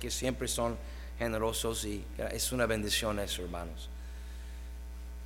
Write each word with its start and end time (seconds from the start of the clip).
que 0.00 0.12
siempre 0.12 0.46
son 0.46 0.78
generosos 1.18 1.84
y 1.84 2.04
es 2.30 2.52
una 2.52 2.66
bendición 2.66 3.18
eso, 3.18 3.42
hermanos. 3.42 3.90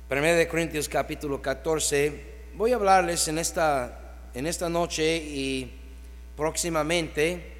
Primero 0.09 0.35
de 0.35 0.47
Corintios 0.47 0.89
capítulo 0.89 1.39
14. 1.39 2.49
Voy 2.55 2.71
a 2.71 2.77
hablarles 2.77 3.27
en 3.27 3.37
esta, 3.37 4.15
en 4.33 4.47
esta 4.47 4.69
noche 4.69 5.15
y 5.17 5.79
próximamente 6.35 7.53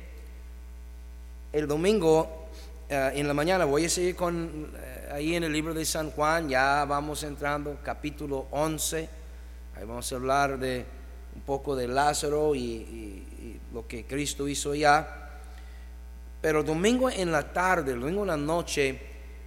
el 1.51 1.67
domingo 1.67 2.47
eh, 2.89 3.11
en 3.13 3.27
la 3.27 3.35
mañana 3.35 3.65
voy 3.65 3.85
a 3.85 3.89
seguir 3.89 4.15
con 4.15 4.71
eh, 4.75 5.09
ahí 5.11 5.35
en 5.35 5.43
el 5.43 5.53
libro 5.53 5.75
de 5.75 5.85
San 5.85 6.09
Juan, 6.09 6.49
ya 6.49 6.83
vamos 6.85 7.21
entrando 7.21 7.77
capítulo 7.83 8.47
11. 8.49 9.07
Ahí 9.75 9.85
vamos 9.85 10.11
a 10.11 10.15
hablar 10.15 10.57
de 10.57 10.83
un 11.35 11.43
poco 11.43 11.75
de 11.75 11.87
Lázaro 11.87 12.55
y 12.55 13.59
lo 13.71 13.87
que 13.87 14.03
Cristo 14.03 14.47
hizo 14.47 14.73
ya. 14.73 15.22
Pero 16.43 16.61
domingo 16.61 17.09
en 17.09 17.31
la 17.31 17.53
tarde, 17.53 17.95
domingo 17.95 18.23
en 18.23 18.27
la 18.27 18.35
noche, 18.35 18.99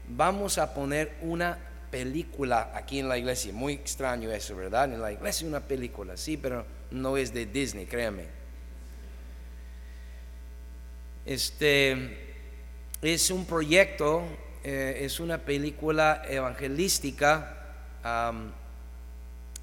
vamos 0.09 0.57
a 0.57 0.73
poner 0.73 1.19
una 1.21 1.59
película 1.91 2.73
aquí 2.75 3.01
en 3.01 3.09
la 3.11 3.19
iglesia. 3.19 3.53
Muy 3.53 3.75
extraño 3.75 4.33
eso, 4.33 4.57
¿verdad? 4.57 4.91
En 4.91 5.03
la 5.03 5.13
iglesia 5.13 5.47
una 5.47 5.61
película, 5.61 6.17
sí, 6.17 6.39
pero 6.39 6.65
no 6.93 7.19
es 7.19 7.35
de 7.35 7.45
Disney, 7.45 7.85
créame. 7.85 8.25
Este 11.27 12.39
es 13.03 13.31
un 13.31 13.45
proyecto, 13.45 14.23
eh, 14.65 15.01
es 15.03 15.21
una 15.21 15.37
película 15.37 16.23
evangelística. 16.27 17.53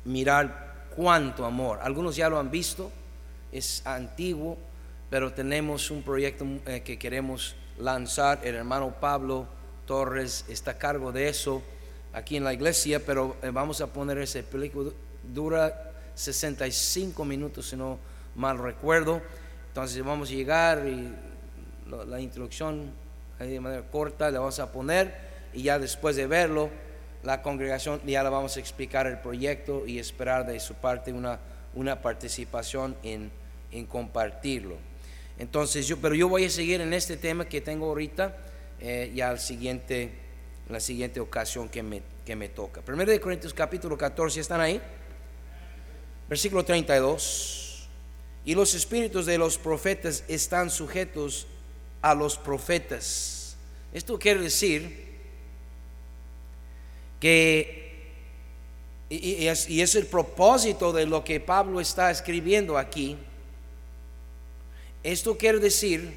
mirar 0.05 0.89
cuánto 0.95 1.45
amor. 1.45 1.79
Algunos 1.81 2.15
ya 2.15 2.29
lo 2.29 2.37
han 2.37 2.51
visto, 2.51 2.91
es 3.51 3.81
antiguo 3.87 4.59
pero 5.13 5.31
tenemos 5.31 5.91
un 5.91 6.01
proyecto 6.01 6.43
eh, 6.65 6.81
que 6.81 6.97
queremos 6.97 7.55
lanzar. 7.77 8.39
El 8.43 8.55
hermano 8.55 8.95
Pablo 8.99 9.45
Torres 9.85 10.43
está 10.49 10.71
a 10.71 10.77
cargo 10.79 11.11
de 11.11 11.29
eso 11.29 11.61
aquí 12.13 12.35
en 12.35 12.43
la 12.43 12.51
iglesia, 12.51 12.99
pero 13.05 13.37
eh, 13.43 13.51
vamos 13.51 13.79
a 13.81 13.93
poner 13.93 14.17
ese 14.17 14.41
película. 14.41 14.89
Dura 15.21 15.91
65 16.15 17.23
minutos, 17.25 17.69
si 17.69 17.75
no 17.75 17.99
mal 18.33 18.57
recuerdo. 18.57 19.21
Entonces 19.67 20.03
vamos 20.03 20.31
a 20.31 20.33
llegar 20.33 20.87
y 20.87 21.13
la 22.07 22.19
introducción 22.19 22.91
de 23.37 23.59
manera 23.59 23.83
corta 23.83 24.31
la 24.31 24.39
vamos 24.39 24.57
a 24.57 24.71
poner 24.71 25.13
y 25.53 25.61
ya 25.61 25.77
después 25.77 26.15
de 26.15 26.25
verlo, 26.25 26.71
la 27.21 27.43
congregación 27.43 28.01
ya 28.03 28.23
le 28.23 28.29
vamos 28.29 28.57
a 28.57 28.59
explicar 28.59 29.05
el 29.05 29.19
proyecto 29.19 29.85
y 29.85 29.99
esperar 29.99 30.47
de 30.47 30.59
su 30.59 30.73
parte 30.73 31.13
una, 31.13 31.37
una 31.75 32.01
participación 32.01 32.97
en, 33.03 33.29
en 33.71 33.85
compartirlo. 33.85 34.91
Entonces 35.37 35.87
yo, 35.87 35.97
pero 35.97 36.15
yo 36.15 36.29
voy 36.29 36.45
a 36.45 36.49
seguir 36.49 36.81
en 36.81 36.93
este 36.93 37.17
tema 37.17 37.45
que 37.45 37.61
tengo 37.61 37.87
ahorita 37.87 38.37
eh, 38.79 39.11
ya 39.15 39.29
al 39.29 39.39
siguiente, 39.39 40.11
la 40.69 40.79
siguiente 40.79 41.19
ocasión 41.19 41.69
que 41.69 41.81
me, 41.81 42.01
que 42.25 42.35
me 42.35 42.49
toca. 42.49 42.81
Primero 42.81 43.11
de 43.11 43.19
Corintios 43.19 43.53
capítulo 43.53 43.97
14, 43.97 44.39
¿están 44.39 44.61
ahí? 44.61 44.81
Versículo 46.29 46.63
32. 46.63 47.87
Y 48.45 48.55
los 48.55 48.73
espíritus 48.75 49.25
de 49.25 49.37
los 49.37 49.57
profetas 49.57 50.23
están 50.27 50.69
sujetos 50.69 51.47
a 52.01 52.13
los 52.13 52.37
profetas. 52.37 53.55
Esto 53.93 54.19
quiere 54.19 54.41
decir 54.41 55.13
que, 57.19 58.11
y 59.09 59.47
es 59.47 59.95
el 59.95 60.07
propósito 60.07 60.91
de 60.91 61.05
lo 61.05 61.23
que 61.23 61.39
Pablo 61.39 61.79
está 61.79 62.11
escribiendo 62.11 62.77
aquí, 62.77 63.17
esto 65.03 65.37
quiere 65.37 65.59
decir 65.59 66.13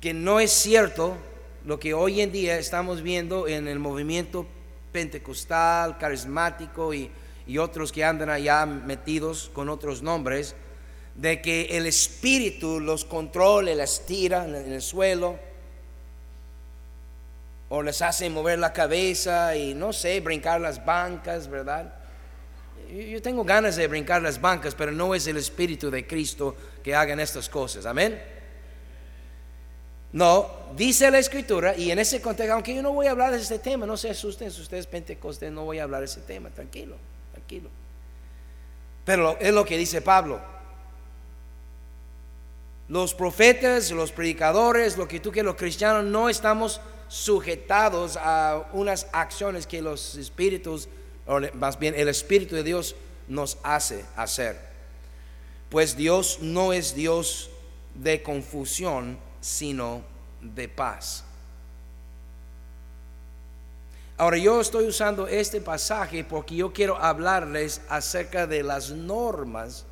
que 0.00 0.14
no 0.14 0.38
es 0.40 0.52
cierto 0.52 1.16
lo 1.64 1.80
que 1.80 1.94
hoy 1.94 2.20
en 2.20 2.30
día 2.30 2.58
estamos 2.58 3.02
viendo 3.02 3.48
en 3.48 3.66
el 3.66 3.80
movimiento 3.80 4.46
pentecostal, 4.92 5.98
carismático 5.98 6.94
y, 6.94 7.10
otros 7.58 7.92
que 7.92 8.04
andan 8.04 8.28
allá 8.28 8.66
metidos 8.66 9.50
con 9.52 9.68
otros 9.68 10.02
nombres, 10.02 10.54
de 11.14 11.40
que 11.42 11.76
el 11.76 11.86
espíritu 11.86 12.80
los 12.80 13.04
controle, 13.04 13.74
las 13.74 14.04
tira 14.04 14.44
en 14.46 14.72
el 14.72 14.82
suelo, 14.82 15.38
o 17.68 17.82
les 17.82 18.02
hace 18.02 18.30
mover 18.30 18.58
la 18.58 18.72
cabeza 18.72 19.56
y 19.56 19.74
no 19.74 19.92
sé, 19.92 20.20
brincar 20.20 20.60
las 20.60 20.84
bancas, 20.84 21.48
¿verdad? 21.48 21.95
Yo 22.88 23.20
tengo 23.20 23.44
ganas 23.44 23.76
de 23.76 23.86
brincar 23.88 24.22
las 24.22 24.40
bancas, 24.40 24.74
pero 24.74 24.92
no 24.92 25.14
es 25.14 25.26
el 25.26 25.36
Espíritu 25.36 25.90
de 25.90 26.06
Cristo 26.06 26.54
que 26.82 26.94
hagan 26.94 27.20
estas 27.20 27.48
cosas. 27.48 27.86
Amén. 27.86 28.20
No, 30.12 30.48
dice 30.76 31.10
la 31.10 31.18
Escritura, 31.18 31.76
y 31.76 31.90
en 31.90 31.98
ese 31.98 32.20
contexto, 32.20 32.54
aunque 32.54 32.74
yo 32.74 32.82
no 32.82 32.92
voy 32.92 33.06
a 33.06 33.10
hablar 33.10 33.32
de 33.32 33.38
este 33.38 33.58
tema, 33.58 33.86
no 33.86 33.96
se 33.96 34.08
asusten 34.08 34.50
si 34.50 34.62
ustedes 34.62 34.86
pentecostés, 34.86 35.52
no 35.52 35.64
voy 35.64 35.78
a 35.78 35.82
hablar 35.82 36.00
de 36.00 36.06
ese 36.06 36.20
tema, 36.20 36.48
tranquilo, 36.48 36.96
tranquilo. 37.32 37.68
Pero 39.04 39.36
es 39.38 39.52
lo 39.52 39.64
que 39.64 39.76
dice 39.76 40.00
Pablo. 40.00 40.40
Los 42.88 43.14
profetas, 43.14 43.90
los 43.90 44.12
predicadores, 44.12 44.96
lo 44.96 45.08
que 45.08 45.20
tú 45.20 45.32
que 45.32 45.42
los 45.42 45.56
cristianos 45.56 46.04
no 46.04 46.28
estamos 46.28 46.80
sujetados 47.08 48.16
a 48.16 48.68
unas 48.72 49.08
acciones 49.12 49.66
que 49.66 49.82
los 49.82 50.14
espíritus 50.16 50.88
más 51.54 51.78
bien 51.78 51.94
el 51.96 52.08
Espíritu 52.08 52.54
de 52.54 52.62
Dios 52.62 52.94
nos 53.28 53.58
hace 53.62 54.04
hacer. 54.16 54.58
Pues 55.68 55.96
Dios 55.96 56.38
no 56.40 56.72
es 56.72 56.94
Dios 56.94 57.50
de 57.94 58.22
confusión, 58.22 59.18
sino 59.40 60.02
de 60.40 60.68
paz. 60.68 61.24
Ahora 64.18 64.38
yo 64.38 64.60
estoy 64.60 64.86
usando 64.86 65.26
este 65.26 65.60
pasaje 65.60 66.24
porque 66.24 66.56
yo 66.56 66.72
quiero 66.72 66.96
hablarles 66.96 67.82
acerca 67.88 68.46
de 68.46 68.62
las 68.62 68.90
normas, 68.90 69.84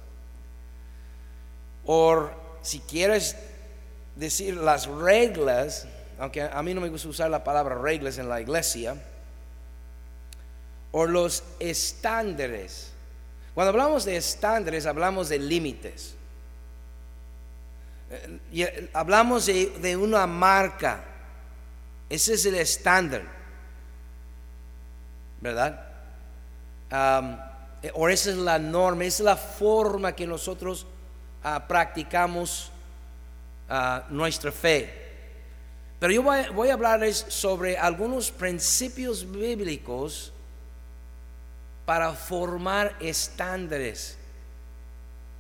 o 1.85 2.31
si 2.63 2.81
quieres 2.81 3.37
decir 4.17 4.57
las 4.57 4.87
reglas, 4.87 5.87
aunque 6.19 6.41
a 6.41 6.63
mí 6.63 6.73
no 6.73 6.81
me 6.81 6.89
gusta 6.89 7.09
usar 7.09 7.31
la 7.31 7.45
palabra 7.45 7.75
reglas 7.75 8.17
en 8.17 8.31
la 8.31 8.41
iglesia, 8.41 8.97
o 10.97 11.07
los 11.07 11.43
estándares. 11.59 12.93
Cuando 13.53 13.71
hablamos 13.71 14.05
de 14.05 14.17
estándares, 14.17 14.87
hablamos 14.87 15.29
de 15.29 15.41
límites. 15.41 16.15
Eh, 18.11 18.39
eh, 18.53 18.91
hablamos 18.93 19.47
de, 19.47 19.97
una 19.97 20.25
marca. 20.29 21.03
Ese 22.09 22.35
es 22.35 22.47
el 22.47 22.55
estándar. 22.55 23.23
¿Verdad? 25.41 25.85
Eh, 27.83 27.91
o 27.95 28.09
esa 28.09 28.31
es 28.31 28.37
la 28.37 28.61
norma, 28.61 29.05
esa 29.05 29.25
es 29.25 29.27
la 29.27 29.37
forma 29.37 30.15
que 30.15 30.29
nosotros 30.29 30.87
ah, 31.43 31.67
practicamos 31.67 32.71
ah, 33.69 34.05
nuestra 34.11 34.53
fe. 34.53 34.95
Pero 35.99 36.13
yo 36.13 36.23
voy, 36.23 36.69
a 36.69 36.73
hablarles 36.73 37.27
sobre 37.29 37.77
algunos 37.77 38.31
principios 38.31 39.29
bíblicos 39.29 40.34
para 41.85 42.13
formar 42.13 42.97
estándares. 43.01 44.17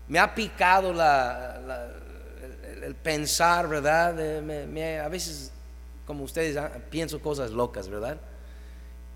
Me 0.08 0.18
ha 0.18 0.34
picado 0.34 0.92
el, 2.82 2.94
pensar, 2.96 3.68
¿verdad? 3.68 4.18
a 5.00 5.08
veces, 5.08 5.50
como 6.06 6.24
ustedes, 6.24 6.56
ah, 6.56 6.70
pienso 6.90 7.20
cosas 7.20 7.50
locas, 7.50 7.88
¿verdad? 7.88 8.18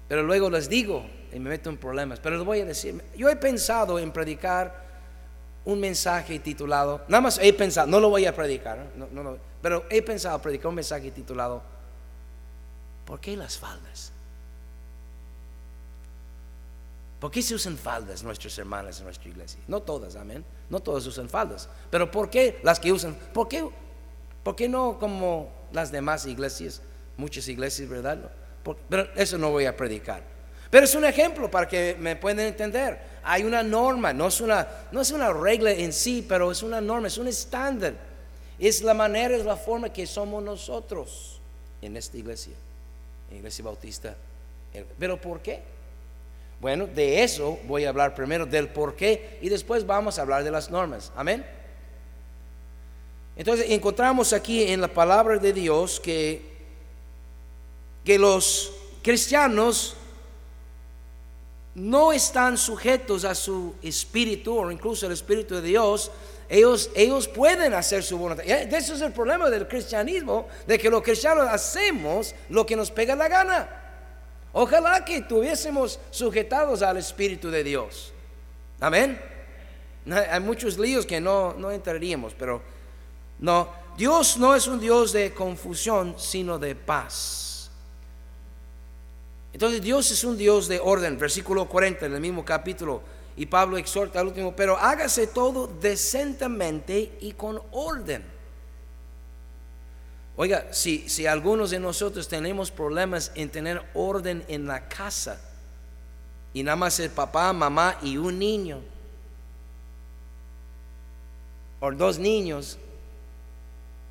Pero 0.08 0.22
luego 0.22 0.48
les 0.48 0.68
digo 0.68 1.06
y 1.32 1.38
me 1.38 1.50
meto 1.50 1.68
en 1.68 1.76
problemas. 1.76 2.18
Pero 2.20 2.36
les 2.36 2.44
voy 2.46 2.60
a 2.60 2.64
decir, 2.64 3.02
yo 3.16 3.28
he 3.28 3.36
pensado 3.36 3.98
en 3.98 4.10
predicar 4.10 4.88
un 5.66 5.80
mensaje 5.80 6.38
titulado, 6.38 7.02
nada 7.08 7.20
más 7.20 7.38
he 7.42 7.52
pensado, 7.52 7.86
no 7.86 8.00
lo 8.00 8.08
voy 8.08 8.24
a 8.24 8.34
predicar, 8.34 8.86
pero 9.60 9.84
he 9.90 10.00
pensado 10.00 10.40
predicar 10.40 10.68
un 10.68 10.76
mensaje 10.76 11.10
titulado, 11.10 11.60
¿por 13.04 13.20
qué 13.20 13.36
las 13.36 13.58
faldas? 13.58 14.12
¿Por 17.20 17.32
qué 17.32 17.42
se 17.42 17.54
usan 17.54 17.76
faldas 17.76 18.22
nuestras 18.22 18.56
hermanas 18.58 18.98
en 18.98 19.04
nuestra 19.04 19.28
iglesia? 19.28 19.60
No 19.66 19.82
todas, 19.82 20.14
amén. 20.14 20.44
No 20.70 20.80
todas 20.80 21.04
usan 21.06 21.28
faldas. 21.28 21.68
Pero 21.90 22.10
¿por 22.10 22.30
qué 22.30 22.60
las 22.62 22.78
que 22.78 22.92
usan? 22.92 23.16
¿Por 23.34 23.48
qué, 23.48 23.68
por 24.44 24.54
qué 24.54 24.68
no 24.68 24.98
como 24.98 25.50
las 25.72 25.90
demás 25.90 26.26
iglesias? 26.26 26.80
Muchas 27.16 27.48
iglesias, 27.48 27.88
¿verdad? 27.88 28.30
pero 28.88 29.08
eso 29.16 29.38
no 29.38 29.50
voy 29.50 29.64
a 29.64 29.76
predicar. 29.76 30.22
Pero 30.70 30.84
es 30.84 30.94
un 30.94 31.04
ejemplo 31.04 31.50
para 31.50 31.66
que 31.66 31.96
me 31.98 32.14
puedan 32.14 32.40
entender. 32.40 33.00
Hay 33.24 33.42
una 33.42 33.62
norma, 33.62 34.12
no 34.12 34.28
es 34.28 34.40
una, 34.40 34.68
no 34.92 35.00
es 35.00 35.10
una 35.10 35.32
regla 35.32 35.72
en 35.72 35.92
sí, 35.92 36.24
pero 36.28 36.52
es 36.52 36.62
una 36.62 36.80
norma, 36.80 37.08
es 37.08 37.18
un 37.18 37.26
estándar. 37.26 37.94
Es 38.58 38.82
la 38.82 38.94
manera, 38.94 39.34
es 39.34 39.44
la 39.44 39.56
forma 39.56 39.92
que 39.92 40.06
somos 40.06 40.42
nosotros 40.42 41.40
en 41.80 41.96
esta 41.96 42.16
iglesia, 42.16 42.54
en 43.28 43.34
la 43.34 43.38
iglesia 43.38 43.64
bautista. 43.64 44.16
Pero 44.98 45.20
¿por 45.20 45.40
qué? 45.40 45.62
Bueno, 46.60 46.86
de 46.86 47.22
eso 47.22 47.58
voy 47.66 47.84
a 47.84 47.90
hablar 47.90 48.14
primero, 48.14 48.44
del 48.44 48.68
por 48.68 48.96
qué, 48.96 49.38
y 49.40 49.48
después 49.48 49.86
vamos 49.86 50.18
a 50.18 50.22
hablar 50.22 50.42
de 50.42 50.50
las 50.50 50.70
normas. 50.70 51.12
Amén. 51.14 51.46
Entonces 53.36 53.66
encontramos 53.70 54.32
aquí 54.32 54.64
en 54.64 54.80
la 54.80 54.88
palabra 54.88 55.38
de 55.38 55.52
Dios 55.52 56.00
que, 56.00 56.42
que 58.04 58.18
los 58.18 58.72
cristianos 59.02 59.94
no 61.76 62.12
están 62.12 62.58
sujetos 62.58 63.24
a 63.24 63.36
su 63.36 63.76
espíritu 63.80 64.58
o 64.58 64.70
incluso 64.72 65.06
al 65.06 65.12
espíritu 65.12 65.54
de 65.54 65.62
Dios, 65.62 66.10
ellos, 66.48 66.90
ellos 66.96 67.28
pueden 67.28 67.74
hacer 67.74 68.02
su 68.02 68.18
voluntad. 68.18 68.44
Ese 68.44 68.94
es 68.94 69.00
el 69.00 69.12
problema 69.12 69.48
del 69.48 69.68
cristianismo, 69.68 70.48
de 70.66 70.76
que 70.76 70.90
los 70.90 71.02
cristianos 71.02 71.46
hacemos 71.48 72.34
lo 72.48 72.66
que 72.66 72.74
nos 72.74 72.90
pega 72.90 73.14
la 73.14 73.28
gana. 73.28 73.77
Ojalá 74.52 75.04
que 75.04 75.22
tuviésemos 75.22 75.98
sujetados 76.10 76.82
al 76.82 76.96
espíritu 76.96 77.50
de 77.50 77.64
Dios. 77.64 78.12
Amén. 78.80 79.20
Hay 80.30 80.40
muchos 80.40 80.78
líos 80.78 81.04
que 81.04 81.20
no, 81.20 81.52
no 81.54 81.70
entraríamos, 81.70 82.34
pero 82.38 82.62
no, 83.38 83.68
Dios 83.96 84.38
no 84.38 84.54
es 84.54 84.66
un 84.66 84.80
Dios 84.80 85.12
de 85.12 85.34
confusión, 85.34 86.14
sino 86.18 86.58
de 86.58 86.74
paz. 86.74 87.70
Entonces 89.52 89.82
Dios 89.82 90.10
es 90.10 90.24
un 90.24 90.36
Dios 90.36 90.68
de 90.68 90.78
orden, 90.78 91.18
versículo 91.18 91.66
40 91.66 92.06
en 92.06 92.14
el 92.14 92.20
mismo 92.20 92.44
capítulo 92.44 93.02
y 93.38 93.46
Pablo 93.46 93.76
exhorta 93.78 94.18
al 94.20 94.28
último, 94.28 94.54
pero 94.54 94.76
hágase 94.76 95.28
todo 95.28 95.68
decentemente 95.68 97.18
y 97.20 97.32
con 97.32 97.62
orden. 97.70 98.37
Oiga, 100.40 100.68
si, 100.70 101.08
si 101.08 101.26
algunos 101.26 101.70
de 101.70 101.80
nosotros 101.80 102.28
tenemos 102.28 102.70
problemas 102.70 103.32
en 103.34 103.50
tener 103.50 103.82
orden 103.92 104.44
en 104.46 104.68
la 104.68 104.88
casa, 104.88 105.40
y 106.54 106.62
nada 106.62 106.76
más 106.76 107.00
el 107.00 107.10
papá, 107.10 107.52
mamá 107.52 107.98
y 108.02 108.18
un 108.18 108.38
niño, 108.38 108.80
o 111.80 111.90
dos 111.90 112.20
niños, 112.20 112.78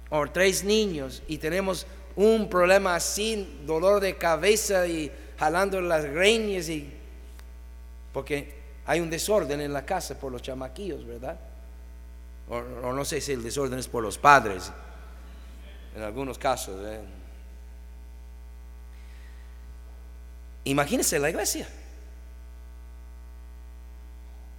o 0.09 0.27
tres 0.27 0.65
niños, 0.65 1.23
y 1.29 1.37
tenemos 1.37 1.87
un 2.17 2.49
problema 2.49 2.95
así, 2.95 3.61
dolor 3.65 4.01
de 4.01 4.17
cabeza 4.17 4.85
y 4.85 5.09
jalando 5.39 5.79
las 5.79 6.03
greñas, 6.03 6.67
y 6.67 6.93
porque 8.11 8.53
hay 8.85 8.99
un 8.99 9.09
desorden 9.09 9.61
en 9.61 9.71
la 9.71 9.85
casa 9.85 10.19
por 10.19 10.33
los 10.33 10.41
chamaquillos, 10.41 11.05
¿verdad? 11.07 11.39
O, 12.49 12.91
no 12.91 13.05
sé 13.05 13.21
si 13.21 13.31
el 13.31 13.41
desorden 13.41 13.79
es 13.79 13.87
por 13.87 14.03
los 14.03 14.17
padres, 14.17 14.73
en 15.97 16.03
algunos 16.03 16.37
casos. 16.37 16.79
¿eh? 16.85 17.01
Imagínense 20.63 21.19
la 21.19 21.29
iglesia. 21.29 21.67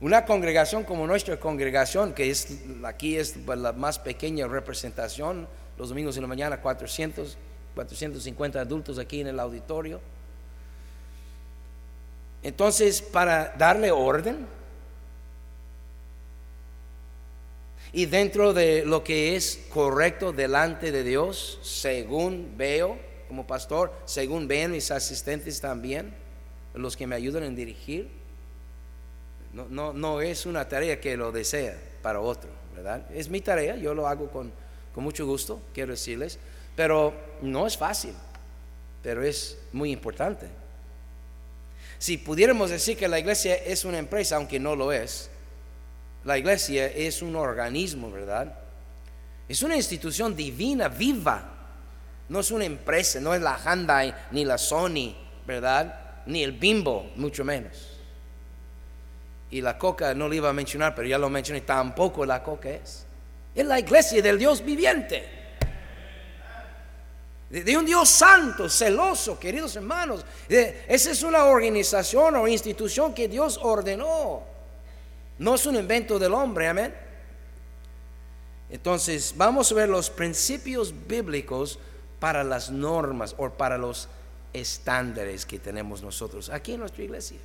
Una 0.00 0.26
congregación 0.26 0.84
como 0.84 1.06
nuestra 1.06 1.40
congregación, 1.40 2.12
que 2.12 2.30
es 2.30 2.58
aquí 2.84 3.16
es 3.16 3.46
la 3.46 3.72
más 3.72 3.98
pequeña 3.98 4.46
representación, 4.46 5.48
los 5.78 5.88
domingos 5.88 6.16
en 6.16 6.22
la 6.22 6.28
mañana 6.28 6.60
400, 6.60 7.38
450 7.74 8.60
adultos 8.60 8.98
aquí 8.98 9.20
en 9.22 9.28
el 9.28 9.40
auditorio 9.40 10.00
entonces, 12.42 13.02
para 13.02 13.54
darle 13.58 13.90
orden 13.90 14.46
y 17.92 18.06
dentro 18.06 18.52
de 18.52 18.84
lo 18.84 19.02
que 19.02 19.36
es 19.36 19.66
correcto 19.70 20.32
delante 20.32 20.92
de 20.92 21.04
Dios, 21.04 21.58
según 21.62 22.54
veo 22.56 22.98
como 23.28 23.46
pastor, 23.46 23.92
según 24.04 24.48
ven 24.48 24.72
mis 24.72 24.90
asistentes 24.90 25.60
también, 25.60 26.12
los 26.74 26.96
que 26.96 27.06
me 27.06 27.16
ayudan 27.16 27.42
en 27.44 27.56
dirigir, 27.56 28.08
no, 29.52 29.66
no, 29.68 29.92
no 29.92 30.20
es 30.20 30.46
una 30.46 30.68
tarea 30.68 31.00
que 31.00 31.16
lo 31.16 31.32
desea 31.32 31.78
para 32.02 32.20
otro, 32.20 32.50
¿verdad? 32.74 33.06
Es 33.12 33.28
mi 33.28 33.40
tarea, 33.40 33.76
yo 33.76 33.94
lo 33.94 34.06
hago 34.06 34.30
con, 34.30 34.52
con 34.94 35.04
mucho 35.04 35.26
gusto, 35.26 35.60
quiero 35.72 35.92
decirles, 35.92 36.38
pero 36.76 37.12
no 37.42 37.66
es 37.66 37.76
fácil, 37.76 38.14
pero 39.02 39.22
es 39.22 39.58
muy 39.72 39.90
importante. 39.90 40.46
Si 41.98 42.18
pudiéramos 42.18 42.70
decir 42.70 42.96
que 42.96 43.08
la 43.08 43.18
iglesia 43.18 43.56
es 43.56 43.84
una 43.84 43.98
empresa, 43.98 44.36
aunque 44.36 44.60
no 44.60 44.76
lo 44.76 44.92
es, 44.92 45.30
la 46.24 46.38
iglesia 46.38 46.86
es 46.86 47.22
un 47.22 47.36
organismo, 47.36 48.10
¿verdad? 48.10 48.52
Es 49.48 49.62
una 49.62 49.76
institución 49.76 50.36
divina, 50.36 50.88
viva. 50.88 51.54
No 52.28 52.40
es 52.40 52.50
una 52.50 52.64
empresa, 52.64 53.20
no 53.20 53.34
es 53.34 53.40
la 53.40 53.58
Hyundai 53.58 54.14
ni 54.32 54.44
la 54.44 54.58
Sony, 54.58 55.14
¿verdad? 55.46 56.22
Ni 56.26 56.42
el 56.42 56.52
Bimbo, 56.52 57.10
mucho 57.16 57.44
menos. 57.44 57.96
Y 59.50 59.62
la 59.62 59.78
coca 59.78 60.12
no 60.12 60.28
le 60.28 60.36
iba 60.36 60.50
a 60.50 60.52
mencionar, 60.52 60.94
pero 60.94 61.08
ya 61.08 61.16
lo 61.16 61.30
mencioné, 61.30 61.62
tampoco 61.62 62.26
la 62.26 62.42
coca 62.42 62.68
es. 62.68 63.06
Es 63.54 63.64
la 63.64 63.80
iglesia 63.80 64.20
del 64.20 64.38
Dios 64.38 64.62
viviente 64.62 65.38
de 67.50 67.76
un 67.76 67.86
Dios 67.86 68.08
santo, 68.10 68.68
celoso, 68.68 69.38
queridos 69.38 69.74
hermanos. 69.76 70.24
Esa 70.48 71.10
es 71.10 71.22
una 71.22 71.44
organización 71.44 72.36
o 72.36 72.46
institución 72.46 73.14
que 73.14 73.28
Dios 73.28 73.58
ordenó. 73.62 74.42
No 75.38 75.54
es 75.54 75.66
un 75.66 75.76
invento 75.76 76.18
del 76.18 76.34
hombre, 76.34 76.68
amén. 76.68 76.94
Entonces, 78.70 79.34
vamos 79.36 79.70
a 79.72 79.74
ver 79.74 79.88
los 79.88 80.10
principios 80.10 80.92
bíblicos 81.06 81.78
para 82.18 82.44
las 82.44 82.70
normas 82.70 83.34
o 83.38 83.48
para 83.50 83.78
los 83.78 84.08
estándares 84.52 85.46
que 85.46 85.58
tenemos 85.58 86.02
nosotros 86.02 86.50
aquí 86.50 86.72
en 86.72 86.80
nuestra 86.80 87.02
iglesia. 87.02 87.38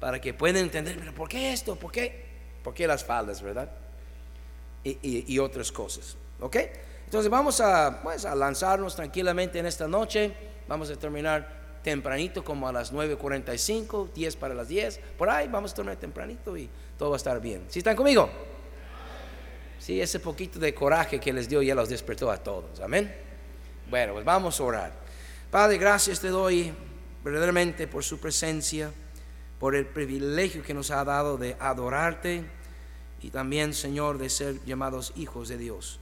Para 0.00 0.20
que 0.20 0.32
puedan 0.32 0.56
entender, 0.56 0.96
pero 0.98 1.14
¿por 1.14 1.28
qué 1.28 1.52
esto? 1.52 1.76
¿Por 1.76 1.92
qué? 1.92 2.24
¿Por 2.64 2.74
qué 2.74 2.86
las 2.86 3.04
faldas, 3.04 3.42
verdad? 3.42 3.70
Y, 4.82 5.32
y 5.32 5.38
otras 5.38 5.70
cosas. 5.70 6.16
¿Ok? 6.40 6.56
Entonces 7.04 7.30
vamos 7.30 7.60
a, 7.60 8.00
pues, 8.02 8.24
a 8.24 8.34
lanzarnos 8.34 8.96
tranquilamente 8.96 9.58
en 9.58 9.66
esta 9.66 9.86
noche. 9.86 10.32
Vamos 10.66 10.90
a 10.90 10.96
terminar 10.96 11.59
tempranito, 11.82 12.44
como 12.44 12.68
a 12.68 12.72
las 12.72 12.92
9.45, 12.92 14.12
10 14.12 14.36
para 14.36 14.54
las 14.54 14.68
10. 14.68 15.00
Por 15.16 15.30
ahí 15.30 15.48
vamos 15.48 15.72
a 15.72 15.74
terminar 15.74 15.98
tempranito 15.98 16.56
y 16.56 16.68
todo 16.98 17.10
va 17.10 17.16
a 17.16 17.18
estar 17.18 17.40
bien. 17.40 17.64
¿Sí 17.68 17.78
están 17.78 17.96
conmigo? 17.96 18.30
Sí, 19.78 20.00
ese 20.00 20.20
poquito 20.20 20.58
de 20.58 20.74
coraje 20.74 21.18
que 21.18 21.32
les 21.32 21.48
dio 21.48 21.62
ya 21.62 21.74
los 21.74 21.88
despertó 21.88 22.30
a 22.30 22.36
todos. 22.36 22.80
Amén. 22.80 23.14
Bueno, 23.88 24.12
pues 24.12 24.24
vamos 24.24 24.60
a 24.60 24.62
orar. 24.62 24.92
Padre, 25.50 25.78
gracias 25.78 26.20
te 26.20 26.28
doy 26.28 26.72
verdaderamente 27.24 27.86
por 27.86 28.04
su 28.04 28.20
presencia, 28.20 28.92
por 29.58 29.74
el 29.74 29.86
privilegio 29.86 30.62
que 30.62 30.74
nos 30.74 30.90
ha 30.90 31.04
dado 31.04 31.36
de 31.38 31.56
adorarte 31.58 32.44
y 33.22 33.30
también, 33.30 33.74
Señor, 33.74 34.18
de 34.18 34.30
ser 34.30 34.64
llamados 34.64 35.12
hijos 35.16 35.48
de 35.48 35.58
Dios. 35.58 35.98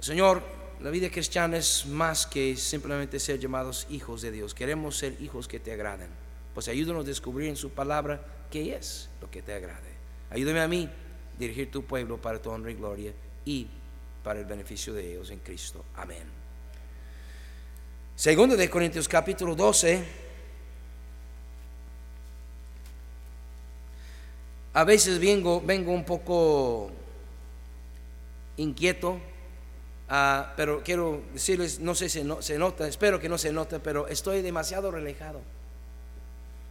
Señor, 0.00 0.42
la 0.84 0.90
vida 0.90 1.08
cristiana 1.08 1.56
es 1.56 1.86
más 1.86 2.26
que 2.26 2.58
simplemente 2.58 3.18
ser 3.18 3.38
llamados 3.38 3.86
hijos 3.88 4.20
de 4.20 4.30
Dios. 4.30 4.52
Queremos 4.52 4.98
ser 4.98 5.16
hijos 5.22 5.48
que 5.48 5.58
te 5.58 5.72
agraden. 5.72 6.10
Pues 6.52 6.68
ayúdanos 6.68 7.04
a 7.04 7.08
descubrir 7.08 7.48
en 7.48 7.56
su 7.56 7.70
palabra 7.70 8.22
qué 8.50 8.76
es 8.76 9.08
lo 9.22 9.30
que 9.30 9.40
te 9.40 9.54
agrade. 9.54 9.88
Ayúdame 10.28 10.60
a 10.60 10.68
mí 10.68 10.86
dirigir 11.38 11.70
tu 11.70 11.86
pueblo 11.86 12.18
para 12.18 12.42
tu 12.42 12.50
honra 12.50 12.70
y 12.70 12.74
gloria 12.74 13.14
y 13.46 13.66
para 14.22 14.40
el 14.40 14.44
beneficio 14.44 14.92
de 14.92 15.12
ellos 15.12 15.30
en 15.30 15.38
Cristo. 15.38 15.82
Amén. 15.96 16.24
Segundo 18.14 18.54
de 18.54 18.68
Corintios 18.68 19.08
capítulo 19.08 19.54
12. 19.54 20.04
A 24.74 24.84
veces 24.84 25.18
vengo, 25.18 25.62
vengo 25.62 25.92
un 25.92 26.04
poco 26.04 26.90
inquieto 28.58 29.32
Ah, 30.08 30.52
pero 30.56 30.82
quiero 30.82 31.22
decirles, 31.32 31.80
no 31.80 31.94
sé 31.94 32.08
si 32.08 32.22
se 32.40 32.58
nota, 32.58 32.86
espero 32.86 33.18
que 33.18 33.28
no 33.28 33.38
se 33.38 33.52
note, 33.52 33.80
pero 33.80 34.06
estoy 34.08 34.42
demasiado 34.42 34.90
relajado. 34.90 35.40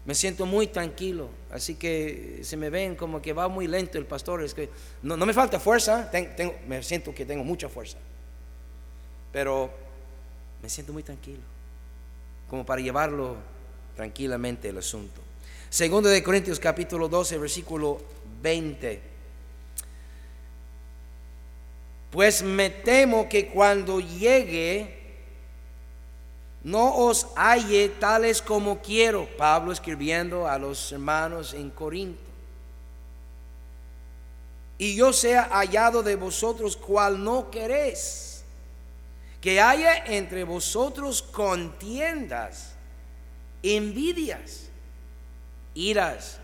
Me 0.06 0.16
siento 0.16 0.46
muy 0.46 0.68
tranquilo, 0.68 1.30
así 1.50 1.76
que 1.76 2.42
se 2.44 2.58
me 2.58 2.70
ven 2.70 2.96
como 2.96 3.22
que 3.22 3.32
va 3.32 3.48
muy 3.48 3.68
lento 3.68 3.98
el 3.98 4.06
pastor. 4.06 4.44
Es 4.44 4.54
que 4.54 4.70
no, 5.02 5.18
me 5.18 5.34
falta 5.34 5.60
fuerza, 5.60 6.12
tengo, 6.12 6.56
me 6.68 6.84
siento 6.84 7.16
que 7.16 7.26
tengo 7.26 7.44
mucha 7.44 7.70
fuerza, 7.70 7.98
pero 9.32 9.72
me 10.62 10.70
siento 10.70 10.92
muy 10.92 11.04
tranquilo, 11.04 11.42
como 12.50 12.66
para 12.66 12.82
llevarlo 12.82 13.38
tranquilamente 13.96 14.70
el 14.70 14.78
asunto. 14.78 15.22
Segundo 15.70 16.10
de 16.10 16.22
Corintios 16.22 16.60
capítulo 16.60 17.08
12, 17.08 17.38
versículo 17.38 18.02
20. 18.42 19.13
Pues 22.14 22.44
me 22.44 22.70
temo 22.70 23.28
que 23.28 23.48
cuando 23.48 24.00
llegue 24.00 25.02
no 26.62 26.96
os 26.96 27.26
halle 27.36 27.90
tales 27.90 28.40
como 28.40 28.84
quiero. 28.84 29.28
Pablo 29.36 29.72
escribiendo 29.72 30.48
a 30.48 30.60
los 30.60 30.92
hermanos 30.92 31.56
en 31.56 31.72
Corinto. 31.72 32.22
Y 34.78 34.96
yo 34.96 35.12
sea 35.12 35.46
hallado 35.46 36.04
de 36.04 36.16
vosotros 36.16 36.78
cual 36.78 37.24
no 37.24 37.50
queréis. 37.50 38.44
Que 39.42 39.60
haya 39.60 40.06
entre 40.06 40.44
vosotros 40.44 41.24
contiendas, 41.24 42.74
envidias, 43.64 44.68
iras, 45.74 46.38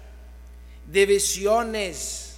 divisiones 0.88 2.29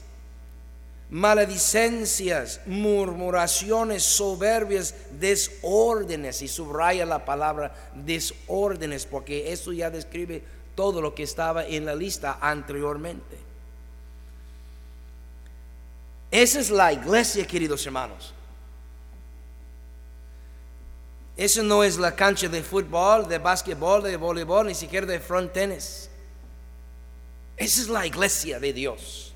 maledicencias, 1.12 2.62
murmuraciones, 2.66 4.02
soberbias, 4.02 4.96
desórdenes. 5.20 6.42
Y 6.42 6.48
subraya 6.48 7.06
la 7.06 7.24
palabra 7.24 7.76
desórdenes 7.94 9.06
porque 9.06 9.52
eso 9.52 9.72
ya 9.74 9.92
describe 9.92 10.44
todo 10.74 11.02
lo 11.02 11.14
que 11.14 11.24
estaba 11.24 11.66
en 11.66 11.86
la 11.86 11.94
lista 11.94 12.40
anteriormente. 12.42 13.38
Esa 16.32 16.62
es 16.62 16.70
la 16.72 16.94
iglesia, 16.94 17.46
queridos 17.46 17.86
hermanos. 17.86 18.34
Eso 21.36 21.62
no 21.62 21.84
es 21.84 21.98
la 21.98 22.16
cancha 22.16 22.48
de 22.48 22.64
fútbol, 22.64 23.28
de 23.28 23.38
básquetbol, 23.38 24.04
de 24.04 24.16
voleibol, 24.16 24.68
ni 24.68 24.76
siquiera 24.76 25.06
de 25.06 25.20
front 25.20 25.52
tennis. 25.52 26.10
Esa 27.58 27.82
es 27.82 27.90
la 27.90 28.06
iglesia 28.06 28.60
de 28.60 28.72
Dios. 28.72 29.31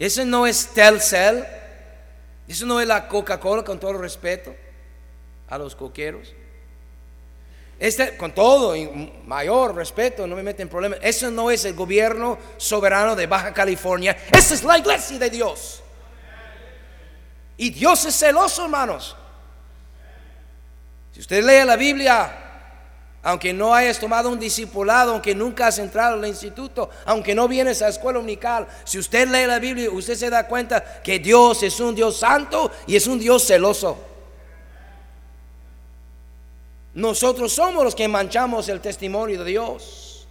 Eso 0.00 0.24
no 0.24 0.46
es 0.46 0.68
Telcel. 0.68 1.46
Eso 2.48 2.64
no 2.64 2.80
es 2.80 2.88
la 2.88 3.06
Coca-Cola, 3.06 3.62
con 3.62 3.78
todo 3.78 3.92
respeto 3.92 4.56
a 5.46 5.58
los 5.58 5.76
coqueros. 5.76 6.32
Este, 7.78 8.16
con 8.16 8.34
todo 8.34 8.74
mayor 9.26 9.74
respeto, 9.74 10.26
no 10.26 10.36
me 10.36 10.42
meten 10.42 10.62
en 10.62 10.68
problemas. 10.70 10.98
Eso 11.02 11.30
no 11.30 11.50
es 11.50 11.66
el 11.66 11.74
gobierno 11.74 12.38
soberano 12.56 13.14
de 13.14 13.26
Baja 13.26 13.52
California. 13.52 14.16
Esa 14.32 14.54
es 14.54 14.64
la 14.64 14.78
iglesia 14.78 15.18
de 15.18 15.28
Dios. 15.28 15.82
Y 17.58 17.68
Dios 17.68 18.02
es 18.06 18.18
celoso, 18.18 18.64
hermanos. 18.64 19.14
Si 21.12 21.20
usted 21.20 21.44
lee 21.44 21.66
la 21.66 21.76
Biblia, 21.76 22.39
aunque 23.22 23.52
no 23.52 23.74
hayas 23.74 23.98
tomado 23.98 24.30
un 24.30 24.38
discipulado, 24.38 25.12
aunque 25.12 25.34
nunca 25.34 25.66
has 25.66 25.78
entrado 25.78 26.14
al 26.14 26.26
instituto, 26.26 26.88
aunque 27.04 27.34
no 27.34 27.48
vienes 27.48 27.82
a 27.82 27.86
la 27.86 27.90
escuela 27.90 28.18
unical, 28.18 28.66
si 28.84 28.98
usted 28.98 29.28
lee 29.28 29.46
la 29.46 29.58
Biblia, 29.58 29.90
usted 29.90 30.14
se 30.14 30.30
da 30.30 30.46
cuenta 30.46 31.02
que 31.02 31.18
Dios 31.18 31.62
es 31.62 31.78
un 31.80 31.94
Dios 31.94 32.16
santo 32.18 32.70
y 32.86 32.96
es 32.96 33.06
un 33.06 33.18
Dios 33.18 33.46
celoso. 33.46 33.98
Nosotros 36.94 37.52
somos 37.52 37.84
los 37.84 37.94
que 37.94 38.08
manchamos 38.08 38.68
el 38.68 38.80
testimonio 38.80 39.44
de 39.44 39.50
Dios. 39.50 40.26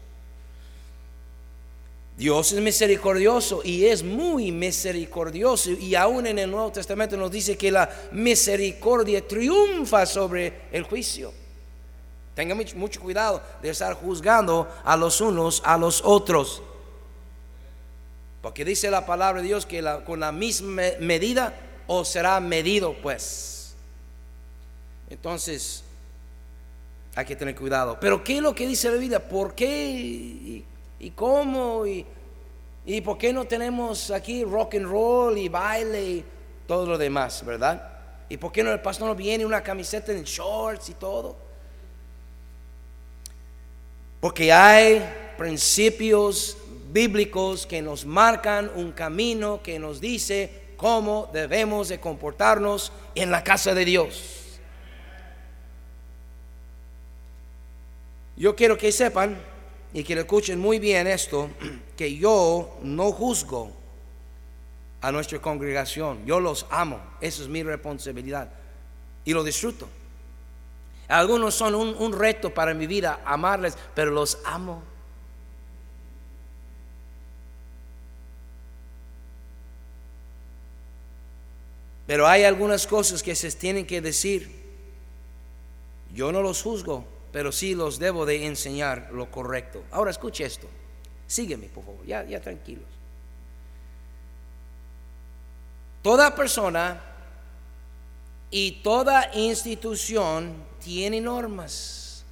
Dios 2.17 2.51
es 2.51 2.60
misericordioso 2.60 3.62
y 3.63 3.86
es 3.86 4.03
muy 4.03 4.51
misericordioso. 4.51 5.72
Y 5.72 5.96
aún 5.96 6.25
en 6.25 6.38
el 6.38 6.51
Nuevo 6.51 6.72
Testamento 6.72 7.15
nos 7.15 7.31
dice 7.31 7.55
que 7.55 7.72
la 7.72 7.89
misericordia 8.12 9.25
triunfa 9.25 10.05
sobre 10.05 10.63
el 10.74 10.84
juicio. 10.84 11.31
Tenga 12.39 12.55
mucho 12.55 13.01
cuidado 13.01 13.41
de 13.62 13.69
estar 13.69 13.93
juzgando 13.96 14.65
a 14.86 14.96
los 14.96 15.19
unos 15.19 15.62
a 15.65 15.77
los 15.77 16.01
otros. 16.05 16.62
Porque 18.41 18.63
dice 18.63 18.89
la 18.89 19.05
palabra 19.05 19.41
de 19.41 19.48
Dios 19.48 19.65
que 19.65 19.84
con 20.05 20.22
la 20.22 20.31
misma 20.31 20.84
medida 21.01 21.53
os 21.86 22.08
será 22.08 22.39
medido, 22.39 22.96
pues. 23.01 23.75
Entonces, 25.10 25.84
hay 27.13 27.25
que 27.25 27.36
tener 27.36 27.55
cuidado. 27.55 27.98
Pero 28.00 28.24
¿qué 28.24 28.38
es 28.38 28.41
lo 28.41 28.55
que 28.55 28.65
dice 28.65 28.89
la 28.89 28.96
Biblia? 28.96 29.27
¿Por 29.27 29.53
qué 29.53 30.65
y, 30.98 31.10
cómo? 31.17 31.86
Y, 31.86 32.05
y, 32.86 33.01
por 33.01 33.17
qué 33.17 33.34
no 33.34 33.43
tenemos 33.43 34.12
aquí 34.12 34.46
rock 34.46 34.75
and 34.75 34.86
roll 34.86 35.38
y 35.38 35.50
baile 35.50 36.10
y 36.10 36.25
todo 36.65 36.86
lo 36.86 36.98
demás, 36.98 37.43
verdad? 37.46 38.00
¿Y 38.29 38.38
por 38.38 38.53
qué 38.53 38.63
no 38.63 38.72
el 38.72 38.79
pastor 38.79 39.10
no 39.10 39.15
viene 39.15 39.46
una 39.46 39.62
camiseta 39.62 40.13
en 40.13 40.24
shorts 40.24 40.88
y 40.88 40.93
todo? 40.93 41.48
Porque 44.19 44.51
hay 44.51 45.01
principios 45.38 46.57
bíblicos 46.91 47.65
que 47.65 47.81
nos 47.81 48.05
marcan 48.05 48.71
un 48.75 48.91
camino 48.91 49.61
que 49.63 49.79
nos 49.79 50.01
dice 50.01 50.51
cómo 50.75 51.29
debemos 51.31 51.88
de 51.89 51.99
comportarnos 51.99 52.91
en 53.15 53.31
la 53.31 53.43
casa 53.43 53.73
de 53.73 53.85
Dios. 53.85 54.59
Yo 58.35 58.55
quiero 58.55 58.77
que 58.77 58.91
sepan 58.91 59.38
y 59.93 60.03
que 60.03 60.15
lo 60.15 60.21
escuchen 60.21 60.59
muy 60.59 60.79
bien 60.79 61.07
esto, 61.07 61.49
que 61.97 62.15
yo 62.15 62.77
no 62.81 63.11
juzgo 63.11 63.71
a 65.01 65.11
nuestra 65.11 65.39
congregación, 65.39 66.25
yo 66.25 66.39
los 66.39 66.65
amo, 66.69 67.01
esa 67.21 67.43
es 67.43 67.47
mi 67.47 67.63
responsabilidad 67.63 68.49
y 69.25 69.33
lo 69.33 69.43
disfruto. 69.43 69.88
Algunos 71.09 71.55
son 71.55 71.73
un, 71.73 72.13
reto 72.13 72.53
para 72.53 72.75
mi 72.75 72.85
vida, 72.85 73.21
amarles, 73.25 73.75
pero 73.95 74.11
los 74.11 74.37
amo. 74.45 74.83
Pero 82.05 82.27
hay 82.27 82.43
algunas 82.43 82.85
cosas 82.85 83.23
que 83.23 83.35
se 83.35 83.51
tienen 83.51 83.87
que 83.87 84.01
decir. 84.01 84.55
Yo 86.13 86.31
no 86.31 86.43
los 86.43 86.61
juzgo, 86.61 87.05
pero 87.31 87.51
sí 87.51 87.73
los 87.73 87.97
debo 87.97 88.27
de 88.27 88.45
enseñar 88.45 89.09
lo 89.11 89.31
correcto. 89.31 89.83
Ahora 89.89 90.11
escuche 90.11 90.45
esto. 90.45 90.67
Sígueme, 91.25 91.69
por 91.69 91.85
favor. 91.85 92.05
Ya, 92.05 92.23
ya 92.23 92.39
tranquilos. 92.39 92.85
Toda 96.03 96.35
persona 96.35 97.01
y 98.51 98.83
toda 98.83 99.31
institución 99.33 100.68
tiene 100.83 101.21
normas. 101.21 102.24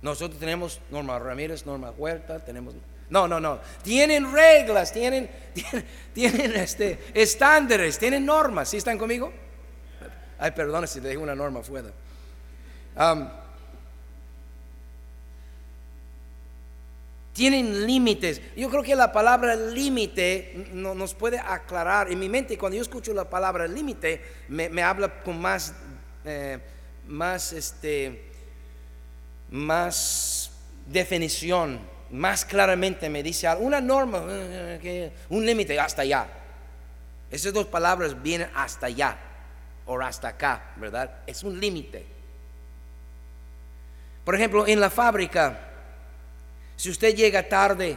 Nosotros 0.00 0.38
tenemos 0.38 0.80
Norma 0.90 1.18
Ramírez, 1.18 1.64
Norma 1.64 1.90
Huerta, 1.90 2.38
tenemos... 2.40 2.74
No, 3.08 3.28
no, 3.28 3.38
no. 3.38 3.60
Tienen 3.82 4.32
reglas, 4.32 4.92
tienen, 4.92 5.30
tienen, 6.14 6.54
este, 6.56 6.98
estándares, 7.14 7.98
tienen 7.98 8.24
normas. 8.24 8.70
¿Sí 8.70 8.78
están 8.78 8.98
conmigo? 8.98 9.32
Ay, 10.38 10.50
perdón 10.52 10.88
si 10.88 11.00
te 11.00 11.08
dejo 11.08 11.22
una 11.22 11.34
norma 11.34 11.62
fuera 11.62 11.92
tienen 17.32 17.86
límites. 17.86 18.40
Yo 18.56 18.68
creo 18.68 18.82
que 18.82 18.94
la 18.94 19.12
palabra 19.12 19.56
límite 19.56 20.68
no, 20.72 20.94
nos 20.94 21.14
puede 21.14 21.38
aclarar. 21.38 22.10
En 22.10 22.18
mi 22.18 22.28
mente, 22.28 22.58
cuando 22.58 22.76
yo 22.76 22.82
escucho 22.82 23.14
la 23.14 23.28
palabra 23.28 23.66
límite, 23.66 24.22
me, 24.48 24.82
habla 24.82 25.22
con 25.22 25.40
más, 25.40 25.74
eh, 26.24 26.58
más, 27.06 27.52
este, 27.52 28.24
más 29.50 30.50
definición, 30.86 31.80
más 32.10 32.44
claramente 32.44 33.08
me 33.08 33.22
dice 33.22 33.48
una 33.56 33.80
norma, 33.80 34.24
eh, 34.28 35.12
un 35.28 35.44
límite 35.44 35.78
hasta 35.78 36.02
allá. 36.02 36.26
Esas 37.30 37.52
dos 37.52 37.66
palabras 37.66 38.20
vienen 38.22 38.50
hasta 38.54 38.86
allá 38.86 39.16
o 39.86 39.98
hasta 40.00 40.28
acá, 40.28 40.72
¿verdad? 40.76 41.20
Es 41.26 41.42
un 41.42 41.58
límite. 41.58 42.06
Por 44.24 44.34
ejemplo, 44.34 44.66
en 44.66 44.78
la 44.80 44.90
fábrica, 44.90 45.58
si 46.76 46.90
usted 46.90 47.14
llega 47.14 47.48
tarde 47.48 47.96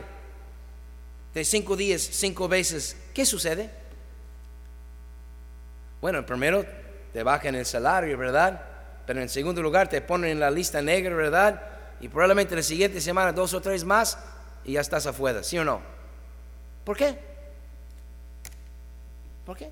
de 1.33 1.45
cinco 1.45 1.75
días, 1.75 2.01
cinco 2.01 2.47
veces, 2.47 2.95
¿qué 3.13 3.25
sucede? 3.25 3.69
Bueno, 6.01 6.25
primero 6.25 6.65
te 7.11 7.23
bajan 7.23 7.55
el 7.55 7.65
salario, 7.65 8.17
¿verdad? 8.17 8.74
Pero 9.05 9.21
en 9.21 9.29
segundo 9.29 9.61
lugar 9.61 9.87
te 9.87 10.01
ponen 10.01 10.31
en 10.31 10.39
la 10.39 10.51
lista 10.51 10.81
negra, 10.81 11.15
¿verdad? 11.15 11.61
Y 11.99 12.09
probablemente 12.09 12.55
la 12.55 12.63
siguiente 12.63 12.99
semana 13.01 13.31
dos 13.31 13.53
o 13.53 13.61
tres 13.61 13.83
más 13.83 14.17
y 14.63 14.73
ya 14.73 14.81
estás 14.81 15.05
afuera, 15.05 15.43
¿sí 15.43 15.57
o 15.57 15.63
no? 15.63 15.81
¿Por 16.83 16.97
qué? 16.97 17.17
¿Por 19.45 19.57
qué? 19.57 19.69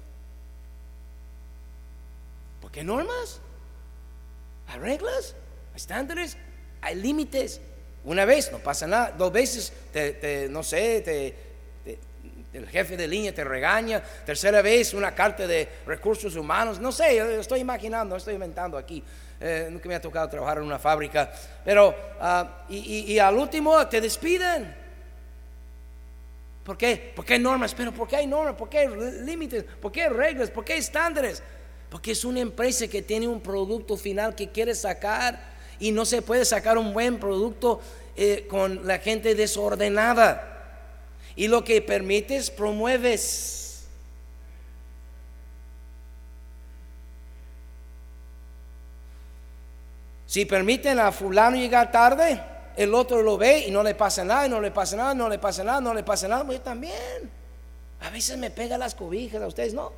¿Por 2.61 2.71
qué 2.71 2.83
normas? 2.83 3.39
¿Hay 4.67 4.79
reglas? 4.79 5.35
estándares, 5.75 6.37
hay 6.81 6.95
límites. 6.95 7.59
Una 8.05 8.25
vez 8.25 8.51
no 8.51 8.59
pasa 8.59 8.85
nada, 8.85 9.13
dos 9.17 9.31
veces, 9.31 9.71
te, 9.91 10.47
no 10.49 10.61
sé, 10.61 11.01
te, 11.01 11.35
el 12.53 12.67
jefe 12.67 12.97
de 12.97 13.07
línea 13.07 13.33
te 13.33 13.43
regaña, 13.43 14.03
tercera 14.25 14.61
vez 14.61 14.93
una 14.93 15.15
carta 15.15 15.47
de 15.47 15.67
recursos 15.87 16.35
humanos, 16.35 16.79
no 16.79 16.91
sé, 16.91 17.39
estoy 17.39 17.61
imaginando, 17.61 18.15
estoy 18.15 18.35
inventando 18.35 18.77
aquí, 18.77 19.03
eh, 19.45 19.67
nunca 19.69 19.89
me 19.89 19.95
ha 19.95 19.99
tocado 19.99 20.29
trabajar 20.29 20.59
en 20.59 20.63
una 20.63 20.79
fábrica, 20.79 21.29
pero 21.65 21.93
ah, 22.21 22.63
y, 22.69 23.19
al 23.19 23.35
último 23.35 23.85
te 23.87 23.99
despiden. 23.99 24.73
¿Por 26.63 26.77
qué? 26.77 27.11
Porque 27.13 27.33
hay 27.33 27.39
normas, 27.39 27.73
pero 27.75 27.91
¿por 27.91 28.07
qué 28.07 28.15
hay 28.15 28.25
normas? 28.25 28.55
¿Por 28.55 28.69
qué 28.69 28.77
hay 28.79 28.87
límites? 29.25 29.65
¿Por 29.81 29.91
qué 29.91 30.03
hay 30.03 30.09
reglas? 30.09 30.49
¿Por 30.49 30.63
qué 30.63 30.73
hay 30.73 30.79
estándares? 30.79 31.43
Porque 31.89 32.11
es 32.11 32.23
una 32.23 32.39
empresa 32.39 32.87
que 32.87 33.01
tiene 33.01 33.27
un 33.27 33.41
producto 33.41 33.97
final 33.97 34.33
que 34.33 34.49
quiere 34.49 34.73
sacar 34.75 35.37
y 35.77 35.91
no 35.91 36.05
se 36.05 36.21
puede 36.21 36.45
sacar 36.45 36.77
un 36.77 36.93
buen 36.93 37.19
producto 37.19 37.81
eh, 38.15 38.47
con 38.49 38.87
la 38.87 38.99
gente 38.99 39.35
desordenada. 39.35 40.51
Y 41.35 41.49
lo 41.49 41.65
que 41.65 41.81
permites, 41.81 42.49
promueves. 42.49 43.62
Si 50.33 50.45
permiten 50.45 50.97
a 50.97 51.11
fulano 51.11 51.57
llegar 51.57 51.91
tarde, 51.91 52.41
el 52.75 52.95
otro 52.95 53.21
lo 53.21 53.37
ve 53.37 53.67
y 53.67 53.69
no 53.69 53.83
le 53.83 53.93
pasa 53.93 54.23
nada, 54.23 54.47
y 54.47 54.49
no 54.49 54.59
le 54.59 54.71
pasa 54.71 54.95
nada, 54.95 55.13
no 55.13 55.29
le 55.29 55.37
pasa 55.37 55.63
nada, 55.63 55.79
no 55.79 55.93
le 55.93 56.01
pasa 56.01 56.27
nada, 56.27 56.43
pues 56.43 56.63
también. 56.63 57.29
A 58.01 58.09
veces 58.09 58.35
me 58.39 58.49
pega 58.49 58.75
las 58.79 58.95
cobijas, 58.95 59.43
a 59.43 59.45
ustedes 59.45 59.75
no. 59.75 59.91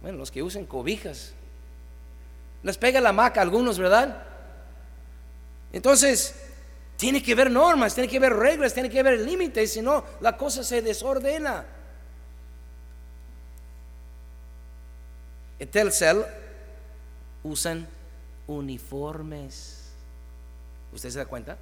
Bueno, 0.00 0.18
los 0.18 0.32
que 0.32 0.42
usen 0.42 0.66
cobijas. 0.66 1.32
Les 2.64 2.76
pega 2.76 3.00
la 3.00 3.12
maca 3.12 3.38
a 3.38 3.44
algunos, 3.44 3.78
¿verdad? 3.78 4.24
Entonces, 5.72 6.34
tiene 6.96 7.22
que 7.22 7.34
haber 7.34 7.52
normas, 7.52 7.94
tiene 7.94 8.08
que 8.08 8.16
haber 8.16 8.32
reglas, 8.32 8.74
tiene 8.74 8.90
que 8.90 8.98
haber 8.98 9.20
límites, 9.20 9.74
si 9.74 9.80
no, 9.80 10.02
la 10.20 10.36
cosa 10.36 10.64
se 10.64 10.82
desordena. 10.82 11.64
En 15.60 15.70
Telcel 15.70 16.26
usan 17.42 17.88
uniformes. 18.46 19.92
¿Usted 20.92 21.10
se 21.10 21.18
da 21.18 21.26
cuenta? 21.26 21.56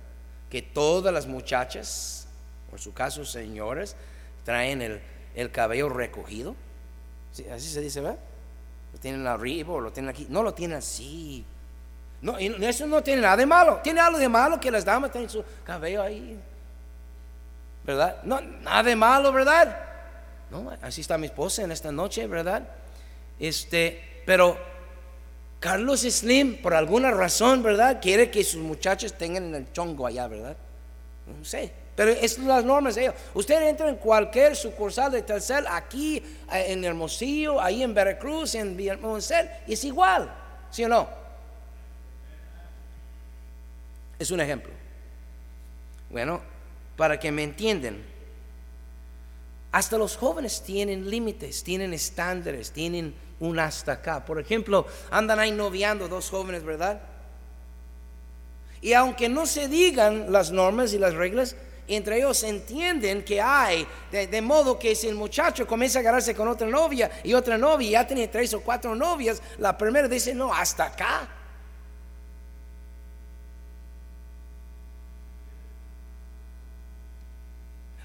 Que 0.51 0.63
todas 0.63 1.13
las 1.13 1.27
muchachas, 1.27 2.27
por 2.71 2.81
su 2.81 2.93
caso 2.93 3.25
señores, 3.25 3.97
traen 4.45 4.83
el, 5.35 5.51
cabello 5.51 5.89
recogido. 5.89 6.57
Así 7.53 7.69
se 7.69 7.81
dice, 7.81 8.01
¿verdad? 8.01 8.19
Lo 8.93 8.99
tienen 8.99 9.27
arriba 9.27 9.75
o 9.75 9.81
lo 9.81 9.93
tienen 9.93 10.11
aquí. 10.11 10.27
No 10.31 10.43
lo 10.43 10.55
tienen 10.55 10.79
así. 10.79 11.45
No, 12.21 12.37
eso 12.39 12.87
no 12.87 13.03
tiene 13.03 13.23
nada 13.23 13.37
de 13.37 13.47
malo. 13.47 13.81
Tiene 13.83 14.01
algo 14.01 14.19
de 14.19 14.29
malo 14.29 14.59
que 14.59 14.71
las 14.71 14.85
damas 14.85 15.13
tienen 15.13 15.31
su 15.31 15.45
cabello 15.65 16.03
ahí. 16.03 16.41
¿Verdad? 17.85 18.23
No, 18.25 18.41
nada 18.41 18.83
de 18.83 18.97
malo, 18.97 19.33
¿verdad? 19.33 19.79
No, 20.51 20.73
así 20.83 21.03
está 21.03 21.17
mi 21.19 21.27
esposa 21.27 21.63
en 21.63 21.71
esta 21.71 21.93
noche, 21.93 22.27
¿verdad? 22.27 22.67
Este, 23.39 24.23
pero 24.27 24.59
Carlos 25.61 26.01
Slim, 26.01 26.63
por 26.63 26.75
alguna 26.75 27.11
razón, 27.11 27.63
¿verdad? 27.63 28.01
Quiere 28.01 28.31
que 28.31 28.45
sus 28.45 28.63
muchachos 28.63 29.15
tengan 29.15 29.55
el 29.55 29.73
chongo 29.73 30.07
allá, 30.07 30.29
¿verdad? 30.29 30.57
No 31.27 31.45
sé. 31.45 31.73
Pero 31.99 32.13
es 32.13 32.39
las 32.39 32.65
normas 32.65 32.95
de 32.95 33.03
ellos. 33.03 33.15
Usted 33.35 33.61
entra 33.69 33.89
en 33.89 33.97
cualquier 33.97 34.55
sucursal 34.55 35.11
de 35.11 35.23
Telcel, 35.23 35.67
aquí 35.69 36.19
eh, 36.53 36.67
en 36.69 36.85
Hermosillo, 36.85 37.61
ahí 37.61 37.83
en 37.83 37.93
Veracruz, 37.93 38.55
en 38.55 38.77
Villamoncel, 38.77 39.51
y 39.67 39.73
es 39.73 39.83
igual, 39.83 40.33
¿sí 40.71 40.85
o 40.85 40.89
no? 40.89 41.09
Es 44.17 44.31
un 44.31 44.41
ejemplo. 44.41 44.73
Bueno, 46.09 46.41
para 46.97 47.19
que 47.19 47.33
me 47.33 47.43
entiendan, 47.43 48.01
hasta 49.73 49.99
los 49.99 50.17
jóvenes 50.17 50.63
tienen 50.63 51.11
límites, 51.11 51.65
tienen 51.65 51.93
estándares, 51.93 52.71
tienen 52.71 53.13
un 53.41 53.59
hasta 53.59 53.93
acá. 53.93 54.25
Por 54.25 54.41
ejemplo, 54.41 54.87
andan 55.11 55.39
ahí 55.39 55.53
noviando 55.53 56.09
dos 56.09 56.31
jóvenes, 56.31 56.65
¿verdad? 56.65 57.01
Y 58.81 58.93
aunque 58.93 59.29
no 59.29 59.47
se 59.47 59.69
digan 59.69 60.31
las 60.33 60.51
normas 60.51 60.93
y 60.93 60.99
las 60.99 61.15
reglas, 61.15 61.57
entre 61.89 62.19
ellos 62.19 62.43
entienden 62.43 63.25
que 63.25 63.41
hay, 63.41 63.87
de, 64.13 64.43
modo 64.43 64.79
que 64.79 64.95
si 64.95 65.09
el 65.09 65.15
muchacho 65.15 65.67
comienza 65.67 65.99
a 65.99 66.01
agarrarse 66.01 66.35
con 66.35 66.47
otra 66.47 66.67
novia 66.67 67.11
y 67.25 67.33
otra 67.33 67.57
novia, 67.57 67.89
y 67.89 67.91
ya 67.93 68.07
tiene 68.07 68.29
tres 68.29 68.53
o 68.55 68.61
cuatro 68.61 68.95
novias, 68.95 69.43
la 69.59 69.77
primera 69.77 70.07
dice, 70.07 70.35
no, 70.35 70.53
hasta 70.53 70.85
acá. 70.85 71.29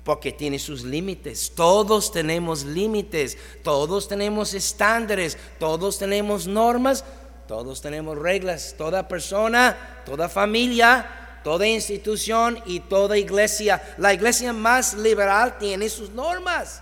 Porque 0.04 0.32
tiene 0.32 0.60
sus 0.60 0.84
límites. 0.84 1.54
Todos 1.56 2.12
tenemos 2.12 2.64
límites, 2.64 3.38
todos 3.64 4.08
tenemos 4.08 4.54
estándares, 4.54 5.38
todos 5.60 5.98
tenemos 5.98 6.46
normas, 6.48 7.06
todos 7.48 7.82
tenemos 7.82 8.18
reglas. 8.18 8.76
Toda 8.78 9.08
persona, 9.08 10.02
toda 10.06 10.30
familia, 10.30 11.40
toda 11.44 11.68
institución 11.68 12.62
y 12.66 12.82
toda 12.82 13.18
iglesia. 13.18 13.82
La 13.98 14.14
iglesia 14.14 14.54
más 14.54 14.94
liberal 14.94 15.58
tiene 15.58 15.90
sus 15.90 16.10
normas. 16.10 16.82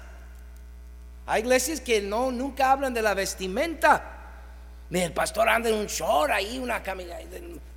Hay 1.26 1.42
iglesias 1.42 1.80
que 1.80 2.02
no 2.02 2.32
nunca 2.32 2.72
hablan 2.72 2.94
de 2.94 3.02
la 3.02 3.14
vestimenta. 3.14 4.18
El 4.90 5.14
pastor 5.14 5.48
anda 5.48 5.70
en 5.70 5.76
un 5.76 5.88
short 5.88 6.32
ahí, 6.32 6.60
una 6.60 6.84
camisa 6.84 7.18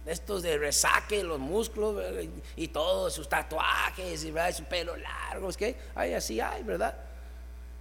estos 0.07 0.43
de 0.43 0.59
resaque, 0.59 1.23
los 1.23 1.39
músculos 1.39 2.03
y 2.57 2.69
todos 2.69 3.15
sus 3.15 3.29
tatuajes 3.29 4.25
y 4.25 4.33
su 4.53 4.65
pelo 4.65 4.97
largo. 4.97 5.49
Es 5.49 5.57
que 5.57 5.77
hay 5.95 6.15
así 6.15 6.41
hay, 6.41 6.63
¿verdad? 6.63 6.95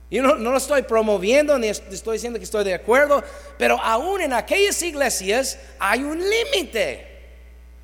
Yo 0.10 0.22
no, 0.22 0.36
no, 0.36 0.52
lo 0.52 0.58
estoy 0.58 0.84
promoviendo 0.84 1.58
ni 1.58 1.68
estoy 1.68 2.18
diciendo 2.18 2.38
que 2.38 2.46
estoy 2.46 2.64
de 2.64 2.74
acuerdo, 2.74 3.24
pero 3.58 3.80
aún 3.82 4.22
en 4.22 4.34
aquellas 4.34 4.82
iglesias 4.84 5.58
hay 5.80 6.04
un 6.04 6.20
límite. 6.20 7.10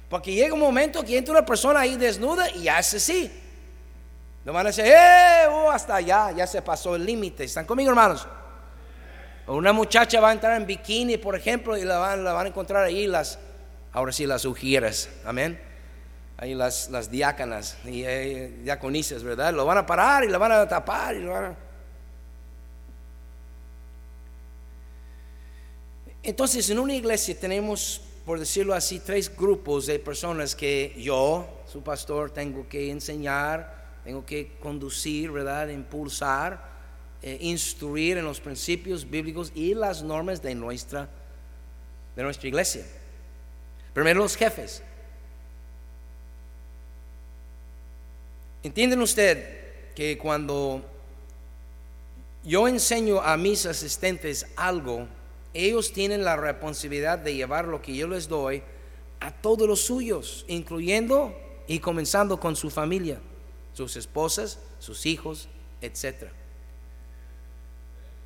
Porque 0.09 0.33
llega 0.33 0.53
un 0.53 0.59
momento 0.59 1.03
que 1.03 1.17
entra 1.17 1.33
una 1.33 1.45
persona 1.45 1.81
ahí 1.81 1.95
desnuda 1.95 2.49
y 2.51 2.67
hace 2.67 2.97
así. 2.97 3.31
No 4.45 4.53
van 4.53 4.65
a 4.65 4.69
decir, 4.69 4.85
¡eh! 4.85 5.47
Oh, 5.49 5.69
hasta 5.69 5.95
allá, 5.95 6.31
ya 6.31 6.47
se 6.47 6.61
pasó 6.61 6.95
el 6.95 7.05
límite. 7.05 7.43
¿Están 7.43 7.65
conmigo, 7.65 7.89
hermanos? 7.89 8.27
O 9.45 9.55
una 9.55 9.73
muchacha 9.73 10.19
va 10.19 10.29
a 10.29 10.33
entrar 10.33 10.55
en 10.55 10.65
bikini, 10.65 11.17
por 11.17 11.35
ejemplo, 11.35 11.77
y 11.77 11.83
la 11.83 11.97
van, 11.97 12.23
la 12.23 12.33
van 12.33 12.45
a 12.45 12.49
encontrar 12.49 12.83
ahí 12.83 13.07
las, 13.07 13.39
ahora 13.91 14.11
sí, 14.11 14.25
las 14.25 14.45
ujieras. 14.45 15.09
Amén. 15.25 15.59
Ahí 16.37 16.55
las, 16.55 16.89
las 16.89 17.11
diácanas 17.11 17.77
y 17.85 18.03
eh, 18.03 18.59
diaconisas, 18.63 19.23
¿verdad? 19.23 19.53
Lo 19.53 19.65
van 19.65 19.77
a 19.77 19.85
parar 19.85 20.23
y 20.23 20.29
la 20.29 20.37
van 20.37 20.53
a 20.53 20.67
tapar 20.67 21.15
y 21.15 21.19
lo 21.19 21.31
van 21.31 21.43
a... 21.45 21.55
Entonces, 26.23 26.69
en 26.69 26.79
una 26.79 26.93
iglesia 26.93 27.37
tenemos 27.39 28.01
por 28.29 28.37
decirlo 28.37 28.75
así, 28.75 28.99
tres 28.99 29.35
grupos 29.35 29.87
de 29.87 29.97
personas 29.97 30.53
que 30.53 30.93
yo, 30.99 31.63
su 31.65 31.81
pastor, 31.81 32.29
tengo 32.29 32.69
que 32.69 32.91
enseñar, 32.91 33.97
tengo 34.03 34.23
que 34.23 34.55
conducir, 34.59 35.31
¿verdad? 35.31 35.69
Impulsar, 35.69 36.63
eh, 37.23 37.39
instruir 37.41 38.19
en 38.19 38.25
los 38.25 38.39
principios 38.39 39.09
bíblicos 39.09 39.51
y 39.55 39.73
las 39.73 40.03
normas 40.03 40.43
de 40.43 40.53
nuestra, 40.53 41.09
de 42.15 42.21
nuestra 42.21 42.47
iglesia. 42.47 42.85
Primero 43.93 44.19
los 44.19 44.35
jefes. 44.35 44.83
¿Entienden 48.61 49.01
usted 49.01 49.93
que 49.95 50.17
cuando 50.17 50.81
yo 52.43 52.67
enseño 52.67 53.21
a 53.21 53.37
mis 53.37 53.65
asistentes 53.65 54.47
algo, 54.55 55.07
ellos 55.53 55.91
tienen 55.93 56.23
la 56.23 56.35
responsabilidad 56.35 57.19
de 57.19 57.35
llevar 57.35 57.67
lo 57.67 57.81
que 57.81 57.95
yo 57.95 58.07
les 58.07 58.27
doy 58.27 58.63
a 59.19 59.31
todos 59.31 59.67
los 59.67 59.81
suyos, 59.81 60.45
incluyendo 60.47 61.35
y 61.67 61.79
comenzando 61.79 62.39
con 62.39 62.55
su 62.55 62.69
familia, 62.69 63.19
sus 63.73 63.95
esposas, 63.95 64.59
sus 64.79 65.05
hijos, 65.05 65.49
etc. 65.81 66.29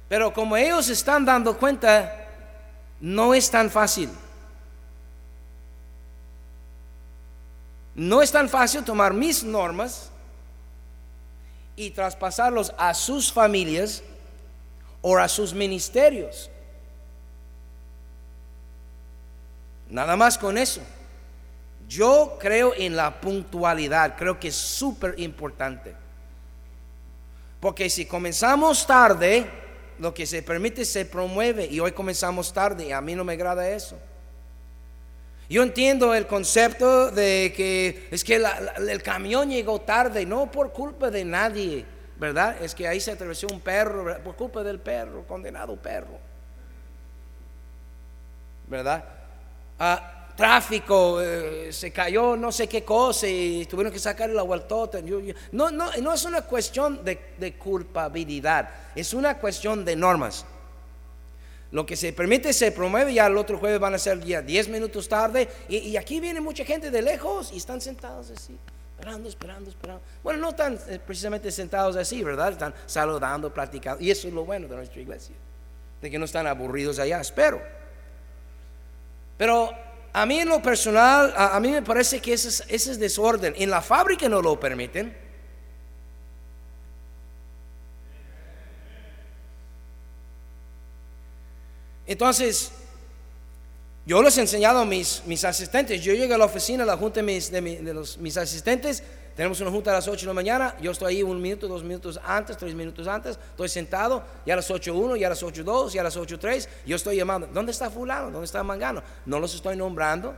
Pero 0.10 0.34
como 0.34 0.58
ellos 0.58 0.90
están 0.90 1.26
dando 1.26 1.58
cuenta, 1.58 2.30
no 3.00 3.34
es 3.34 3.50
tan 3.50 3.70
fácil. 3.70 4.10
No 7.96 8.22
es 8.22 8.32
tan 8.32 8.50
fácil 8.50 8.84
tomar 8.84 9.14
mis 9.14 9.44
normas 9.44 10.10
y 11.76 11.92
traspasarlos 11.92 12.74
a 12.78 12.94
sus 12.94 13.32
familias 13.32 14.04
o 15.02 15.18
a 15.18 15.28
sus 15.28 15.54
ministerios. 15.54 16.50
Nada 19.90 20.16
más 20.16 20.38
con 20.38 20.58
eso. 20.58 20.82
Yo 21.88 22.38
creo 22.40 22.74
en 22.76 22.96
la 22.96 23.22
puntualidad, 23.22 24.16
creo 24.18 24.40
que 24.40 24.48
es 24.48 24.56
súper 24.56 25.16
importante. 25.20 25.94
Porque 27.60 27.90
si 27.90 28.06
comenzamos 28.06 28.88
tarde, 28.88 29.46
lo 30.00 30.14
que 30.14 30.26
se 30.26 30.42
permite 30.42 30.86
se 30.86 31.06
promueve 31.06 31.68
y 31.68 31.80
hoy 31.80 31.92
comenzamos 31.92 32.52
tarde 32.52 32.88
y 32.88 32.92
a 32.92 33.02
mí 33.02 33.14
no 33.14 33.24
me 33.24 33.34
agrada 33.34 33.70
eso. 33.70 33.98
Yo 35.54 35.62
entiendo 35.62 36.16
el 36.16 36.26
concepto 36.26 37.12
de 37.12 37.54
que 37.56 38.08
es 38.10 38.24
que 38.24 38.44
el 38.88 39.04
camión 39.04 39.52
llegó 39.52 39.82
tarde, 39.82 40.26
no 40.26 40.50
por 40.50 40.74
culpa 40.74 41.12
de 41.12 41.24
nadie, 41.24 41.86
¿verdad? 42.18 42.60
Es 42.60 42.74
que 42.74 42.88
ahí 42.88 43.00
se 43.00 43.12
atravesó 43.12 43.46
un 43.52 43.60
perro, 43.60 44.18
por 44.24 44.36
culpa 44.36 44.64
del 44.64 44.80
perro, 44.80 45.28
condenado 45.28 45.76
perro, 45.76 46.18
¿verdad? 48.66 49.06
tráfico, 50.36 51.22
eh, 51.22 51.72
se 51.72 51.92
cayó 51.92 52.36
no 52.36 52.52
sé 52.52 52.68
qué 52.68 52.84
cosa 52.84 53.28
y 53.28 53.68
tuvieron 53.68 53.94
que 53.94 54.00
sacar 54.00 54.32
la 54.32 54.42
vueltota. 54.42 55.02
no, 55.52 55.70
no, 55.70 55.96
no 55.96 56.14
es 56.14 56.26
una 56.26 56.42
cuestión 56.42 57.06
de, 57.06 57.54
culpabilidad, 57.60 58.72
es 58.96 59.14
una 59.14 59.38
cuestión 59.38 59.86
de 59.86 59.96
normas. 59.96 60.48
Lo 61.74 61.88
que 61.88 61.96
se 61.96 62.14
permite 62.14 62.54
se 62.54 62.72
promueve, 62.72 63.16
ya 63.16 63.26
el 63.26 63.36
otro 63.36 63.58
jueves 63.58 63.80
van 63.80 63.96
a 63.96 63.98
ser 63.98 64.24
ya 64.24 64.44
10 64.44 64.70
minutos 64.70 65.10
tarde 65.10 65.50
y, 65.68 65.98
aquí 65.98 66.20
viene 66.20 66.40
mucha 66.40 66.64
gente 66.64 66.92
de 66.92 67.02
lejos 67.02 67.52
y 67.52 67.58
están 67.58 67.82
sentados 67.82 68.30
así, 68.30 68.56
esperando, 68.96 69.28
esperando, 69.28 69.72
esperando. 69.72 70.04
Bueno, 70.22 70.40
no 70.40 70.50
están 70.50 70.80
eh, 70.88 71.00
precisamente 71.04 71.52
sentados 71.52 71.96
así, 71.96 72.24
¿verdad? 72.24 72.52
Están 72.52 72.76
saludando, 72.86 73.52
platicando 73.52 74.04
y 74.04 74.12
eso 74.12 74.28
es 74.28 74.36
lo 74.36 74.46
bueno 74.46 74.68
de 74.68 74.76
nuestra 74.76 75.02
iglesia, 75.02 75.34
de 76.00 76.12
que 76.12 76.20
no 76.20 76.26
están 76.26 76.46
aburridos 76.46 77.00
allá, 77.00 77.20
espero. 77.20 77.60
Pero 79.36 79.72
a 80.14 80.28
mí 80.28 80.42
en 80.42 80.50
lo 80.50 80.62
personal, 80.62 81.34
a, 81.36 81.60
mí 81.60 81.72
me 81.72 81.82
parece 81.82 82.20
que 82.20 82.34
ese 82.34 82.50
es, 82.50 82.64
ese 82.68 82.92
es 82.92 83.00
desorden. 83.00 83.56
En 83.58 83.72
la 83.72 83.82
fábrica 83.82 84.30
no 84.30 84.44
lo 84.44 84.60
permiten. 84.60 85.23
Entonces, 92.06 92.72
yo 94.06 94.22
les 94.22 94.38
he 94.38 94.42
enseñado 94.42 94.80
a 94.80 94.86
mis, 94.86 95.24
mis 95.26 95.46
asistentes. 95.46 96.02
Yo 96.02 96.14
llego 96.14 96.36
a 96.36 96.38
la 96.38 96.46
oficina, 96.46 96.84
la 96.84 96.98
junta 96.98 97.22
de 97.22 97.24
mis, 97.24 97.50
de, 97.52 97.62
de 97.62 97.94
los, 97.94 98.18
mis 98.18 98.36
asistentes. 98.36 99.04
Tenemos 99.36 99.60
una 99.62 99.72
junta 99.72 99.90
a 99.90 99.96
las 99.96 100.08
8 100.08 100.20
de 100.20 100.28
la 100.28 100.34
mañana. 100.34 100.76
Yo 100.80 100.92
estoy 100.92 101.16
ahí 101.16 101.24
un 101.24 101.42
minuto, 101.42 101.68
dos 101.68 101.84
minutos 101.84 102.20
antes, 102.24 102.56
tres 102.58 102.76
minutos 102.76 103.08
antes. 103.08 103.40
Estoy 103.52 103.70
sentado. 103.70 104.24
Ya 104.46 104.54
a 104.54 104.58
las 104.58 104.70
8.1, 104.70 105.18
ya 105.18 105.28
a 105.28 105.30
las 105.32 105.42
8.2, 105.42 105.92
ya 105.92 106.02
a 106.02 106.04
las 106.04 106.18
8.3. 106.18 106.68
Yo 106.86 106.96
estoy 106.96 107.16
llamando. 107.16 107.48
¿Dónde 107.48 107.72
está 107.72 107.90
Fulano? 107.90 108.30
¿Dónde 108.30 108.46
está 108.46 108.62
Mangano? 108.62 109.02
No 109.26 109.40
los 109.40 109.56
estoy 109.56 109.76
nombrando. 109.76 110.36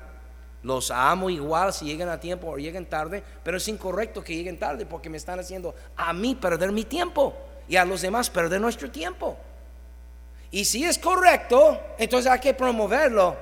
Los 0.63 0.91
amo 0.91 1.30
igual 1.30 1.73
si 1.73 1.86
llegan 1.86 2.10
a 2.10 2.19
tiempo 2.19 2.47
o 2.47 2.58
llegan 2.58 2.86
tarde. 2.86 3.21
Pero 3.43 3.58
es 3.58 3.67
incorrecto 3.67 4.23
que 4.23 4.36
lleguen 4.36 4.60
tarde 4.60 4.86
porque 4.86 5.10
me 5.10 5.17
están 5.17 5.39
haciendo 5.39 5.75
a 5.97 6.13
mí 6.13 6.36
perder 6.36 6.71
mi 6.71 6.84
tiempo 6.84 7.36
y 7.67 7.75
a 7.75 7.84
los 7.84 8.01
demás 8.01 8.30
perder 8.30 8.62
nuestro 8.62 8.89
tiempo. 8.91 9.38
Y 10.56 10.63
si 10.63 10.86
es 10.86 10.98
correcto, 10.98 11.80
entonces 11.98 12.32
hay 12.32 12.39
que 12.39 12.54
promoverlo 12.54 13.36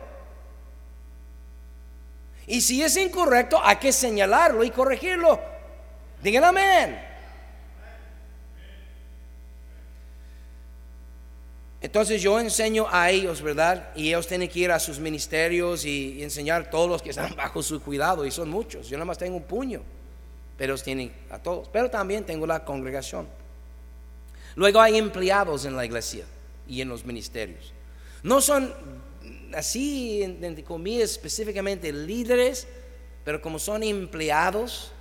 y 2.48 2.62
si 2.62 2.82
es 2.82 2.98
incorrecto, 2.98 3.60
hay 3.64 3.78
que 3.78 3.92
señalarlo 3.92 4.64
y 4.64 4.70
corregirlo. 4.70 5.40
Digan 6.22 6.44
amén. 6.44 7.02
Entonces 11.82 12.22
yo 12.22 12.40
enseño 12.40 12.88
a 12.90 13.12
ellos, 13.12 13.42
¿verdad? 13.42 13.90
Y 13.96 14.08
ellos 14.08 14.28
tienen 14.28 14.50
que 14.50 14.60
ir 14.60 14.72
a 14.72 14.80
sus 14.80 15.00
ministerios 15.00 15.86
y, 15.86 16.24
enseñar 16.24 16.62
a 16.64 16.70
todos 16.70 16.90
los 16.90 17.02
que 17.02 17.10
están 17.10 17.36
bajo 17.38 17.62
su 17.62 17.82
cuidado. 17.82 18.26
Y 18.26 18.32
son 18.32 18.50
muchos. 18.50 18.88
Yo 18.88 18.98
nada 18.98 19.06
más 19.06 19.18
tengo 19.18 19.38
un 19.38 19.44
puño. 19.44 19.82
Pero 20.58 20.78
tienen 20.78 21.14
a 21.30 21.40
todos. 21.40 21.70
Pero 21.70 21.90
también 21.90 22.26
tengo 22.26 22.46
la 22.46 22.64
congregación. 22.64 23.28
Luego 24.56 24.82
hay 24.82 24.98
empleados 24.98 25.66
en 25.66 25.76
la 25.76 25.86
iglesia 25.86 26.26
y 26.68 26.82
en 26.82 26.90
los 26.90 27.06
ministerios. 27.06 27.74
No 28.24 28.42
son 28.42 28.74
así, 29.56 30.24
entre 30.24 30.64
comillas, 30.64 31.12
específicamente 31.12 31.92
líderes, 31.92 32.68
pero 33.24 33.42
como 33.42 33.60
son 33.60 33.84
empleados, 33.84 34.92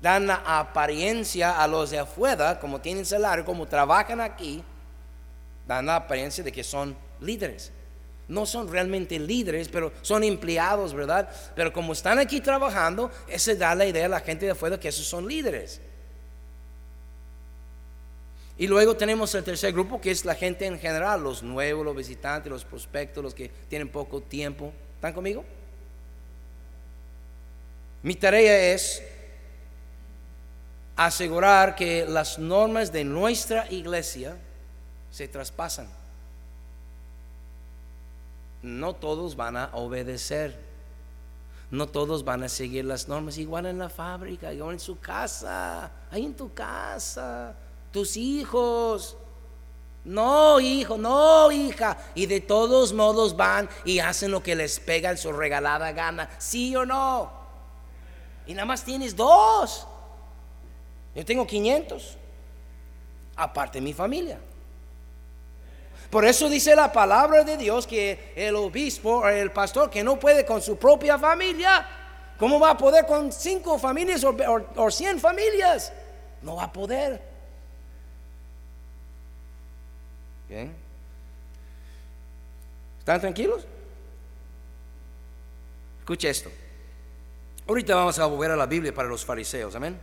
dan 0.00 0.26
la 0.26 0.42
apariencia 0.46 1.60
a 1.62 1.66
los 1.66 1.90
de 1.90 1.98
afuera, 1.98 2.58
como 2.58 2.80
tienen 2.80 3.04
salario, 3.04 3.44
como 3.44 3.66
trabajan 3.66 4.20
aquí, 4.20 4.62
dan 5.66 5.86
la 5.86 5.96
apariencia 5.96 6.42
de 6.42 6.52
que 6.52 6.64
son 6.64 6.96
líderes. 7.20 7.72
No 8.28 8.46
son 8.46 8.68
realmente 8.68 9.18
líderes, 9.18 9.68
pero 9.68 9.92
son 10.02 10.22
empleados, 10.22 10.94
¿verdad? 10.94 11.28
Pero 11.56 11.72
como 11.72 11.92
están 11.92 12.18
aquí 12.18 12.40
trabajando, 12.40 13.10
ese 13.28 13.56
da 13.56 13.74
la 13.74 13.86
idea 13.86 14.06
a 14.06 14.08
la 14.08 14.20
gente 14.20 14.46
de 14.46 14.52
afuera 14.52 14.78
que 14.78 14.88
esos 14.88 15.06
son 15.06 15.26
líderes. 15.26 15.80
Y 18.60 18.66
luego 18.66 18.94
tenemos 18.94 19.34
el 19.34 19.42
tercer 19.42 19.72
grupo, 19.72 20.02
que 20.02 20.10
es 20.10 20.26
la 20.26 20.34
gente 20.34 20.66
en 20.66 20.78
general, 20.78 21.22
los 21.22 21.42
nuevos, 21.42 21.82
los 21.82 21.96
visitantes, 21.96 22.52
los 22.52 22.62
prospectos, 22.62 23.24
los 23.24 23.34
que 23.34 23.48
tienen 23.48 23.88
poco 23.88 24.20
tiempo. 24.20 24.70
¿Están 24.96 25.14
conmigo? 25.14 25.42
Mi 28.02 28.14
tarea 28.16 28.74
es 28.74 29.02
asegurar 30.94 31.74
que 31.74 32.04
las 32.04 32.38
normas 32.38 32.92
de 32.92 33.02
nuestra 33.02 33.66
iglesia 33.72 34.36
se 35.10 35.26
traspasan. 35.26 35.88
No 38.60 38.94
todos 38.94 39.36
van 39.36 39.56
a 39.56 39.70
obedecer. 39.72 40.54
No 41.70 41.86
todos 41.86 42.26
van 42.26 42.42
a 42.42 42.48
seguir 42.50 42.84
las 42.84 43.08
normas, 43.08 43.38
igual 43.38 43.64
en 43.64 43.78
la 43.78 43.88
fábrica, 43.88 44.52
igual 44.52 44.74
en 44.74 44.80
su 44.80 45.00
casa, 45.00 45.90
ahí 46.10 46.26
en 46.26 46.34
tu 46.34 46.52
casa 46.52 47.56
tus 47.90 48.16
hijos. 48.16 49.16
No, 50.04 50.60
hijo, 50.60 50.96
no, 50.96 51.52
hija. 51.52 51.96
Y 52.14 52.26
de 52.26 52.40
todos 52.40 52.92
modos 52.92 53.36
van 53.36 53.68
y 53.84 53.98
hacen 53.98 54.30
lo 54.30 54.42
que 54.42 54.54
les 54.54 54.80
pega 54.80 55.10
en 55.10 55.18
su 55.18 55.32
regalada 55.32 55.92
gana, 55.92 56.30
sí 56.38 56.74
o 56.74 56.86
no. 56.86 57.30
Y 58.46 58.54
nada 58.54 58.66
más 58.66 58.82
tienes 58.82 59.14
dos. 59.14 59.86
Yo 61.14 61.24
tengo 61.24 61.46
500, 61.46 62.16
aparte 63.36 63.78
de 63.78 63.82
mi 63.82 63.92
familia. 63.92 64.38
Por 66.08 66.24
eso 66.24 66.48
dice 66.48 66.74
la 66.74 66.92
palabra 66.92 67.44
de 67.44 67.56
Dios 67.56 67.86
que 67.86 68.32
el 68.34 68.56
obispo, 68.56 69.28
el 69.28 69.52
pastor 69.52 69.90
que 69.90 70.02
no 70.02 70.18
puede 70.18 70.44
con 70.44 70.60
su 70.60 70.76
propia 70.76 71.18
familia, 71.18 71.86
¿cómo 72.38 72.58
va 72.58 72.70
a 72.70 72.76
poder 72.76 73.06
con 73.06 73.30
cinco 73.30 73.78
familias 73.78 74.24
o, 74.24 74.34
o 74.76 74.90
cien 74.90 75.20
familias? 75.20 75.92
No 76.42 76.56
va 76.56 76.64
a 76.64 76.72
poder. 76.72 77.29
¿Están 82.98 83.20
tranquilos? 83.20 83.64
Escuche 86.00 86.28
esto. 86.28 86.50
Ahorita 87.68 87.94
vamos 87.94 88.18
a 88.18 88.26
volver 88.26 88.50
a 88.50 88.56
la 88.56 88.66
Biblia 88.66 88.92
para 88.92 89.08
los 89.08 89.24
fariseos, 89.24 89.74
amén. 89.76 89.98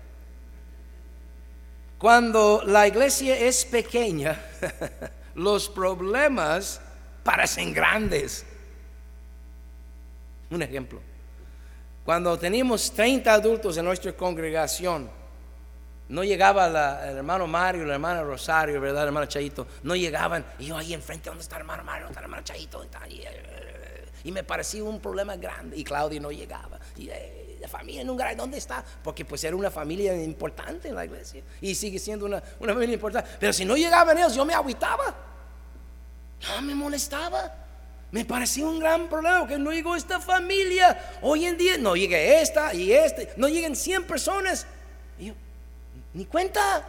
Cuando 1.97 2.63
la 2.65 2.87
iglesia 2.87 3.37
es 3.37 3.65
pequeña, 3.65 4.41
los 5.35 5.67
problemas 5.67 6.79
parecen 7.23 7.73
grandes. 7.73 8.45
Un 10.49 10.61
ejemplo. 10.61 11.01
Cuando 12.05 12.39
teníamos 12.39 12.93
30 12.93 13.33
adultos 13.33 13.75
en 13.77 13.83
nuestra 13.83 14.13
congregación, 14.13 15.09
no 16.09 16.23
llegaba 16.23 16.67
el 17.09 17.17
hermano 17.17 17.47
Mario, 17.47 17.85
la 17.85 17.95
hermana 17.95 18.23
Rosario, 18.23 18.79
¿verdad? 18.79 19.03
El 19.03 19.07
hermano 19.07 19.25
Chaito. 19.25 19.67
No 19.83 19.95
llegaban. 19.95 20.45
Y 20.57 20.67
yo 20.67 20.77
ahí 20.77 20.93
enfrente, 20.93 21.29
¿dónde 21.29 21.43
está 21.43 21.57
el 21.57 21.61
hermano 21.61 21.83
Mario? 21.83 22.05
¿Dónde 22.05 22.13
está 22.13 22.19
el 22.21 22.25
hermano 22.25 22.43
Chaito? 22.43 22.85
Y 24.23 24.31
me 24.31 24.43
parecía 24.43 24.83
un 24.83 24.99
problema 24.99 25.35
grande. 25.35 25.77
Y 25.77 25.83
Claudia 25.83 26.19
no 26.21 26.31
llegaba. 26.31 26.79
Y 26.95 27.09
eh, 27.09 27.57
la 27.59 27.67
familia 27.67 28.01
en 28.01 28.09
un 28.09 28.15
gran, 28.15 28.37
¿dónde 28.37 28.57
está? 28.57 28.83
Porque 29.03 29.25
pues 29.25 29.43
era 29.43 29.55
una 29.55 29.69
familia 29.69 30.15
importante 30.21 30.87
en 30.87 30.95
la 30.95 31.03
iglesia. 31.03 31.43
Y 31.59 31.75
sigue 31.75 31.99
siendo 31.99 32.25
una, 32.25 32.41
una 32.59 32.73
familia 32.73 32.93
importante. 32.93 33.29
Pero 33.39 33.51
si 33.51 33.65
no 33.65 33.75
llegaban 33.75 34.17
ellos, 34.17 34.33
yo 34.33 34.45
me 34.45 34.53
agüitaba. 34.53 35.13
No 36.41 36.61
me 36.61 36.73
molestaba. 36.73 37.53
Me 38.11 38.23
parecía 38.23 38.65
un 38.65 38.79
gran 38.79 39.09
problema 39.09 39.45
que 39.45 39.57
no 39.57 39.73
llegó 39.73 39.93
esta 39.93 40.21
familia. 40.21 41.17
Hoy 41.21 41.45
en 41.45 41.57
día 41.57 41.77
no 41.77 41.97
llega 41.97 42.17
esta 42.17 42.73
y 42.73 42.93
este. 42.93 43.33
No 43.35 43.49
llegan 43.49 43.75
100 43.75 44.05
personas. 44.05 44.65
Ni 46.17 46.25
cuenta. 46.25 46.83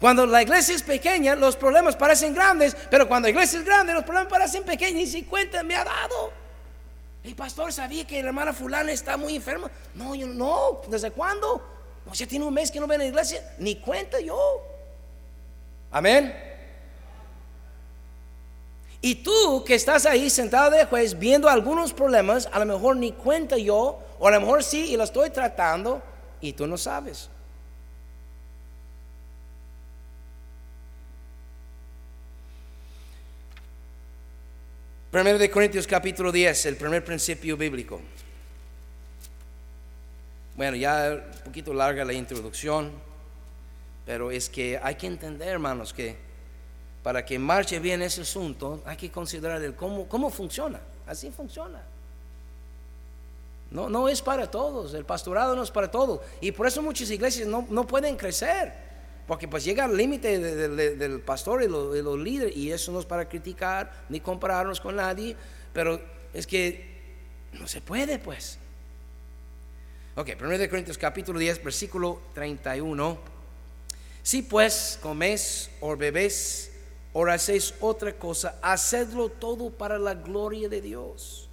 Cuando 0.00 0.26
la 0.26 0.42
iglesia 0.42 0.74
es 0.74 0.82
pequeña, 0.82 1.36
los 1.36 1.54
problemas 1.54 1.94
parecen 1.94 2.34
grandes, 2.34 2.76
pero 2.90 3.06
cuando 3.06 3.26
la 3.26 3.30
iglesia 3.30 3.60
es 3.60 3.64
grande, 3.64 3.94
los 3.94 4.02
problemas 4.02 4.28
parecen 4.28 4.64
pequeños. 4.64 4.94
Ni 4.94 5.06
si 5.06 5.22
cuenta 5.22 5.62
me 5.62 5.76
ha 5.76 5.84
dado. 5.84 6.32
El 7.22 7.36
pastor 7.36 7.72
sabía 7.72 8.04
que 8.04 8.20
la 8.22 8.30
hermana 8.30 8.52
fulana 8.52 8.90
está 8.90 9.16
muy 9.16 9.36
enferma. 9.36 9.70
No, 9.94 10.16
yo 10.16 10.26
no. 10.26 10.80
¿Desde 10.88 11.12
cuándo? 11.12 11.64
No, 12.04 12.12
ya 12.12 12.26
tiene 12.26 12.44
un 12.44 12.52
mes 12.52 12.72
que 12.72 12.80
no 12.80 12.88
ve 12.88 12.96
en 12.96 13.02
la 13.02 13.06
iglesia. 13.06 13.54
Ni 13.58 13.76
cuenta 13.76 14.18
yo. 14.18 14.66
Amén. 15.92 16.34
Y 19.00 19.14
tú 19.14 19.62
que 19.64 19.76
estás 19.76 20.06
ahí 20.06 20.28
sentado 20.28 20.72
de 20.72 20.86
juez 20.86 21.16
viendo 21.16 21.48
algunos 21.48 21.92
problemas, 21.92 22.48
a 22.52 22.58
lo 22.58 22.66
mejor 22.66 22.96
ni 22.96 23.12
cuenta 23.12 23.56
yo, 23.56 24.00
o 24.18 24.26
a 24.26 24.32
lo 24.32 24.40
mejor 24.40 24.64
sí 24.64 24.86
y 24.92 24.96
lo 24.96 25.04
estoy 25.04 25.30
tratando, 25.30 26.02
y 26.48 26.52
tú 26.52 26.66
no 26.66 26.78
sabes. 26.78 27.28
Primero 35.10 35.38
de 35.38 35.50
Corintios 35.50 35.86
capítulo 35.86 36.30
10, 36.30 36.66
el 36.66 36.76
primer 36.76 37.04
principio 37.04 37.56
bíblico. 37.56 38.00
Bueno, 40.56 40.76
ya 40.76 41.22
un 41.38 41.42
poquito 41.44 41.74
larga 41.74 42.04
la 42.04 42.12
introducción, 42.12 42.92
pero 44.04 44.30
es 44.30 44.48
que 44.48 44.78
hay 44.82 44.94
que 44.94 45.06
entender, 45.06 45.48
hermanos, 45.48 45.92
que 45.92 46.16
para 47.02 47.24
que 47.24 47.38
marche 47.38 47.78
bien 47.78 48.02
ese 48.02 48.22
asunto, 48.22 48.82
hay 48.84 48.96
que 48.96 49.10
considerar 49.10 49.74
cómo, 49.74 50.08
cómo 50.08 50.30
funciona. 50.30 50.80
Así 51.06 51.30
funciona. 51.30 51.82
No, 53.70 53.88
no 53.88 54.08
es 54.08 54.22
para 54.22 54.50
todos, 54.50 54.94
el 54.94 55.04
pastorado 55.04 55.56
no 55.56 55.62
es 55.62 55.70
para 55.70 55.90
todos. 55.90 56.20
Y 56.40 56.52
por 56.52 56.66
eso 56.66 56.82
muchas 56.82 57.10
iglesias 57.10 57.48
no, 57.48 57.86
pueden 57.86 58.16
crecer, 58.16 58.72
porque 59.26 59.48
pues 59.48 59.64
llega 59.64 59.84
al 59.84 59.96
límite 59.96 60.38
del 60.38 61.20
pastor 61.20 61.62
y, 61.62 61.66
de 61.66 62.02
los 62.02 62.18
líderes, 62.18 62.56
y 62.56 62.70
eso 62.70 62.92
no 62.92 63.00
es 63.00 63.06
para 63.06 63.28
criticar 63.28 64.04
ni 64.08 64.20
compararnos 64.20 64.80
con 64.80 64.96
nadie, 64.96 65.36
pero 65.72 66.00
es 66.32 66.46
que 66.46 66.96
no 67.54 67.66
se 67.66 67.80
puede 67.80 68.18
pues. 68.18 68.58
Ok, 70.14 70.30
1 70.40 70.70
Corintios 70.70 70.96
capítulo 70.96 71.38
10, 71.38 71.62
versículo 71.62 72.20
31. 72.34 73.18
Si 74.22 74.42
pues 74.42 74.98
coméis 75.02 75.70
o 75.80 75.94
bebéis 75.94 76.72
o 77.12 77.26
hacéis 77.26 77.74
otra 77.80 78.12
cosa, 78.12 78.58
hacedlo 78.62 79.28
todo 79.28 79.70
para 79.70 79.98
la 79.98 80.14
gloria 80.14 80.68
de 80.68 80.80
Dios. 80.80 81.45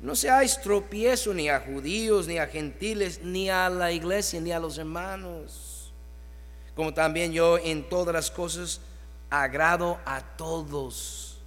No 0.00 0.16
seáis 0.16 0.58
tropiezo 0.60 1.34
ni 1.34 1.50
a 1.50 1.60
judíos, 1.60 2.26
ni 2.26 2.38
a 2.38 2.46
gentiles, 2.46 3.20
ni 3.22 3.50
a 3.50 3.68
la 3.68 3.92
iglesia, 3.92 4.40
ni 4.40 4.50
a 4.50 4.58
los 4.58 4.78
hermanos. 4.78 5.92
Como 6.74 6.94
también 6.94 7.32
yo 7.32 7.58
en 7.58 7.86
todas 7.86 8.14
las 8.14 8.30
cosas 8.30 8.80
agrado 9.28 9.98
a 10.06 10.22
todos, 10.22 11.38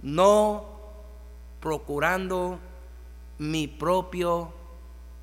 no 0.00 0.64
procurando 1.60 2.58
mi 3.38 3.68
propio 3.68 4.52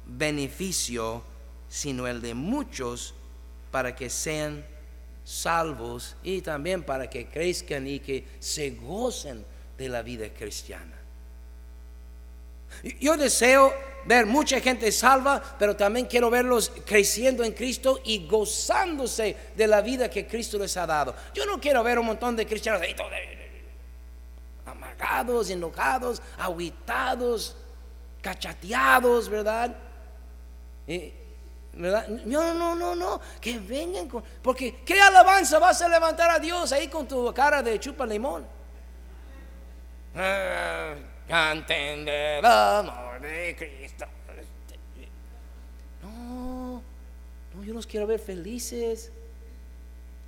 beneficio, 0.06 1.24
sino 1.68 2.06
el 2.06 2.22
de 2.22 2.36
muchos 2.36 3.16
para 3.72 3.96
que 3.96 4.12
sean 4.12 4.64
salvos 5.24 6.16
y 6.22 6.42
también 6.42 6.84
para 6.84 7.10
que 7.10 7.28
crezcan 7.28 7.88
y 7.88 8.00
que 8.00 8.28
se 8.40 8.72
gocen 8.72 9.44
de 9.78 9.90
la 9.90 10.04
vida 10.04 10.30
cristiana. 10.30 11.01
Yo 13.00 13.18
deseo 13.18 13.74
ver 14.06 14.26
mucha 14.26 14.60
gente 14.60 14.92
salva, 14.92 15.42
pero 15.60 15.76
también 15.76 16.06
quiero 16.06 16.30
verlos 16.30 16.72
creciendo 16.86 17.44
en 17.44 17.54
Cristo 17.54 18.00
y 18.04 18.28
gozándose 18.28 19.36
de 19.56 19.68
la 19.68 19.82
vida 19.82 20.10
que 20.10 20.28
Cristo 20.28 20.58
les 20.58 20.76
ha 20.78 20.86
dado. 20.86 21.16
Yo 21.34 21.46
no 21.46 21.60
quiero 21.60 21.84
ver 21.84 22.00
un 22.00 22.08
montón 22.08 22.36
de 22.36 22.46
cristianos 22.46 22.82
amargados, 24.66 25.50
enojados, 25.50 26.22
aguitados, 26.38 27.56
cachateados, 28.22 29.30
¿verdad? 29.30 29.76
¿verdad? 31.74 32.08
No, 32.26 32.54
no, 32.54 32.76
no, 32.76 32.96
no, 32.96 33.22
que 33.40 33.60
vengan 33.60 34.08
con... 34.08 34.24
Porque 34.42 34.82
¿qué 34.86 35.00
alabanza 35.00 35.60
vas 35.60 35.82
a 35.82 35.88
levantar 35.88 36.30
a 36.30 36.40
Dios 36.40 36.72
ahí 36.72 36.88
con 36.88 37.08
tu 37.08 37.34
cara 37.34 37.62
de 37.62 37.80
chupa 37.80 38.06
limón? 38.06 38.46
Ah, 40.16 40.96
canten 41.32 42.04
del 42.04 42.44
amor 42.46 43.22
de 43.22 43.56
Cristo. 43.56 44.06
No, 46.04 46.84
no, 47.56 47.63
yo 47.63 47.74
los 47.74 47.88
quiero 47.88 48.06
ver 48.06 48.20
felices, 48.20 49.13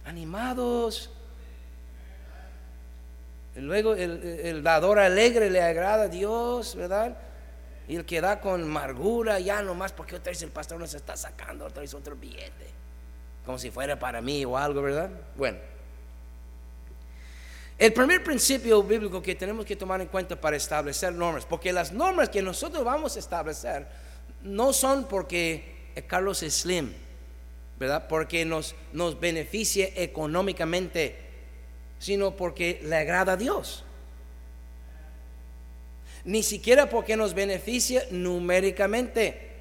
animados. 0.05 1.09
Luego 3.55 3.95
el, 3.95 4.23
el 4.23 4.63
dador 4.63 4.97
alegre 4.97 5.49
le 5.49 5.61
agrada 5.61 6.03
a 6.03 6.07
Dios, 6.07 6.73
¿verdad? 6.75 7.17
Y 7.89 7.97
el 7.97 8.05
que 8.05 8.21
da 8.21 8.39
con 8.39 8.63
amargura, 8.63 9.41
ya 9.41 9.61
nomás 9.61 9.91
porque 9.91 10.15
otra 10.15 10.31
vez 10.31 10.41
el 10.41 10.51
pastor 10.51 10.79
nos 10.79 10.93
está 10.93 11.17
sacando 11.17 11.65
otra 11.65 11.81
vez 11.81 11.93
otro 11.93 12.15
billete. 12.15 12.71
Como 13.45 13.59
si 13.59 13.71
fuera 13.71 13.99
para 13.99 14.21
mí 14.21 14.45
o 14.45 14.57
algo, 14.57 14.81
¿verdad? 14.81 15.09
Bueno. 15.35 15.72
El 17.83 17.91
primer 17.91 18.23
principio 18.23 18.81
bíblico 18.81 19.21
que 19.21 19.35
tenemos 19.35 19.65
que 19.65 19.75
tomar 19.75 19.99
en 19.99 20.07
cuenta 20.07 20.39
para 20.39 20.55
establecer 20.55 21.11
normas, 21.11 21.45
porque 21.45 21.73
las 21.73 21.91
normas 21.91 22.29
que 22.29 22.41
nosotros 22.41 22.81
vamos 22.85 23.17
a 23.17 23.19
establecer 23.19 23.85
no 24.41 24.71
son 24.71 25.03
porque 25.03 25.91
Carlos 26.07 26.39
slim, 26.39 26.93
¿verdad? 27.77 28.07
Porque 28.07 28.45
nos, 28.45 28.73
nos 28.93 29.19
beneficie 29.19 29.91
económicamente, 29.97 31.17
sino 31.99 32.37
porque 32.37 32.79
le 32.83 32.95
agrada 32.95 33.33
a 33.33 33.35
Dios 33.35 33.83
ni 36.23 36.41
siquiera 36.41 36.89
porque 36.89 37.17
nos 37.17 37.33
beneficia 37.33 38.05
numéricamente. 38.11 39.51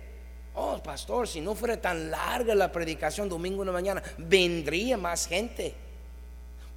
Oh, 0.54 0.80
pastor, 0.80 1.26
si 1.26 1.40
no 1.40 1.56
fuera 1.56 1.80
tan 1.80 2.12
larga 2.12 2.54
la 2.54 2.70
predicación 2.70 3.28
domingo 3.28 3.62
en 3.62 3.66
la 3.66 3.72
mañana, 3.72 4.00
vendría 4.16 4.96
más 4.96 5.26
gente. 5.26 5.74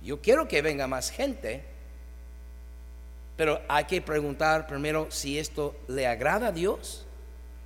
Yo 0.05 0.21
quiero 0.21 0.47
que 0.47 0.61
venga 0.61 0.87
más 0.87 1.09
gente, 1.09 1.63
pero 3.35 3.59
hay 3.67 3.83
que 3.85 4.01
preguntar 4.01 4.67
primero 4.67 5.07
si 5.09 5.37
esto 5.37 5.75
le 5.87 6.07
agrada 6.07 6.47
a 6.47 6.51
Dios. 6.53 7.05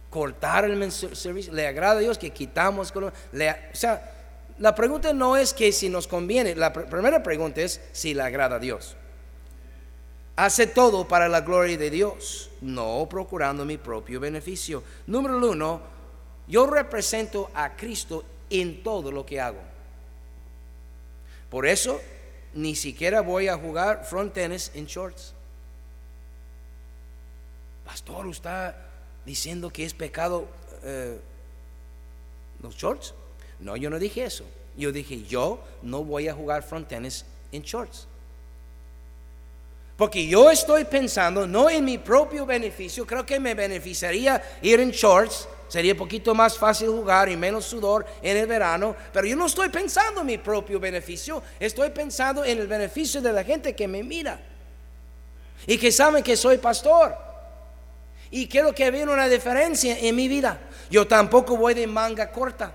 Cortar 0.09 0.65
el 0.65 0.91
servicio, 0.91 1.53
le 1.53 1.67
agrada 1.67 1.97
a 1.97 1.99
Dios 1.99 2.17
que 2.17 2.31
quitamos. 2.31 2.91
o 2.95 3.11
sea, 3.73 4.11
la 4.57 4.73
pregunta 4.73 5.13
no 5.13 5.37
es 5.37 5.53
que 5.53 5.71
si 5.71 5.89
nos 5.89 6.07
conviene, 6.07 6.55
la 6.55 6.73
primera 6.73 7.21
pregunta 7.21 7.61
es 7.61 7.79
si 7.91 8.15
le 8.15 8.23
agrada 8.23 8.55
a 8.55 8.59
Dios 8.59 8.95
hace 10.39 10.67
todo 10.67 11.05
para 11.05 11.27
la 11.27 11.41
gloria 11.41 11.77
de 11.77 11.89
Dios, 11.89 12.49
no 12.61 13.07
procurando 13.09 13.65
mi 13.65 13.77
propio 13.77 14.21
beneficio. 14.21 14.81
Número 15.07 15.37
uno, 15.37 15.81
yo 16.47 16.65
represento 16.65 17.51
a 17.53 17.75
Cristo 17.75 18.23
en 18.49 18.81
todo 18.81 19.11
lo 19.11 19.25
que 19.25 19.41
hago. 19.41 19.59
Por 21.49 21.67
eso, 21.67 21.99
ni 22.53 22.75
siquiera 22.75 23.21
voy 23.21 23.47
a 23.47 23.57
jugar 23.57 24.05
front 24.05 24.33
tennis 24.33 24.71
en 24.73 24.85
shorts. 24.85 25.33
Pastor, 27.85 28.27
¿usted 28.27 28.49
está 28.49 28.75
diciendo 29.25 29.69
que 29.69 29.85
es 29.85 29.93
pecado 29.93 30.47
eh, 30.83 31.19
los 32.61 32.75
shorts? 32.75 33.13
No, 33.59 33.75
yo 33.75 33.89
no 33.89 33.99
dije 33.99 34.23
eso. 34.23 34.45
Yo 34.77 34.91
dije, 34.91 35.23
yo 35.23 35.59
no 35.81 36.03
voy 36.03 36.27
a 36.27 36.33
jugar 36.33 36.63
front 36.63 36.87
tennis 36.87 37.25
en 37.51 37.63
shorts. 37.63 38.07
Porque 39.97 40.25
yo 40.25 40.49
estoy 40.49 40.85
pensando 40.85 41.45
no 41.45 41.69
en 41.69 41.83
mi 41.83 41.97
propio 41.97 42.45
beneficio, 42.45 43.05
creo 43.05 43.25
que 43.25 43.37
me 43.37 43.53
beneficiaría 43.53 44.41
ir 44.61 44.79
en 44.79 44.91
shorts, 44.91 45.47
sería 45.69 45.93
un 45.93 45.97
poquito 45.97 46.35
más 46.35 46.57
fácil 46.57 46.89
jugar 46.89 47.29
y 47.29 47.37
menos 47.37 47.65
sudor 47.65 48.05
en 48.21 48.35
el 48.35 48.45
verano, 48.45 48.95
pero 49.13 49.25
yo 49.25 49.37
no 49.37 49.45
estoy 49.45 49.69
pensando 49.69 50.21
en 50.21 50.27
mi 50.27 50.37
propio 50.37 50.79
beneficio, 50.79 51.41
estoy 51.59 51.91
pensando 51.91 52.43
en 52.43 52.59
el 52.59 52.67
beneficio 52.67 53.21
de 53.21 53.31
la 53.31 53.43
gente 53.43 53.73
que 53.73 53.87
me 53.87 54.03
mira 54.03 54.39
y 55.65 55.77
que 55.77 55.91
saben 55.91 56.23
que 56.23 56.35
soy 56.35 56.57
pastor. 56.57 57.15
Y 58.31 58.47
quiero 58.47 58.75
que 58.75 58.91
vean 58.91 59.09
una 59.09 59.27
diferencia 59.27 59.97
en 59.97 60.15
mi 60.15 60.27
vida. 60.27 60.59
Yo 60.91 61.07
tampoco 61.07 61.57
voy 61.57 61.73
de 61.73 61.87
manga 61.87 62.31
corta. 62.31 62.73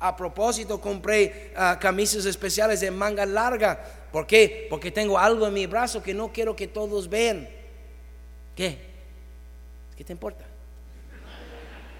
A 0.00 0.16
propósito, 0.16 0.80
compré 0.80 1.52
ah, 1.56 1.76
camisas 1.78 2.24
especiales 2.24 2.80
de 2.80 2.90
manga 2.90 3.26
larga 3.26 3.98
¿Por 4.12 4.26
qué? 4.26 4.66
Porque 4.70 4.90
tengo 4.90 5.18
algo 5.18 5.46
en 5.46 5.54
mi 5.54 5.66
brazo 5.66 6.02
que 6.02 6.14
no 6.14 6.32
quiero 6.32 6.56
que 6.56 6.66
todos 6.66 7.08
vean. 7.08 7.48
¿Qué? 8.54 8.78
¿Qué 9.96 10.04
te 10.04 10.12
importa? 10.12 10.44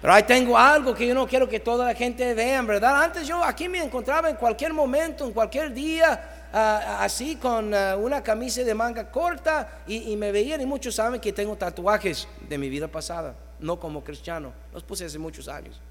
Pero 0.01 0.13
ahí 0.13 0.23
tengo 0.23 0.57
algo 0.57 0.95
que 0.95 1.07
yo 1.07 1.13
no 1.13 1.27
quiero 1.27 1.47
que 1.47 1.59
toda 1.59 1.87
la 1.87 1.93
gente 1.93 2.33
vea, 2.33 2.61
¿verdad? 2.61 3.03
Antes 3.03 3.27
yo 3.27 3.43
aquí 3.43 3.67
me 3.67 3.83
encontraba 3.83 4.29
en 4.29 4.37
cualquier 4.37 4.73
momento, 4.73 5.25
en 5.25 5.33
cualquier 5.33 5.73
día, 5.73 6.47
ah, 6.53 6.99
así 7.01 7.35
con 7.35 7.73
ah, 7.73 7.97
una 7.97 8.23
camisa 8.23 8.63
de 8.63 8.73
manga 8.73 9.11
corta 9.11 9.83
y, 9.85 10.11
y, 10.11 10.15
me 10.15 10.31
veían 10.31 10.61
y 10.61 10.65
muchos 10.65 10.95
saben 10.95 11.19
que 11.19 11.33
tengo 11.33 11.55
tatuajes 11.57 12.27
de 12.47 12.57
mi 12.57 12.69
vida 12.69 12.87
pasada, 12.87 13.35
no 13.59 13.77
como 13.79 14.03
cristiano, 14.03 14.53
los 14.73 14.83
puse 14.83 15.05
hace 15.05 15.19
muchos 15.19 15.49
años, 15.49 15.81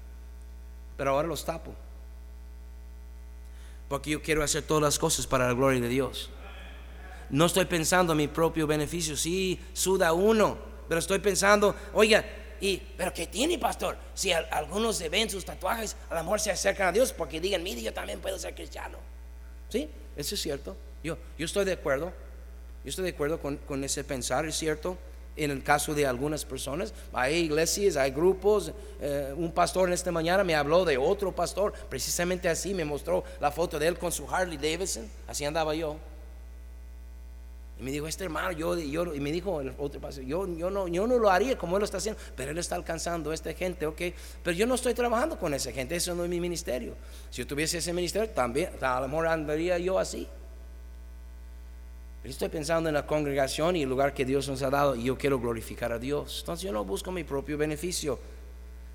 pero 0.97 1.11
ahora 1.11 1.27
los 1.27 1.45
tapo 1.45 1.71
porque 3.89 4.11
yo 4.11 4.21
quiero 4.21 4.43
hacer 4.43 4.61
todas 4.61 4.83
las 4.83 4.99
cosas 4.99 5.27
para 5.27 5.47
la 5.47 5.53
gloria 5.53 5.81
de 5.81 5.89
Dios. 5.89 6.29
No 7.31 7.45
estoy 7.45 7.65
pensando 7.65 8.13
en 8.13 8.17
mi 8.17 8.27
propio 8.27 8.65
beneficio, 8.67 9.17
sí, 9.17 9.59
suda 9.73 10.13
uno, 10.13 10.57
pero 10.87 10.99
estoy 10.99 11.19
pensando, 11.19 11.75
oiga, 11.93 12.23
y, 12.61 12.77
pero 12.97 13.13
¿qué 13.13 13.27
tiene, 13.27 13.57
pastor? 13.57 13.97
Si 14.13 14.31
algunos 14.31 14.97
se 14.97 15.09
ven 15.09 15.29
sus 15.29 15.45
tatuajes, 15.45 15.95
a 16.09 16.15
lo 16.15 16.23
mejor 16.23 16.39
se 16.39 16.51
acercan 16.51 16.87
a 16.87 16.91
Dios 16.91 17.13
porque 17.13 17.39
digan, 17.39 17.63
mire, 17.63 17.81
yo 17.81 17.93
también 17.93 18.19
puedo 18.19 18.37
ser 18.37 18.55
cristiano. 18.55 18.97
Sí, 19.69 19.89
eso 20.15 20.35
es 20.35 20.41
cierto. 20.41 20.75
Yo, 21.03 21.17
yo 21.37 21.45
estoy 21.45 21.65
de 21.65 21.73
acuerdo. 21.73 22.11
Yo 22.83 22.89
estoy 22.89 23.05
de 23.05 23.11
acuerdo 23.11 23.39
con, 23.39 23.57
con 23.57 23.83
ese 23.83 24.03
pensar, 24.03 24.45
es 24.45 24.55
cierto 24.55 24.97
en 25.39 25.51
el 25.51 25.63
caso 25.63 25.93
de 25.93 26.05
algunas 26.05 26.45
personas. 26.45 26.93
Hay 27.13 27.35
iglesias, 27.35 27.95
hay 27.95 28.11
grupos. 28.11 28.71
Eh, 29.01 29.33
un 29.35 29.51
pastor 29.51 29.87
en 29.87 29.93
esta 29.93 30.11
mañana 30.11 30.43
me 30.43 30.55
habló 30.55 30.85
de 30.85 30.97
otro 30.97 31.33
pastor, 31.33 31.73
precisamente 31.89 32.49
así, 32.49 32.73
me 32.73 32.85
mostró 32.85 33.23
la 33.39 33.51
foto 33.51 33.79
de 33.79 33.87
él 33.87 33.97
con 33.97 34.11
su 34.11 34.29
Harley 34.29 34.57
Davidson. 34.57 35.09
Así 35.27 35.45
andaba 35.45 35.73
yo. 35.73 35.95
Y 37.79 37.83
me 37.83 37.91
dijo, 37.91 38.07
este 38.07 38.25
hermano, 38.25 38.51
yo, 38.51 38.77
y 38.77 39.19
me 39.21 39.31
dijo 39.31 39.61
el 39.61 39.73
otro 39.77 40.01
pastor, 40.01 40.25
yo, 40.25 40.45
yo, 40.55 40.69
no, 40.69 40.89
yo 40.89 41.07
no 41.07 41.17
lo 41.17 41.31
haría 41.31 41.57
como 41.57 41.77
él 41.77 41.79
lo 41.79 41.85
está 41.85 41.97
haciendo, 41.97 42.19
pero 42.35 42.51
él 42.51 42.57
está 42.57 42.75
alcanzando 42.75 43.31
a 43.31 43.33
esta 43.33 43.53
gente, 43.53 43.85
ok. 43.85 44.01
Pero 44.43 44.57
yo 44.57 44.65
no 44.65 44.75
estoy 44.75 44.93
trabajando 44.93 45.39
con 45.39 45.53
esa 45.53 45.71
gente, 45.71 45.95
eso 45.95 46.13
no 46.13 46.25
es 46.25 46.29
mi 46.29 46.41
ministerio. 46.41 46.95
Si 47.29 47.41
yo 47.41 47.47
tuviese 47.47 47.77
ese 47.77 47.93
ministerio, 47.93 48.29
también, 48.29 48.71
a 48.81 48.99
lo 48.99 49.07
mejor 49.07 49.27
andaría 49.27 49.77
yo 49.77 49.97
así. 49.97 50.27
Estoy 52.21 52.49
pensando 52.49 52.89
en 52.89 52.95
la 52.95 53.07
congregación 53.07 53.77
y 53.77 53.83
el 53.83 53.89
lugar 53.89 54.13
que 54.13 54.25
Dios 54.25 54.49
nos 54.49 54.61
ha 54.61 54.69
dado 54.69 54.95
y 54.95 55.05
yo 55.05 55.17
quiero 55.17 55.39
glorificar 55.39 55.93
a 55.93 55.99
Dios. 55.99 56.39
Entonces 56.41 56.65
yo 56.65 56.73
no 56.73 56.83
busco 56.83 57.11
mi 57.11 57.23
propio 57.23 57.57
beneficio. 57.57 58.19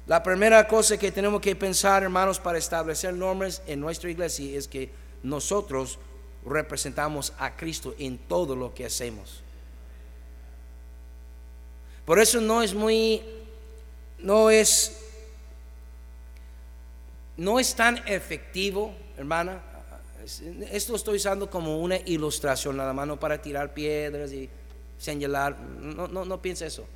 La 0.06 0.22
primera 0.22 0.68
cosa 0.68 0.98
que 0.98 1.10
tenemos 1.10 1.40
que 1.40 1.56
pensar, 1.56 2.02
hermanos, 2.02 2.38
para 2.38 2.58
establecer 2.58 3.14
normas 3.14 3.62
en 3.66 3.80
nuestra 3.80 4.10
iglesia 4.10 4.58
es 4.58 4.68
que 4.68 4.90
nosotros 5.22 5.98
representamos 6.44 7.32
a 7.38 7.56
Cristo 7.56 7.94
en 7.98 8.18
todo 8.18 8.54
lo 8.56 8.74
que 8.74 8.84
hacemos. 8.84 9.42
Por 12.04 12.18
eso 12.18 12.40
no 12.40 12.62
es 12.62 12.74
muy, 12.74 13.22
no 14.18 14.50
es, 14.50 15.00
no 17.36 17.58
es 17.58 17.74
tan 17.74 17.96
efectivo, 18.06 18.94
hermana, 19.16 19.62
esto 20.70 20.96
estoy 20.96 21.16
usando 21.16 21.50
como 21.50 21.78
una 21.80 21.96
ilustración 21.98 22.76
nada 22.76 22.92
más, 22.92 23.06
no 23.06 23.18
para 23.18 23.40
tirar 23.40 23.74
piedras 23.74 24.32
y 24.32 24.48
señalar. 24.98 25.58
No, 25.58 26.08
no, 26.08 26.24
no 26.24 26.40
piense 26.40 26.66
eso. 26.66 26.86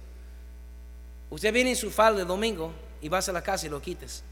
Usted 1.31 1.53
viene 1.53 1.71
en 1.71 1.77
su 1.77 1.91
falda 1.91 2.23
el 2.23 2.29
domingo 2.29 2.73
y 3.01 3.09
vas 3.09 3.29
a 3.29 3.33
la 3.33 3.43
casa 3.43 3.67
y 3.67 3.71
lo 3.71 3.81
quites. 3.81 4.25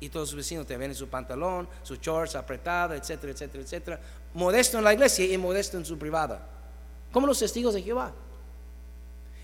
Y 0.00 0.08
todos 0.08 0.30
sus 0.30 0.36
vecinos 0.36 0.66
te 0.66 0.76
ven 0.76 0.90
en 0.90 0.96
su 0.96 1.08
pantalón, 1.08 1.68
su 1.82 1.96
shorts 1.96 2.34
apretada, 2.34 2.96
etcétera, 2.96 3.32
etcétera, 3.32 3.62
etcétera. 3.62 4.00
Modesto 4.34 4.78
en 4.78 4.84
la 4.84 4.92
iglesia 4.92 5.24
y 5.24 5.38
modesto 5.38 5.76
en 5.76 5.84
su 5.84 5.96
privada. 5.96 6.46
Como 7.12 7.26
los 7.26 7.38
testigos 7.38 7.74
de 7.74 7.82
Jehová. 7.82 8.12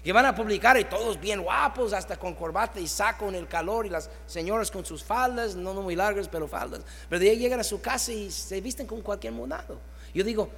Y 0.02 0.12
van 0.12 0.26
a 0.26 0.34
publicar 0.34 0.78
y 0.78 0.84
todos 0.84 1.20
bien 1.20 1.42
guapos, 1.42 1.92
hasta 1.92 2.16
con 2.16 2.34
corbata 2.34 2.80
y 2.80 2.88
saco 2.88 3.28
en 3.28 3.34
el 3.34 3.46
calor, 3.46 3.86
y 3.86 3.90
las 3.90 4.08
señoras 4.26 4.70
con 4.70 4.84
sus 4.84 5.04
faldas, 5.04 5.54
no, 5.54 5.74
muy 5.74 5.94
largas, 5.94 6.26
pero 6.26 6.48
faldas. 6.48 6.80
Pero 7.08 7.20
de 7.20 7.30
ahí 7.30 7.38
llegan 7.38 7.60
a 7.60 7.64
su 7.64 7.80
casa 7.80 8.10
y 8.12 8.30
se 8.30 8.60
visten 8.60 8.86
con 8.86 9.02
cualquier 9.02 9.34
monado. 9.34 9.78
Yo 10.14 10.24
digo, 10.24 10.48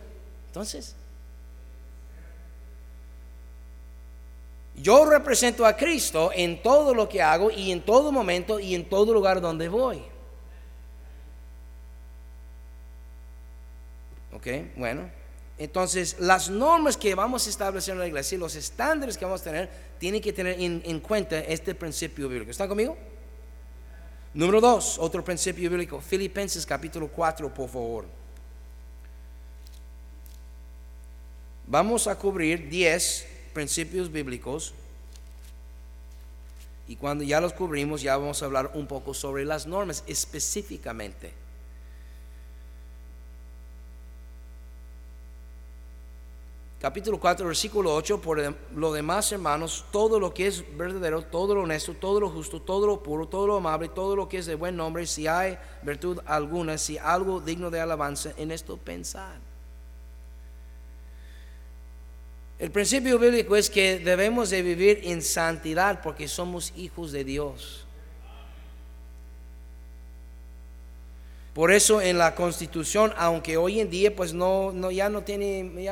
entonces, 0.47 0.95
yo 4.77 5.05
represento 5.05 5.66
a 5.66 5.77
Cristo 5.77 6.31
en 6.33 6.62
todo 6.62 6.95
lo 6.95 7.09
que 7.09 7.21
hago 7.21 7.51
y 7.51 7.73
en 7.73 7.85
todo 7.85 8.12
momento 8.12 8.61
y 8.61 8.75
en 8.75 8.88
todo 8.88 9.12
lugar 9.12 9.40
donde 9.40 9.68
voy. 9.68 10.12
Ok, 14.43 14.77
bueno. 14.77 15.09
Entonces, 15.57 16.17
las 16.19 16.51
normas 16.51 16.97
que 16.97 17.15
vamos 17.15 17.47
a 17.47 17.51
establecer 17.51 17.93
en 17.93 18.01
la 18.01 18.09
iglesia, 18.09 18.37
los 18.37 18.57
estándares 18.57 19.17
que 19.17 19.25
vamos 19.25 19.41
a 19.43 19.45
tener, 19.45 19.71
tienen 20.01 20.21
que 20.21 20.33
tener 20.33 20.61
en, 20.61 20.99
cuenta 20.99 21.39
este 21.39 21.77
principio 21.77 22.29
bíblico. 22.29 22.51
¿Están 22.51 22.69
conmigo? 22.69 22.97
Número 24.35 24.61
dos, 24.61 24.99
otro 24.99 25.23
principio 25.23 25.71
bíblico, 25.71 26.01
Filipenses 26.01 26.67
capítulo 26.67 27.07
4, 27.07 27.55
por 27.55 27.69
favor. 27.69 28.07
Vamos 31.69 32.09
a 32.09 32.19
cubrir 32.19 32.69
10 32.69 33.29
principios 33.53 34.11
bíblicos 34.11 34.75
y 36.89 36.97
cuando 36.97 37.23
ya 37.23 37.41
los 37.41 37.53
cubrimos 37.53 38.03
ya 38.03 38.17
vamos 38.17 38.43
a 38.43 38.47
hablar 38.47 38.73
un 38.75 38.89
poco 38.89 39.15
sobre 39.15 39.45
las 39.45 39.69
normas 39.69 40.03
específicamente. 40.09 41.42
Capítulo 46.83 47.21
4, 47.21 47.47
versículo 47.47 47.95
8, 47.95 48.21
por 48.21 48.57
lo 48.75 48.92
demás, 48.92 49.31
hermanos, 49.31 49.85
todo 49.92 50.18
lo 50.18 50.35
que 50.35 50.49
es 50.49 50.64
verdadero, 50.77 51.23
todo 51.23 51.55
lo 51.55 51.62
honesto, 51.62 51.95
todo 51.95 52.18
lo 52.18 52.29
justo, 52.29 52.61
todo 52.61 52.88
lo 52.88 53.01
puro, 53.01 53.29
todo 53.29 53.47
lo 53.47 53.57
amable, 53.57 53.88
todo 53.88 54.16
lo 54.16 54.29
que 54.29 54.38
es 54.38 54.47
de 54.47 54.57
buen 54.57 54.75
nombre, 54.75 55.07
si 55.07 55.29
hay 55.29 55.57
virtud 55.85 56.18
alguna, 56.27 56.77
si 56.79 56.99
algo 56.99 57.40
digno 57.40 57.71
de 57.71 57.81
alabanza, 57.81 58.33
en 58.37 58.51
esto 58.51 58.77
pensar. 58.79 59.38
El 62.59 62.73
principio 62.73 63.16
bíblico 63.16 63.55
es 63.55 63.71
que 63.71 64.01
debemos 64.01 64.51
de 64.51 64.62
vivir 64.62 65.03
en 65.05 65.23
santidad 65.23 66.03
porque 66.03 66.27
somos 66.27 66.73
hijos 66.75 67.12
de 67.12 67.23
Dios. 67.23 67.82
Por 71.55 71.71
eso 71.71 72.01
en 72.01 72.17
la 72.17 72.35
constitución, 72.35 73.12
aunque 73.17 73.59
hoy 73.59 73.81
en 73.81 73.91
día 73.91 74.15
pues 74.15 74.33
no, 74.33 74.73
no 74.73 74.91
ya 74.91 75.11
no 75.11 75.23
tiene, 75.23 75.87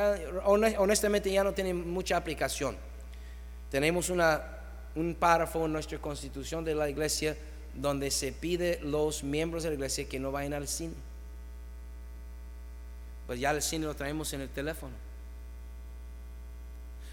honestamente 0.45 1.31
ya 1.31 1.43
no 1.43 1.53
tiene 1.53 1.73
mucha 1.73 2.17
aplicación. 2.17 2.75
Tenemos 3.69 4.09
un 4.09 5.15
párrafo 5.19 5.65
en 5.65 5.73
nuestra 5.73 5.99
constitución 5.99 6.65
de 6.65 6.73
la 6.73 6.89
iglesia 6.89 7.37
donde 7.75 8.09
se 8.09 8.31
pide 8.31 8.79
los 8.81 9.23
miembros 9.23 9.63
de 9.63 9.69
la 9.69 9.75
iglesia 9.75 10.09
que 10.09 10.19
no 10.19 10.31
vayan 10.31 10.53
al 10.53 10.67
cine. 10.67 10.95
Pues 13.27 13.39
ya 13.39 13.51
el 13.51 13.61
cine 13.61 13.85
lo 13.85 13.95
traemos 13.95 14.33
en 14.33 14.41
el 14.41 14.49
teléfono. 14.49 14.93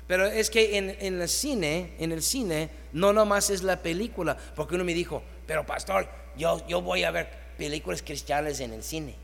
Pero 0.07 0.25
es 0.25 0.49
que 0.49 0.79
en, 0.79 0.97
en 1.01 1.21
el 1.21 1.29
cine, 1.29 1.93
en 1.99 2.13
el 2.13 2.23
cine, 2.23 2.71
no 2.95 3.13
nomás 3.13 3.51
es 3.51 3.63
la 3.63 3.83
película, 3.83 4.39
porque 4.57 4.75
uno 4.75 4.85
me 4.85 4.95
dijo, 4.95 5.23
pero 5.47 5.67
pastor, 5.67 6.09
yo, 6.35 6.67
yo 6.67 6.81
voy 6.81 7.05
a 7.05 7.11
ver 7.11 7.48
películas 7.59 8.03
cristianas 8.03 8.61
en 8.61 8.73
el 8.73 8.83
cine. 8.83 9.17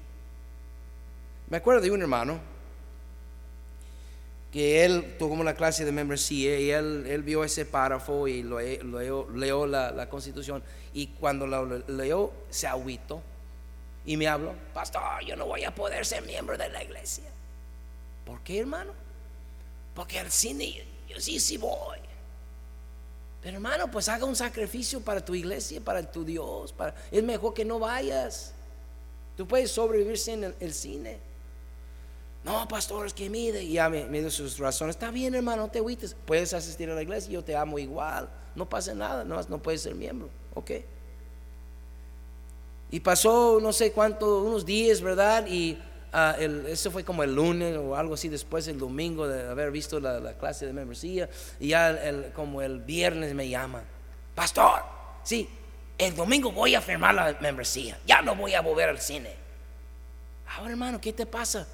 Me 1.48 1.56
acuerdo 1.56 1.80
de 1.80 1.90
un 1.90 2.02
hermano 2.02 2.40
que 4.52 4.84
él 4.84 5.16
tuvo 5.18 5.34
una 5.34 5.54
clase 5.54 5.84
de 5.84 5.92
membresía 5.92 6.58
y 6.58 6.70
él, 6.70 7.06
él 7.08 7.22
vio 7.22 7.44
ese 7.44 7.64
párrafo 7.64 8.28
y 8.28 8.42
lo, 8.42 8.60
leyó 8.60 9.66
la, 9.66 9.90
la, 9.90 10.08
constitución 10.08 10.62
y 10.92 11.08
cuando 11.08 11.46
lo 11.46 11.82
leyó 11.88 12.32
se 12.50 12.66
agüitó 12.66 13.22
y 14.06 14.16
me 14.16 14.28
habló, 14.28 14.54
pastor, 14.72 15.24
yo 15.26 15.34
no 15.34 15.46
voy 15.46 15.64
a 15.64 15.74
poder 15.74 16.04
ser 16.04 16.22
miembro 16.24 16.58
de 16.58 16.68
la 16.68 16.82
iglesia. 16.82 17.24
¿Por 18.24 18.40
qué, 18.42 18.60
hermano? 18.60 18.92
Porque 19.94 20.18
al 20.18 20.30
cine 20.30 20.84
yo 21.08 21.20
sí, 21.20 21.40
sí 21.40 21.56
voy. 21.56 21.98
Pero 23.44 23.56
hermano, 23.58 23.90
pues 23.90 24.08
haga 24.08 24.24
un 24.24 24.34
sacrificio 24.34 25.02
para 25.02 25.22
tu 25.22 25.34
iglesia, 25.34 25.78
para 25.78 26.02
tu 26.10 26.24
Dios. 26.24 26.72
Para, 26.72 26.94
es 27.10 27.22
mejor 27.22 27.52
que 27.52 27.62
no 27.62 27.78
vayas. 27.78 28.54
Tú 29.36 29.46
puedes 29.46 29.70
sobrevivir 29.70 30.16
sin 30.16 30.44
el, 30.58 30.72
cine. 30.72 31.18
No, 32.42 32.66
pastor, 32.66 33.06
es 33.06 33.12
que 33.12 33.28
mide. 33.28 33.62
Y 33.62 33.74
ya 33.74 33.90
me, 33.90 34.08
dio 34.08 34.30
sus 34.30 34.56
razones. 34.56 34.96
Está 34.96 35.10
bien, 35.10 35.34
hermano, 35.34 35.64
no 35.64 35.68
te 35.68 35.80
agüites. 35.80 36.16
Puedes 36.24 36.54
asistir 36.54 36.88
a 36.88 36.94
la 36.94 37.02
iglesia, 37.02 37.30
yo 37.30 37.44
te 37.44 37.54
amo 37.54 37.78
igual. 37.78 38.30
No 38.54 38.66
pasa 38.66 38.94
nada, 38.94 39.24
no, 39.24 39.38
no 39.42 39.62
puedes 39.62 39.82
ser 39.82 39.94
miembro. 39.94 40.30
Ok. 40.54 40.70
Y 42.92 43.00
pasó 43.00 43.58
no 43.60 43.74
sé 43.74 43.92
cuánto, 43.92 44.40
unos 44.40 44.64
días, 44.64 45.02
¿verdad? 45.02 45.46
Y 45.46 45.78
Ah, 46.16 46.36
eso 46.38 46.92
fue 46.92 47.02
como 47.02 47.24
el 47.24 47.34
lunes 47.34 47.76
o 47.76 47.96
algo 47.96 48.14
así 48.14 48.28
después 48.28 48.68
el 48.68 48.78
domingo 48.78 49.26
de 49.26 49.50
haber 49.50 49.72
visto 49.72 49.98
la, 49.98 50.34
clase 50.34 50.64
de 50.64 50.72
membresía 50.72 51.28
y 51.58 51.70
ya 51.70 51.90
el, 51.90 52.30
como 52.30 52.62
el 52.62 52.78
viernes 52.78 53.34
me 53.34 53.48
llama, 53.48 53.82
pastor, 54.32 54.80
sí, 55.24 55.48
el 55.98 56.14
domingo 56.14 56.52
voy 56.52 56.76
a 56.76 56.80
firmar 56.80 57.16
la 57.16 57.36
membresía, 57.40 57.98
ya 58.06 58.22
no 58.22 58.36
voy 58.36 58.54
a 58.54 58.60
volver 58.60 58.90
al 58.90 59.00
cine. 59.00 59.34
Ahora 60.56 60.70
hermano, 60.70 61.00
¿qué 61.00 61.12
te 61.12 61.26
pasa? 61.26 61.66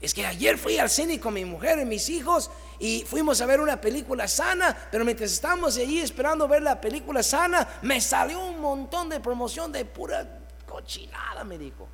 Es 0.00 0.14
que 0.14 0.24
ayer 0.24 0.56
fui 0.56 0.78
al 0.78 0.88
cine 0.88 1.20
con 1.20 1.34
mi 1.34 1.44
mujer 1.44 1.78
y 1.78 1.84
mis 1.84 2.08
hijos 2.08 2.50
y 2.78 3.04
fuimos 3.06 3.38
a 3.42 3.46
ver 3.46 3.60
una 3.60 3.78
película 3.78 4.28
sana, 4.28 4.74
pero 4.90 5.04
mientras 5.04 5.30
estábamos 5.30 5.76
allí 5.76 5.98
esperando 6.00 6.48
ver 6.48 6.62
la 6.62 6.80
película 6.80 7.22
sana, 7.22 7.68
me 7.82 8.00
salió 8.00 8.40
un 8.46 8.62
montón 8.62 9.10
de 9.10 9.20
promoción 9.20 9.70
de 9.70 9.84
pura 9.84 10.26
cochinada, 10.66 11.44
me 11.44 11.58
dijo. 11.58 11.86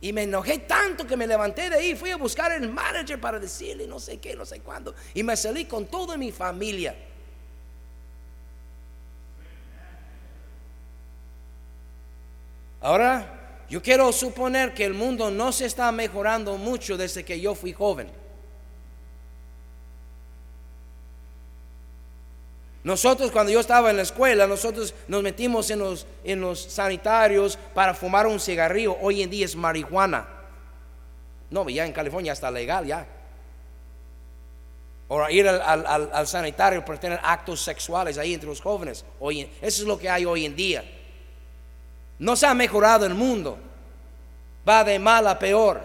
Y 0.00 0.12
me 0.12 0.22
enojé 0.22 0.58
tanto 0.60 1.06
que 1.06 1.16
me 1.16 1.26
levanté 1.26 1.70
de 1.70 1.76
ahí, 1.76 1.96
fui 1.96 2.10
a 2.10 2.16
buscar 2.16 2.52
el 2.52 2.68
manager 2.70 3.20
para 3.20 3.38
decirle 3.40 3.86
no 3.86 3.98
sé 3.98 4.18
qué, 4.18 4.36
no 4.36 4.46
sé 4.46 4.60
cuándo. 4.60 4.94
Y 5.14 5.22
me 5.22 5.36
salí 5.36 5.64
con 5.64 5.86
toda 5.86 6.16
mi 6.16 6.30
familia. 6.30 6.94
Ahora, 12.80 13.64
yo 13.68 13.82
quiero 13.82 14.12
suponer 14.12 14.72
que 14.72 14.84
el 14.84 14.94
mundo 14.94 15.30
no 15.32 15.50
se 15.50 15.66
está 15.66 15.90
mejorando 15.90 16.56
mucho 16.56 16.96
desde 16.96 17.24
que 17.24 17.40
yo 17.40 17.56
fui 17.56 17.72
joven. 17.72 18.08
Nosotros 22.84 23.30
cuando 23.32 23.52
yo 23.52 23.60
estaba 23.60 23.90
en 23.90 23.96
la 23.96 24.02
escuela, 24.02 24.46
nosotros 24.46 24.94
nos 25.08 25.22
metimos 25.22 25.68
en 25.70 25.80
los, 25.80 26.06
en 26.24 26.40
los 26.40 26.60
sanitarios 26.60 27.58
para 27.74 27.92
fumar 27.92 28.26
un 28.26 28.38
cigarrillo. 28.38 28.96
Hoy 29.00 29.22
en 29.22 29.30
día 29.30 29.44
es 29.44 29.56
marihuana. 29.56 30.26
No, 31.50 31.68
ya 31.68 31.86
en 31.86 31.92
California 31.92 32.32
está 32.32 32.50
legal 32.50 32.86
ya. 32.86 33.06
O 35.08 35.28
ir 35.30 35.48
al, 35.48 36.26
sanitario 36.26 36.84
para 36.84 37.00
tener 37.00 37.20
actos 37.22 37.62
sexuales 37.62 38.18
ahí 38.18 38.34
entre 38.34 38.48
los 38.48 38.60
jóvenes. 38.60 39.04
Hoy, 39.18 39.50
eso 39.62 39.82
es 39.82 39.88
lo 39.88 39.98
que 39.98 40.08
hay 40.08 40.26
hoy 40.26 40.44
en 40.44 40.54
día. 40.54 40.84
No 42.18 42.36
se 42.36 42.46
ha 42.46 42.54
mejorado 42.54 43.06
el 43.06 43.14
mundo. 43.14 43.58
Va 44.68 44.84
de 44.84 44.98
mal 44.98 45.26
a 45.26 45.38
peor. 45.38 45.80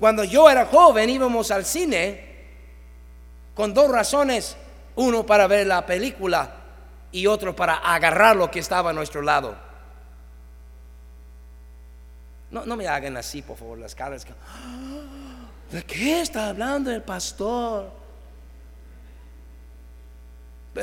Cuando 0.00 0.24
yo 0.24 0.50
era 0.50 0.66
joven 0.66 1.08
íbamos 1.08 1.50
al 1.52 1.64
cine 1.64 2.34
con 3.54 3.72
dos 3.72 3.88
razones 3.88 4.56
uno 4.96 5.26
para 5.26 5.46
ver 5.46 5.66
la 5.66 5.84
película 5.84 6.50
y 7.10 7.26
otro 7.26 7.54
para 7.54 7.76
agarrar 7.76 8.36
lo 8.36 8.50
que 8.50 8.60
estaba 8.60 8.90
a 8.90 8.92
nuestro 8.92 9.22
lado. 9.22 9.56
No, 12.50 12.64
no 12.64 12.76
me 12.76 12.86
hagan 12.86 13.16
así, 13.16 13.42
por 13.42 13.56
favor, 13.56 13.78
las 13.78 13.94
caras. 13.94 14.26
¿De 15.70 15.82
qué 15.84 16.20
está 16.20 16.48
hablando 16.48 16.90
el 16.90 17.02
pastor? 17.02 17.90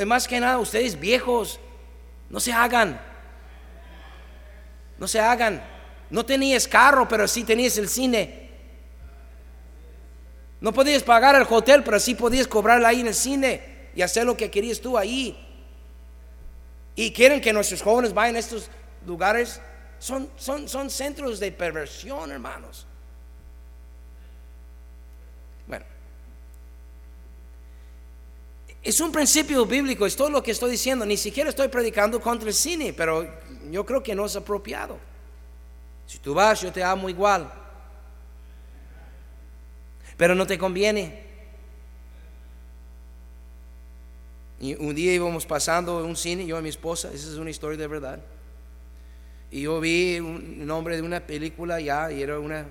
Más 0.06 0.28
que 0.28 0.40
nada, 0.40 0.58
ustedes 0.58 1.00
viejos, 1.00 1.60
no 2.30 2.40
se 2.40 2.52
hagan. 2.52 3.00
No 4.98 5.08
se 5.08 5.20
hagan. 5.20 5.62
No 6.10 6.26
tenías 6.26 6.68
carro, 6.68 7.08
pero 7.08 7.28
sí 7.28 7.44
tenías 7.44 7.78
el 7.78 7.90
cine. 7.90 8.50
No 10.60 10.72
podías 10.74 11.04
pagar 11.04 11.36
el 11.36 11.48
hotel, 11.50 11.84
pero 11.84 12.00
sí 12.00 12.16
podías 12.16 12.48
cobrar 12.48 12.84
ahí 12.86 13.02
en 13.02 13.08
el 13.08 13.16
cine 13.16 13.71
y 13.96 14.02
hacer 14.02 14.26
lo 14.26 14.38
que 14.38 14.50
querías 14.50 14.80
tú 14.80 14.98
ahí. 14.98 15.38
Y 16.96 17.12
quieren 17.12 17.42
que 17.42 17.54
nuestros 17.54 17.82
jóvenes 17.82 18.14
vayan 18.14 18.36
a 18.36 18.40
estos 18.40 18.70
lugares. 19.06 19.62
Son, 20.00 20.30
son, 20.36 20.68
son 20.68 20.90
centros 20.90 21.40
de 21.40 21.52
perversión, 21.52 22.32
hermanos. 22.32 22.86
Bueno, 25.68 25.86
Es 28.84 29.00
un 29.00 29.12
principio 29.12 29.66
bíblico, 29.66 30.06
es 30.06 30.16
todo 30.16 30.30
lo 30.30 30.42
que 30.42 30.52
estoy 30.52 30.72
diciendo. 30.72 31.06
Ni 31.06 31.18
siquiera 31.18 31.50
estoy 31.50 31.68
predicando 31.68 32.20
contra 32.20 32.48
el 32.48 32.56
cine, 32.56 32.94
pero 32.94 33.28
yo 33.70 33.86
creo 33.86 34.02
que 34.02 34.16
no 34.16 34.26
es 34.26 34.36
apropiado. 34.36 34.98
Si 36.08 36.18
tú 36.18 36.34
vas, 36.34 36.62
yo 36.62 36.72
te 36.72 36.84
amo 36.84 37.08
igual. 37.10 37.52
Pero 40.18 40.36
no 40.36 40.46
te 40.48 40.58
conviene. 40.58 41.31
Un 44.62 44.94
día 44.94 45.12
íbamos 45.14 45.48
pasando 45.48 46.06
un 46.06 46.16
cine, 46.16 46.46
yo 46.46 46.60
y 46.60 46.62
mi 46.62 46.70
esposa, 46.70 47.12
esa 47.12 47.30
es 47.30 47.38
una 47.38 47.50
historia 47.50 47.80
de 47.80 47.88
verdad. 47.88 48.24
Y 49.50 49.62
yo 49.62 49.80
vi 49.80 50.20
un 50.20 50.68
nombre 50.68 50.96
de 50.96 51.02
una 51.02 51.20
película 51.26 51.82
ya, 51.82 52.12
y 52.12 52.22
era 52.22 52.40
una, 52.40 52.68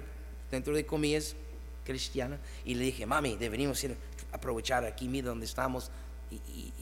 dentro 0.52 0.72
de 0.72 0.86
comillas, 0.86 1.34
cristiana. 1.84 2.38
Y 2.64 2.76
le 2.76 2.84
dije, 2.84 3.06
mami, 3.06 3.34
deberíamos 3.34 3.82
ir 3.82 3.96
aprovechar 4.30 4.84
aquí, 4.84 5.08
mira 5.08 5.30
donde 5.30 5.46
estamos, 5.46 5.90
y, 6.30 6.72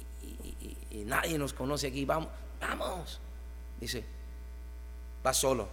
nadie 1.07 1.39
nos 1.39 1.55
conoce 1.55 1.87
aquí, 1.87 2.05
vamos, 2.05 2.29
vamos. 2.61 3.19
Dice, 3.81 4.05
va 5.25 5.33
solo. 5.33 5.69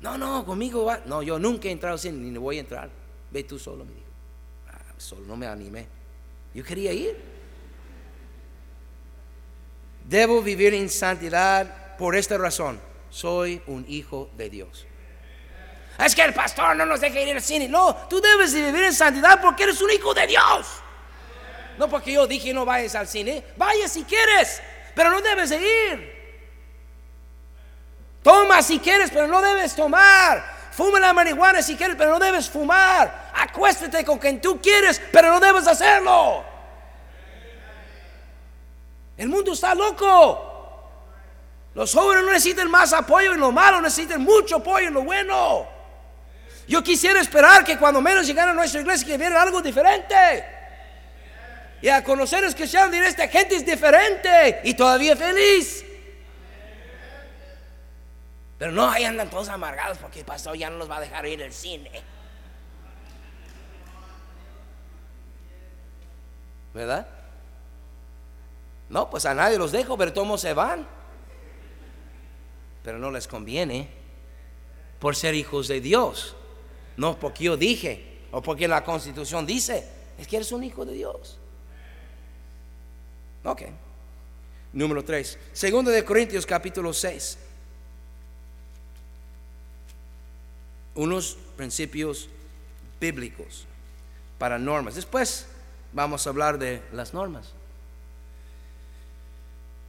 No, 0.00 0.18
no, 0.18 0.44
conmigo 0.44 0.86
va. 0.86 1.02
No, 1.06 1.22
yo 1.22 1.38
nunca 1.38 1.68
he 1.68 1.70
entrado 1.70 1.96
sin 1.98 2.20
ni 2.20 2.36
voy 2.36 2.56
a 2.56 2.60
entrar. 2.60 2.90
Ve 3.30 3.44
tú 3.44 3.60
solo, 3.60 3.84
me 3.84 3.92
dijo. 3.92 4.06
Ah, 4.68 4.94
solo 4.98 5.24
no 5.24 5.36
me 5.36 5.46
animé. 5.46 5.86
Yo 6.52 6.64
quería 6.64 6.92
ir. 6.92 7.33
Debo 10.04 10.42
vivir 10.42 10.74
en 10.74 10.88
santidad 10.90 11.96
por 11.96 12.14
esta 12.14 12.38
razón. 12.38 12.80
Soy 13.10 13.62
un 13.66 13.84
hijo 13.88 14.30
de 14.36 14.50
Dios. 14.50 14.86
Es 15.98 16.14
que 16.14 16.22
el 16.22 16.34
pastor 16.34 16.76
no 16.76 16.84
nos 16.84 17.00
deja 17.00 17.20
ir 17.20 17.34
al 17.34 17.42
cine. 17.42 17.68
No, 17.68 17.94
tú 18.08 18.20
debes 18.20 18.52
de 18.52 18.62
vivir 18.62 18.84
en 18.84 18.92
santidad 18.92 19.40
porque 19.40 19.62
eres 19.62 19.80
un 19.80 19.90
hijo 19.90 20.12
de 20.12 20.26
Dios. 20.26 20.66
No 21.78 21.88
porque 21.88 22.12
yo 22.12 22.26
dije 22.26 22.52
no 22.52 22.64
vayas 22.64 22.94
al 22.94 23.08
cine. 23.08 23.42
Vaya 23.56 23.88
si 23.88 24.04
quieres, 24.04 24.60
pero 24.94 25.10
no 25.10 25.20
debes 25.20 25.50
de 25.50 25.56
ir. 25.56 26.14
Toma 28.22 28.62
si 28.62 28.78
quieres, 28.78 29.10
pero 29.10 29.26
no 29.26 29.40
debes 29.40 29.74
tomar. 29.74 30.54
Fuma 30.72 30.98
la 30.98 31.12
marihuana 31.12 31.62
si 31.62 31.76
quieres, 31.76 31.94
pero 31.96 32.10
no 32.10 32.18
debes 32.18 32.50
fumar. 32.50 33.30
Acuéstate 33.34 34.04
con 34.04 34.18
quien 34.18 34.40
tú 34.40 34.60
quieres, 34.60 35.00
pero 35.12 35.30
no 35.30 35.40
debes 35.40 35.66
hacerlo. 35.66 36.44
El 39.16 39.28
mundo 39.28 39.52
está 39.52 39.74
loco. 39.74 40.50
Los 41.74 41.92
jóvenes 41.92 42.24
no 42.24 42.32
necesitan 42.32 42.70
más 42.70 42.92
apoyo 42.92 43.32
en 43.32 43.40
lo 43.40 43.50
malo, 43.50 43.80
necesitan 43.80 44.22
mucho 44.22 44.56
apoyo 44.56 44.88
en 44.88 44.94
lo 44.94 45.02
bueno. 45.02 45.66
Yo 46.66 46.82
quisiera 46.82 47.20
esperar 47.20 47.64
que 47.64 47.76
cuando 47.76 48.00
menos 48.00 48.26
llegara 48.26 48.52
a 48.52 48.54
nuestra 48.54 48.80
iglesia 48.80 49.06
que 49.06 49.18
viera 49.18 49.42
algo 49.42 49.60
diferente. 49.60 50.14
Y 51.82 51.88
a 51.88 52.02
conocer 52.02 52.38
a 52.38 52.42
los 52.42 52.54
cristianos 52.54 52.92
diré, 52.92 53.08
esta 53.08 53.28
gente 53.28 53.56
es 53.56 53.66
diferente 53.66 54.60
y 54.64 54.74
todavía 54.74 55.16
feliz. 55.16 55.84
Pero 58.56 58.72
no, 58.72 58.88
ahí 58.88 59.04
andan 59.04 59.28
todos 59.28 59.48
amargados 59.48 59.98
porque 59.98 60.20
el 60.20 60.24
pastor 60.24 60.56
ya 60.56 60.70
no 60.70 60.78
los 60.78 60.90
va 60.90 60.96
a 60.96 61.00
dejar 61.00 61.26
ir 61.26 61.42
al 61.42 61.52
cine. 61.52 61.90
¿Verdad? 66.72 67.06
No, 68.94 69.10
pues 69.10 69.26
a 69.26 69.34
nadie 69.34 69.58
los 69.58 69.72
dejo, 69.72 69.98
pero 69.98 70.12
todos 70.12 70.40
se 70.40 70.54
van. 70.54 70.86
Pero 72.84 72.96
no 72.96 73.10
les 73.10 73.26
conviene 73.26 73.88
por 75.00 75.16
ser 75.16 75.34
hijos 75.34 75.66
de 75.66 75.80
Dios. 75.80 76.36
No 76.96 77.18
porque 77.18 77.42
yo 77.42 77.56
dije 77.56 78.20
o 78.30 78.40
porque 78.40 78.68
la 78.68 78.84
constitución 78.84 79.44
dice. 79.46 79.84
Es 80.16 80.28
que 80.28 80.36
eres 80.36 80.52
un 80.52 80.62
hijo 80.62 80.84
de 80.84 80.92
Dios. 80.92 81.40
Ok. 83.42 83.62
Número 84.72 85.02
3. 85.02 85.40
Segundo 85.52 85.90
de 85.90 86.04
Corintios 86.04 86.46
capítulo 86.46 86.92
6. 86.92 87.36
Unos 90.94 91.36
principios 91.56 92.28
bíblicos 93.00 93.66
para 94.38 94.56
normas. 94.56 94.94
Después 94.94 95.48
vamos 95.92 96.28
a 96.28 96.30
hablar 96.30 96.60
de 96.60 96.80
las 96.92 97.12
normas. 97.12 97.54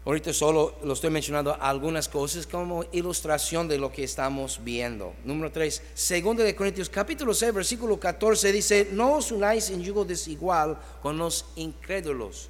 Ahorita 0.05 0.31
solo 0.33 0.75
lo 0.83 0.93
estoy 0.93 1.09
mencionando 1.09 1.57
algunas 1.59 2.07
cosas 2.07 2.45
como 2.45 2.85
ilustración 2.91 3.67
de 3.67 3.79
lo 3.79 3.91
que 3.91 4.03
estamos 4.03 4.63
viendo. 4.63 5.15
Número 5.23 5.51
3, 5.51 5.81
segundo 5.95 6.43
de 6.43 6.55
Corintios 6.55 6.91
capítulo 6.91 7.33
6, 7.33 7.51
versículo 7.51 7.99
14 7.99 8.51
dice, 8.51 8.89
no 8.91 9.15
os 9.15 9.31
unáis 9.31 9.71
en 9.71 9.81
yugo 9.81 10.05
desigual 10.05 10.77
con 11.01 11.17
los 11.17 11.47
incrédulos. 11.55 12.49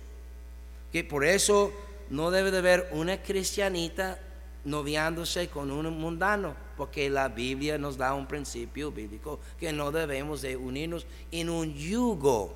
Que 0.91 1.05
por 1.05 1.23
eso 1.23 1.71
no 2.09 2.29
debe 2.29 2.51
de 2.51 2.57
haber 2.57 2.89
una 2.91 3.23
cristianita 3.23 4.19
noviándose 4.65 5.47
con 5.47 5.71
un 5.71 5.97
mundano, 5.97 6.57
porque 6.75 7.09
la 7.09 7.29
Biblia 7.29 7.77
nos 7.77 7.95
da 7.95 8.13
un 8.15 8.27
principio 8.27 8.91
bíblico 8.91 9.39
que 9.57 9.71
no 9.71 9.93
debemos 9.93 10.41
de 10.41 10.57
unirnos 10.57 11.05
en 11.31 11.49
un 11.49 11.73
yugo. 11.73 12.53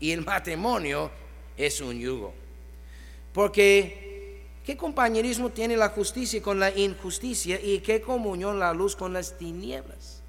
Y 0.00 0.10
el 0.10 0.22
matrimonio 0.22 1.10
es 1.56 1.80
un 1.80 1.98
yugo. 1.98 2.42
Porque, 3.32 4.01
¿qué 4.64 4.76
compañerismo 4.76 5.50
tiene 5.50 5.76
la 5.76 5.88
justicia 5.90 6.40
con 6.42 6.58
la 6.60 6.70
injusticia 6.70 7.60
y 7.60 7.80
qué 7.80 8.00
comunión 8.00 8.58
la 8.58 8.72
luz 8.72 8.96
con 8.96 9.12
las 9.12 9.36
tinieblas? 9.36 10.22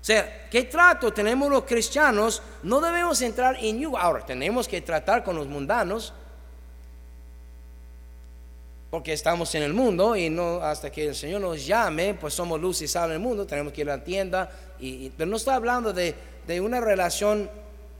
O 0.00 0.04
sea, 0.04 0.48
¿qué 0.50 0.64
trato 0.64 1.12
tenemos 1.12 1.50
los 1.50 1.64
cristianos? 1.64 2.42
No 2.62 2.80
debemos 2.80 3.20
entrar 3.20 3.56
en 3.60 3.80
yugo. 3.80 3.98
Ahora, 3.98 4.24
tenemos 4.24 4.66
que 4.66 4.80
tratar 4.80 5.22
con 5.22 5.36
los 5.36 5.46
mundanos 5.46 6.14
porque 8.90 9.12
estamos 9.12 9.54
en 9.54 9.62
el 9.62 9.72
mundo 9.72 10.16
y 10.16 10.28
no 10.28 10.56
hasta 10.56 10.90
que 10.90 11.08
el 11.08 11.14
Señor 11.14 11.40
nos 11.40 11.64
llame, 11.64 12.14
pues 12.14 12.34
somos 12.34 12.60
luz 12.60 12.82
y 12.82 12.88
sal 12.88 13.10
en 13.10 13.16
el 13.16 13.20
mundo, 13.20 13.46
tenemos 13.46 13.72
que 13.72 13.82
ir 13.82 13.90
a 13.90 13.96
la 13.96 14.04
tienda, 14.04 14.50
y, 14.80 15.10
pero 15.10 15.30
no 15.30 15.36
está 15.36 15.54
hablando 15.54 15.92
de, 15.92 16.14
una 16.60 16.80
relación 16.80 17.48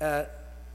eh, 0.00 0.26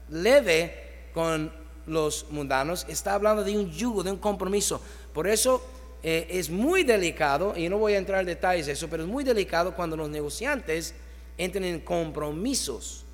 leve 0.08 1.10
con 1.12 1.52
los 1.86 2.26
mundanos, 2.30 2.84
está 2.88 3.14
hablando 3.14 3.44
de 3.44 3.56
un 3.56 3.70
yugo, 3.70 4.02
de 4.02 4.10
un 4.10 4.18
compromiso. 4.18 4.80
Por 5.12 5.26
eso 5.26 5.62
eh, 6.02 6.26
es 6.30 6.50
muy 6.50 6.82
delicado, 6.82 7.54
y 7.56 7.68
no 7.68 7.78
voy 7.78 7.94
a 7.94 7.98
entrar 7.98 8.20
en 8.20 8.26
detalles 8.26 8.66
de 8.66 8.72
eso, 8.72 8.88
pero 8.88 9.04
es 9.04 9.08
muy 9.08 9.24
delicado 9.24 9.74
cuando 9.74 9.96
los 9.96 10.08
negociantes 10.08 10.94
entran 11.38 11.64
en 11.64 11.80
compromisos, 11.80 13.04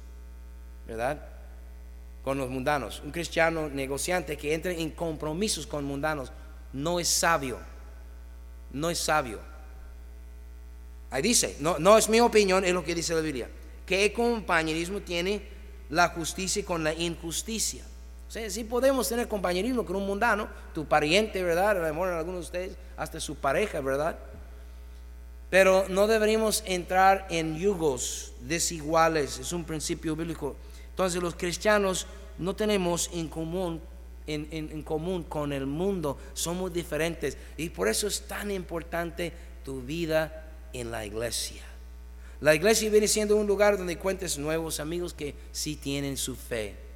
¿verdad? 0.86 1.26
Con 2.24 2.38
los 2.38 2.48
mundanos. 2.48 3.02
Un 3.04 3.10
cristiano 3.10 3.68
negociante 3.68 4.36
que 4.36 4.54
entre 4.54 4.80
en 4.80 4.90
compromisos 4.90 5.66
con 5.66 5.84
mundanos 5.84 6.32
no 6.72 7.00
es 7.00 7.08
sabio, 7.08 7.58
no 8.72 8.90
es 8.90 8.98
sabio. 8.98 9.40
Ahí 11.10 11.20
dice, 11.20 11.56
no, 11.60 11.78
no 11.78 11.98
es 11.98 12.08
mi 12.08 12.20
opinión, 12.20 12.64
es 12.64 12.72
lo 12.72 12.84
que 12.84 12.94
dice 12.94 13.14
la 13.14 13.20
Biblia. 13.20 13.50
¿Qué 13.84 14.12
compañerismo 14.12 15.00
tiene 15.00 15.42
la 15.90 16.08
justicia 16.08 16.64
con 16.64 16.82
la 16.82 16.94
injusticia? 16.94 17.84
Sí, 18.32 18.48
sí 18.48 18.64
podemos 18.64 19.06
tener 19.10 19.28
compañerismo 19.28 19.84
con 19.84 19.94
un 19.94 20.06
mundano, 20.06 20.48
tu 20.72 20.86
pariente, 20.86 21.42
¿verdad? 21.42 21.72
A 21.72 21.74
lo 21.74 22.04
algunos 22.16 22.40
de 22.40 22.46
ustedes, 22.46 22.76
hasta 22.96 23.20
su 23.20 23.34
pareja, 23.34 23.82
¿verdad? 23.82 24.18
Pero 25.50 25.84
no 25.90 26.06
deberíamos 26.06 26.62
entrar 26.64 27.26
en 27.28 27.58
yugos 27.58 28.32
desiguales, 28.40 29.38
es 29.38 29.52
un 29.52 29.64
principio 29.64 30.16
bíblico. 30.16 30.56
Entonces 30.88 31.22
los 31.22 31.34
cristianos 31.34 32.06
no 32.38 32.56
tenemos 32.56 33.10
en 33.12 33.28
común, 33.28 33.82
en, 34.26 34.48
en 34.50 34.82
común 34.82 35.24
con 35.24 35.52
el 35.52 35.66
mundo, 35.66 36.16
somos 36.32 36.72
diferentes. 36.72 37.36
Y 37.58 37.68
por 37.68 37.86
eso 37.86 38.06
es 38.06 38.22
tan 38.22 38.50
importante 38.50 39.30
tu 39.62 39.82
vida 39.82 40.46
en 40.72 40.90
la 40.90 41.04
iglesia. 41.04 41.62
La 42.40 42.54
iglesia 42.54 42.88
viene 42.88 43.08
siendo 43.08 43.36
un 43.36 43.46
lugar 43.46 43.76
donde 43.76 43.98
cuentes 43.98 44.38
nuevos 44.38 44.80
amigos 44.80 45.12
que 45.12 45.34
sí 45.52 45.76
tienen 45.76 46.16
su 46.16 46.34
fe 46.34 46.91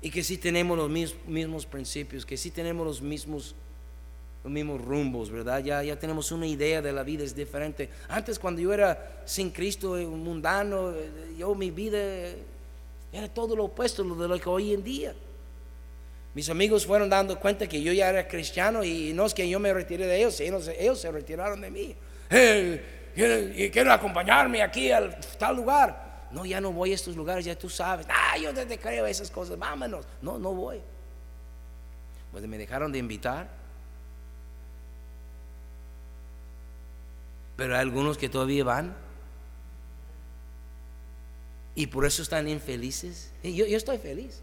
y 0.00 0.10
que 0.10 0.22
sí 0.22 0.38
tenemos 0.38 0.78
los 0.78 0.88
mismos, 0.90 1.66
principios, 1.66 2.24
que 2.24 2.36
sí 2.36 2.50
tenemos 2.50 2.86
los 2.86 3.02
mismos, 3.02 3.54
los 4.44 4.52
mismos 4.52 4.80
rumbos, 4.80 5.30
¿verdad? 5.30 5.62
Ya, 5.62 5.82
ya 5.82 5.98
tenemos 5.98 6.30
una 6.30 6.46
idea 6.46 6.80
de 6.80 6.92
la 6.92 7.02
vida, 7.02 7.24
es 7.24 7.34
diferente. 7.34 7.88
Antes 8.08 8.38
cuando 8.38 8.60
yo 8.60 8.72
era 8.72 9.22
sin 9.24 9.50
Cristo, 9.50 9.98
eh, 9.98 10.06
mundano, 10.06 10.92
eh, 10.92 11.34
yo 11.36 11.54
mi 11.54 11.70
vida 11.70 11.98
era 13.12 13.28
todo 13.28 13.56
lo 13.56 13.64
opuesto 13.64 14.04
de 14.04 14.28
lo 14.28 14.38
que 14.38 14.48
hoy 14.48 14.72
en 14.72 14.84
día. 14.84 15.14
Mis 16.34 16.48
amigos 16.48 16.86
fueron 16.86 17.08
dando 17.08 17.40
cuenta 17.40 17.66
que 17.66 17.82
yo 17.82 17.92
ya 17.92 18.10
era 18.10 18.28
cristiano 18.28 18.84
y 18.84 19.12
no 19.12 19.26
es 19.26 19.34
que 19.34 19.48
yo 19.48 19.58
me 19.58 19.72
retiré 19.72 20.06
de 20.06 20.18
ellos, 20.18 20.38
ellos, 20.38 20.68
ellos 20.78 21.00
se 21.00 21.10
retiraron 21.10 21.60
de 21.60 21.70
mí. 21.70 21.96
y 23.16 23.70
quiero 23.70 23.92
acompañarme 23.92 24.62
aquí 24.62 24.92
al 24.92 25.18
tal 25.38 25.56
lugar 25.56 26.07
no, 26.30 26.44
ya 26.44 26.60
no 26.60 26.72
voy 26.72 26.92
a 26.92 26.94
estos 26.94 27.16
lugares, 27.16 27.44
ya 27.44 27.58
tú 27.58 27.68
sabes, 27.70 28.06
ah, 28.10 28.36
yo 28.36 28.52
te 28.52 28.78
creo 28.78 29.06
esas 29.06 29.30
cosas, 29.30 29.58
vámonos. 29.58 30.04
No, 30.20 30.38
no 30.38 30.52
voy. 30.52 30.80
Pues 32.30 32.46
me 32.46 32.58
dejaron 32.58 32.92
de 32.92 32.98
invitar. 32.98 33.48
Pero 37.56 37.74
hay 37.74 37.80
algunos 37.80 38.18
que 38.18 38.28
todavía 38.28 38.62
van. 38.64 38.94
Y 41.74 41.86
por 41.86 42.04
eso 42.04 42.22
están 42.22 42.48
infelices. 42.48 43.32
Yo, 43.42 43.66
yo 43.66 43.76
estoy 43.76 43.98
feliz. 43.98 44.42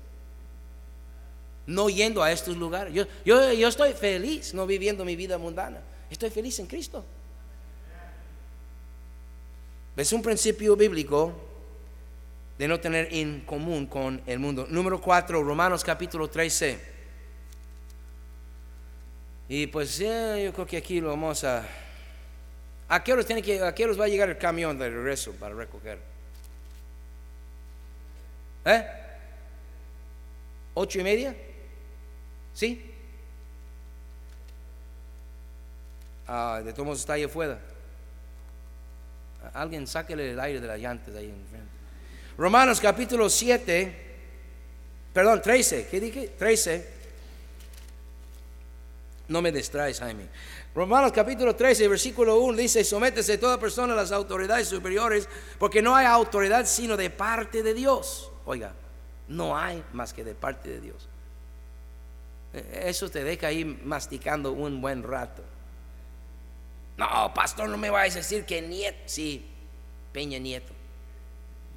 No 1.67 1.89
yendo 1.89 2.23
a 2.23 2.31
estos 2.31 2.57
lugares. 2.57 2.93
Yo, 2.93 3.05
yo, 3.23 3.53
yo 3.53 3.67
estoy 3.67 3.93
feliz 3.93 4.53
no 4.53 4.65
viviendo 4.65 5.05
mi 5.05 5.15
vida 5.15 5.37
mundana. 5.37 5.81
Estoy 6.09 6.29
feliz 6.29 6.59
en 6.59 6.67
Cristo. 6.67 7.05
Es 9.95 10.11
un 10.11 10.21
principio 10.21 10.75
bíblico 10.75 11.33
de 12.57 12.67
no 12.67 12.79
tener 12.79 13.09
en 13.11 13.41
común 13.41 13.85
con 13.87 14.21
el 14.25 14.39
mundo. 14.39 14.65
Número 14.69 15.01
4, 15.01 15.43
Romanos 15.43 15.83
capítulo 15.83 16.29
13. 16.29 16.95
Y 19.49 19.67
pues 19.67 19.97
yo 19.97 20.53
creo 20.53 20.65
que 20.65 20.77
aquí 20.77 21.01
lo 21.01 21.09
vamos 21.09 21.43
a... 21.43 21.65
¿A 22.87 23.03
qué 23.03 23.13
horas, 23.13 23.25
tiene 23.25 23.41
que, 23.41 23.61
¿A 23.61 23.73
qué 23.73 23.87
va 23.87 24.05
a 24.05 24.07
llegar 24.07 24.29
el 24.29 24.37
camión 24.37 24.77
de 24.77 24.89
regreso 24.89 25.33
para 25.33 25.55
recoger? 25.55 25.99
¿Eh? 28.63 28.85
¿Ocho 30.75 30.99
y 30.99 31.03
media? 31.03 31.35
¿Sí? 32.53 32.91
Ah, 36.27 36.61
de 36.63 36.73
todos 36.73 36.99
está 36.99 37.13
ahí 37.13 37.23
afuera. 37.23 37.59
Alguien 39.53 39.85
sáquele 39.85 40.31
el 40.31 40.39
aire 40.39 40.59
de 40.59 40.67
la 40.67 40.77
llanta 40.77 41.11
de 41.11 41.19
ahí 41.19 41.29
enfrente. 41.29 41.74
Romanos 42.37 42.81
capítulo 42.81 43.29
7, 43.29 43.95
perdón, 45.13 45.41
13, 45.41 45.87
¿qué 45.89 45.99
dije? 45.99 46.33
13. 46.37 46.95
No 49.29 49.41
me 49.41 49.51
distraes, 49.51 49.99
Jaime. 49.99 50.27
Romanos 50.75 51.13
capítulo 51.13 51.55
13, 51.55 51.87
versículo 51.87 52.37
1 52.39 52.57
dice, 52.57 52.83
sométese 52.83 53.37
toda 53.37 53.57
persona 53.57 53.93
a 53.93 53.95
las 53.95 54.11
autoridades 54.11 54.67
superiores, 54.67 55.29
porque 55.57 55.81
no 55.81 55.95
hay 55.95 56.05
autoridad 56.05 56.65
sino 56.65 56.97
de 56.97 57.09
parte 57.09 57.63
de 57.63 57.73
Dios. 57.73 58.29
Oiga, 58.43 58.73
no 59.29 59.57
hay 59.57 59.81
más 59.93 60.13
que 60.13 60.25
de 60.25 60.35
parte 60.35 60.69
de 60.69 60.81
Dios. 60.81 61.07
E, 62.53 62.89
eso 62.89 63.09
te 63.09 63.23
deja 63.23 63.47
ahí 63.47 63.63
masticando 63.63 64.51
un 64.51 64.81
buen 64.81 65.01
rato. 65.01 65.41
No, 66.97 67.33
pastor, 67.33 67.69
no 67.69 67.77
me 67.77 67.89
vayas 67.89 68.15
a 68.15 68.19
decir 68.19 68.43
que 68.43 68.61
Nieto, 68.61 68.99
sí, 69.05 69.49
Peña 70.11 70.39
Nieto, 70.39 70.74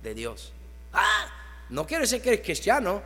de 0.03 0.15
Dios. 0.15 0.53
Ah, 0.93 1.27
no 1.69 1.87
quiere 1.87 2.03
decir 2.03 2.23
que 2.23 2.31
eres 2.31 2.45
cristiano. 2.45 3.03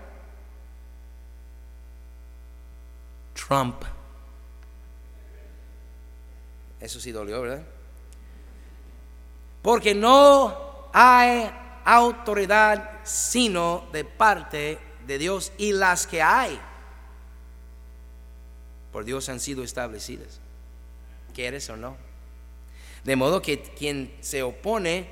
Trump. 3.34 3.82
Eso 6.80 7.00
sí 7.00 7.12
dolió, 7.12 7.42
¿verdad? 7.42 7.62
Porque 9.62 9.94
no 9.94 10.90
hay 10.92 11.50
autoridad 11.84 13.00
sino 13.04 13.88
de 13.92 14.04
parte 14.04 14.78
de 15.06 15.18
Dios 15.18 15.52
y 15.58 15.72
las 15.72 16.06
que 16.06 16.22
hay 16.22 16.60
por 18.92 19.04
Dios 19.04 19.28
han 19.28 19.40
sido 19.40 19.64
establecidas 19.64 20.42
quieres 21.32 21.68
o 21.70 21.76
no. 21.76 21.96
De 23.04 23.16
modo 23.16 23.42
que 23.42 23.60
quien 23.60 24.14
se 24.20 24.42
opone 24.42 25.08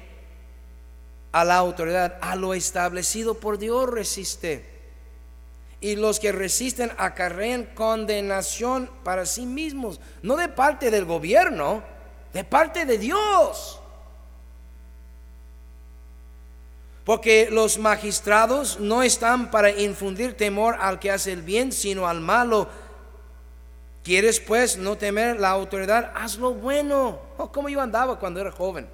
a 1.32 1.44
la 1.44 1.56
autoridad, 1.56 2.18
a 2.20 2.36
lo 2.36 2.54
establecido 2.54 3.34
por 3.34 3.58
Dios, 3.58 3.88
resiste. 3.88 4.64
Y 5.80 5.96
los 5.96 6.20
que 6.20 6.32
resisten 6.32 6.92
acarrean 6.98 7.64
condenación 7.74 8.90
para 9.02 9.24
sí 9.26 9.46
mismos, 9.46 10.00
no 10.22 10.36
de 10.36 10.48
parte 10.48 10.90
del 10.90 11.04
gobierno, 11.04 11.82
de 12.32 12.44
parte 12.44 12.84
de 12.84 12.98
Dios. 12.98 13.80
Porque 17.04 17.48
los 17.50 17.78
magistrados 17.78 18.78
no 18.78 19.02
están 19.02 19.50
para 19.50 19.70
infundir 19.70 20.36
temor 20.36 20.76
al 20.80 20.98
que 20.98 21.10
hace 21.10 21.32
el 21.32 21.42
bien, 21.42 21.72
sino 21.72 22.06
al 22.06 22.20
malo 22.20 22.68
¿Quieres 24.02 24.40
pues 24.40 24.78
no 24.78 24.96
temer 24.96 25.38
la 25.38 25.50
autoridad? 25.50 26.12
Haz 26.14 26.38
lo 26.38 26.54
bueno. 26.54 27.18
Oh, 27.36 27.52
como 27.52 27.68
yo 27.68 27.80
andaba 27.80 28.18
cuando 28.18 28.40
era 28.40 28.50
joven. 28.50 28.88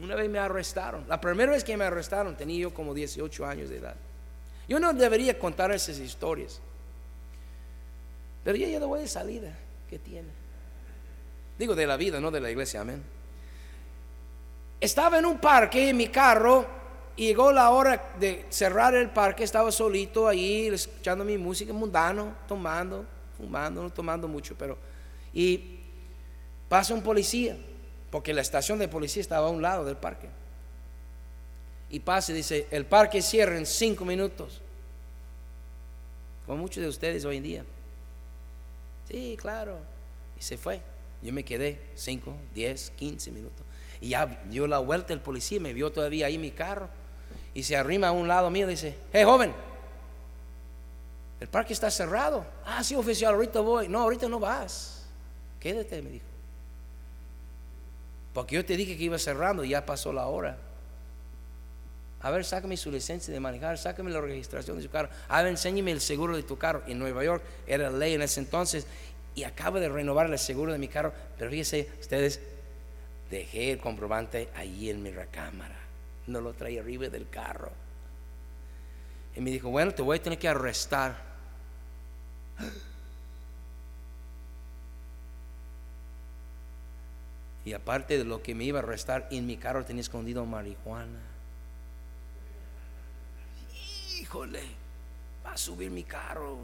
Una 0.00 0.14
vez 0.14 0.28
me 0.28 0.38
arrestaron. 0.38 1.04
La 1.08 1.20
primera 1.20 1.52
vez 1.52 1.62
que 1.62 1.76
me 1.76 1.84
arrestaron 1.84 2.36
tenía 2.36 2.60
yo 2.60 2.74
como 2.74 2.94
18 2.94 3.46
años 3.46 3.70
de 3.70 3.78
edad. 3.78 3.96
Yo 4.68 4.80
no 4.80 4.92
debería 4.92 5.38
contar 5.38 5.70
esas 5.72 5.98
historias. 5.98 6.60
Pero 8.42 8.56
ya, 8.56 8.68
ya 8.68 8.80
de 8.80 9.08
salida. 9.08 9.56
¿Qué 9.88 9.98
tiene? 9.98 10.28
Digo 11.58 11.74
de 11.74 11.86
la 11.86 11.96
vida, 11.96 12.20
no 12.20 12.30
de 12.30 12.40
la 12.40 12.50
iglesia. 12.50 12.80
Amén. 12.80 13.02
Estaba 14.80 15.18
en 15.18 15.26
un 15.26 15.38
parque 15.38 15.90
en 15.90 15.96
mi 15.96 16.08
carro 16.08 16.66
y 17.16 17.28
llegó 17.28 17.52
la 17.52 17.70
hora 17.70 18.12
de 18.18 18.46
cerrar 18.50 18.94
el 18.94 19.10
parque, 19.10 19.44
estaba 19.44 19.70
solito 19.70 20.26
ahí, 20.26 20.66
escuchando 20.66 21.24
mi 21.24 21.38
música 21.38 21.72
mundano, 21.72 22.34
tomando, 22.48 23.06
fumando, 23.36 23.82
no 23.82 23.90
tomando 23.90 24.26
mucho, 24.26 24.54
pero... 24.58 24.76
Y 25.32 25.78
pasa 26.68 26.92
un 26.92 27.02
policía, 27.02 27.56
porque 28.14 28.32
la 28.32 28.42
estación 28.42 28.78
de 28.78 28.86
policía 28.86 29.20
estaba 29.20 29.48
a 29.48 29.50
un 29.50 29.60
lado 29.60 29.84
del 29.84 29.96
parque. 29.96 30.28
Y 31.90 31.98
pasa 31.98 32.30
y 32.30 32.36
dice, 32.36 32.68
el 32.70 32.86
parque 32.86 33.20
cierra 33.20 33.58
en 33.58 33.66
cinco 33.66 34.04
minutos. 34.04 34.60
Como 36.46 36.58
muchos 36.58 36.80
de 36.80 36.88
ustedes 36.88 37.24
hoy 37.24 37.38
en 37.38 37.42
día. 37.42 37.64
Sí, 39.08 39.36
claro. 39.36 39.80
Y 40.38 40.42
se 40.44 40.56
fue. 40.56 40.80
Yo 41.22 41.32
me 41.32 41.44
quedé 41.44 41.80
cinco, 41.96 42.36
diez, 42.54 42.92
quince 42.94 43.32
minutos. 43.32 43.66
Y 44.00 44.10
ya 44.10 44.26
dio 44.48 44.68
la 44.68 44.78
vuelta 44.78 45.12
el 45.12 45.20
policía, 45.20 45.58
me 45.58 45.72
vio 45.72 45.90
todavía 45.90 46.26
ahí 46.26 46.38
mi 46.38 46.52
carro 46.52 46.88
y 47.52 47.64
se 47.64 47.76
arrima 47.76 48.06
a 48.06 48.12
un 48.12 48.28
lado 48.28 48.48
mío 48.48 48.68
y 48.68 48.70
dice, 48.70 48.96
hey 49.12 49.24
joven, 49.24 49.52
el 51.40 51.48
parque 51.48 51.72
está 51.72 51.90
cerrado. 51.90 52.46
Ah, 52.64 52.84
sí, 52.84 52.94
oficial, 52.94 53.34
ahorita 53.34 53.58
voy. 53.58 53.88
No, 53.88 54.02
ahorita 54.02 54.28
no 54.28 54.38
vas. 54.38 55.04
Quédate, 55.58 56.00
me 56.00 56.10
dijo. 56.10 56.33
Porque 58.34 58.56
yo 58.56 58.64
te 58.64 58.76
dije 58.76 58.98
que 58.98 59.04
iba 59.04 59.18
cerrando 59.18 59.64
y 59.64 59.70
ya 59.70 59.86
pasó 59.86 60.12
la 60.12 60.26
hora. 60.26 60.58
A 62.20 62.30
ver, 62.30 62.44
sácame 62.44 62.76
su 62.76 62.90
licencia 62.90 63.32
de 63.32 63.40
manejar, 63.40 63.78
sácame 63.78 64.10
la 64.10 64.20
registración 64.20 64.76
de 64.76 64.82
su 64.82 64.90
carro. 64.90 65.08
A 65.28 65.40
ver, 65.42 65.50
enséñame 65.52 65.92
el 65.92 66.02
seguro 66.02 66.36
de 66.36 66.42
tu 66.42 66.58
carro. 66.58 66.82
En 66.86 66.98
Nueva 66.98 67.24
York 67.24 67.42
era 67.66 67.88
ley 67.88 68.12
en 68.12 68.20
ese 68.22 68.40
entonces 68.40 68.86
y 69.34 69.44
acabo 69.44 69.80
de 69.80 69.88
renovar 69.88 70.30
el 70.30 70.38
seguro 70.38 70.72
de 70.72 70.78
mi 70.78 70.88
carro. 70.88 71.14
Pero 71.38 71.50
fíjense, 71.50 71.88
ustedes, 72.00 72.40
dejé 73.30 73.72
el 73.72 73.78
comprobante 73.78 74.50
ahí 74.54 74.90
en 74.90 75.02
mi 75.02 75.10
recámara 75.10 75.84
no 76.26 76.40
lo 76.40 76.52
traía 76.52 76.80
arriba 76.80 77.08
del 77.08 77.28
carro. 77.28 77.70
Y 79.36 79.40
me 79.40 79.50
dijo, 79.50 79.70
bueno, 79.70 79.92
te 79.92 80.02
voy 80.02 80.18
a 80.18 80.22
tener 80.22 80.38
que 80.38 80.48
arrestar. 80.48 81.16
Y 87.64 87.72
aparte 87.72 88.18
de 88.18 88.24
lo 88.24 88.42
que 88.42 88.54
me 88.54 88.64
iba 88.64 88.80
a 88.80 88.82
arrestar, 88.82 89.26
en 89.30 89.46
mi 89.46 89.56
carro 89.56 89.84
tenía 89.84 90.02
escondido 90.02 90.44
marihuana. 90.44 91.20
Híjole, 94.20 94.62
va 95.44 95.52
a 95.52 95.56
subir 95.56 95.90
mi 95.90 96.04
carro 96.04 96.58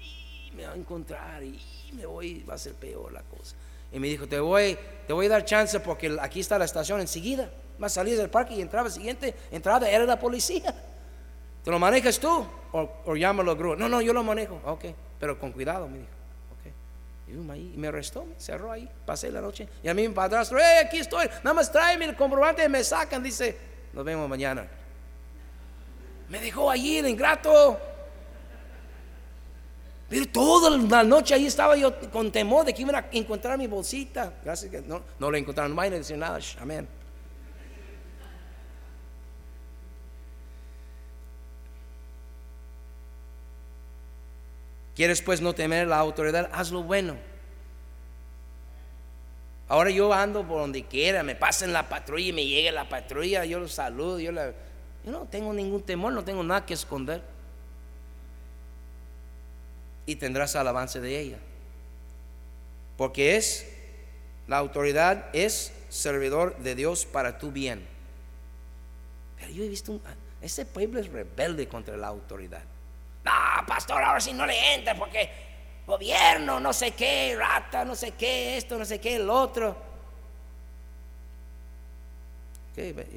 y, 0.00 0.54
me 0.54 0.66
va 0.66 0.72
a 0.72 0.76
encontrar 0.76 1.42
y, 1.42 1.60
me 1.92 2.06
voy, 2.06 2.44
va 2.48 2.54
a 2.54 2.58
ser 2.58 2.74
peor 2.74 3.12
la 3.12 3.22
cosa. 3.22 3.56
Y 3.92 3.98
me 3.98 4.08
dijo, 4.08 4.28
te 4.28 4.38
voy, 4.38 4.78
te 5.06 5.12
voy 5.12 5.26
a 5.26 5.30
dar 5.30 5.44
chance 5.44 5.78
porque 5.80 6.16
aquí 6.20 6.40
está 6.40 6.58
la 6.58 6.64
estación 6.64 7.00
enseguida. 7.00 7.50
Más 7.78 7.92
salías 7.92 8.18
del 8.18 8.30
parque 8.30 8.54
y 8.54 8.60
entraba, 8.60 8.88
siguiente 8.90 9.34
entrada 9.50 9.90
era 9.90 10.04
la 10.04 10.18
policía. 10.18 10.74
¿Te 11.64 11.70
lo 11.70 11.78
manejas 11.78 12.20
tú? 12.20 12.46
O, 12.72 12.90
o 13.06 13.16
llámalo 13.16 13.52
a 13.52 13.54
grúa. 13.54 13.76
No, 13.76 13.88
no, 13.88 14.00
yo 14.00 14.12
lo 14.12 14.22
manejo. 14.22 14.60
Ok, 14.64 14.84
pero 15.18 15.38
con 15.38 15.50
cuidado, 15.50 15.88
me 15.88 15.98
dijo. 15.98 16.13
Y 17.26 17.32
me 17.76 17.88
arrestó, 17.88 18.26
cerró 18.38 18.70
ahí. 18.70 18.88
Pasé 19.06 19.30
la 19.30 19.40
noche. 19.40 19.68
Y 19.82 19.88
a 19.88 19.94
mí 19.94 20.06
mi 20.06 20.14
padrastro, 20.14 20.58
hey, 20.60 20.84
aquí 20.84 20.98
estoy. 20.98 21.26
Nada 21.42 21.54
más 21.54 21.72
tráeme 21.72 22.04
el 22.04 22.16
comprobante 22.16 22.64
y 22.64 22.68
me 22.68 22.84
sacan. 22.84 23.22
Dice, 23.22 23.56
nos 23.92 24.04
vemos 24.04 24.28
mañana. 24.28 24.66
Me 26.28 26.40
dejó 26.40 26.70
allí 26.70 26.98
el 26.98 27.08
ingrato. 27.08 27.78
Pero 30.08 30.28
toda 30.28 30.76
la 30.76 31.02
noche 31.02 31.34
ahí 31.34 31.46
estaba 31.46 31.76
yo 31.76 31.98
con 32.10 32.30
temor 32.30 32.66
de 32.66 32.74
que 32.74 32.82
iban 32.82 32.94
a 32.94 33.06
encontrar 33.10 33.56
mi 33.56 33.66
bolsita. 33.66 34.34
Gracias 34.44 34.70
que 34.70 34.82
no, 34.82 35.02
no 35.18 35.30
lo 35.30 35.36
encontraron. 35.36 35.72
No 35.72 35.76
vayan 35.76 35.94
a 35.94 35.96
decir 35.98 36.18
nada. 36.18 36.38
Amén. 36.60 36.86
¿Quieres 44.94 45.22
pues 45.22 45.40
no 45.40 45.54
temer 45.54 45.88
la 45.88 45.98
autoridad? 45.98 46.48
Haz 46.52 46.70
lo 46.70 46.82
bueno. 46.82 47.16
Ahora 49.68 49.90
yo 49.90 50.12
ando 50.12 50.46
por 50.46 50.60
donde 50.60 50.84
quiera, 50.84 51.22
me 51.22 51.34
pasen 51.34 51.72
la 51.72 51.88
patrulla 51.88 52.26
y 52.26 52.32
me 52.32 52.46
llega 52.46 52.70
la 52.70 52.88
patrulla, 52.88 53.44
yo 53.44 53.58
los 53.58 53.72
saludo, 53.72 54.20
yo, 54.20 54.30
yo 54.30 55.10
no 55.10 55.24
tengo 55.24 55.52
ningún 55.52 55.82
temor, 55.82 56.12
no 56.12 56.22
tengo 56.22 56.42
nada 56.42 56.66
que 56.66 56.74
esconder. 56.74 57.22
Y 60.06 60.16
tendrás 60.16 60.54
alabanza 60.54 61.00
de 61.00 61.18
ella. 61.18 61.38
Porque 62.98 63.36
es, 63.36 63.66
la 64.46 64.58
autoridad 64.58 65.30
es 65.32 65.72
servidor 65.88 66.58
de 66.58 66.74
Dios 66.74 67.06
para 67.06 67.38
tu 67.38 67.50
bien. 67.50 67.86
Pero 69.38 69.50
yo 69.50 69.64
he 69.64 69.68
visto, 69.68 69.92
un, 69.92 70.02
ese 70.42 70.66
pueblo 70.66 71.00
es 71.00 71.08
rebelde 71.10 71.66
contra 71.66 71.96
la 71.96 72.08
autoridad. 72.08 72.62
No, 73.24 73.66
pastor, 73.66 74.02
ahora 74.02 74.20
sí 74.20 74.32
no 74.32 74.44
le 74.44 74.74
entra 74.74 74.94
porque 74.94 75.30
gobierno, 75.86 76.60
no 76.60 76.72
sé 76.72 76.92
qué, 76.92 77.34
rata, 77.38 77.84
no 77.84 77.94
sé 77.94 78.12
qué, 78.12 78.56
esto, 78.56 78.78
no 78.78 78.84
sé 78.84 79.00
qué, 79.00 79.16
el 79.16 79.30
otro. 79.30 79.76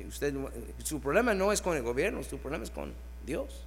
usted, 0.08 0.34
su 0.84 1.02
problema 1.02 1.34
no 1.34 1.52
es 1.52 1.62
con 1.62 1.76
el 1.76 1.84
gobierno, 1.84 2.24
su 2.24 2.38
problema 2.38 2.64
es 2.64 2.72
con 2.72 2.94
Dios. 3.26 3.66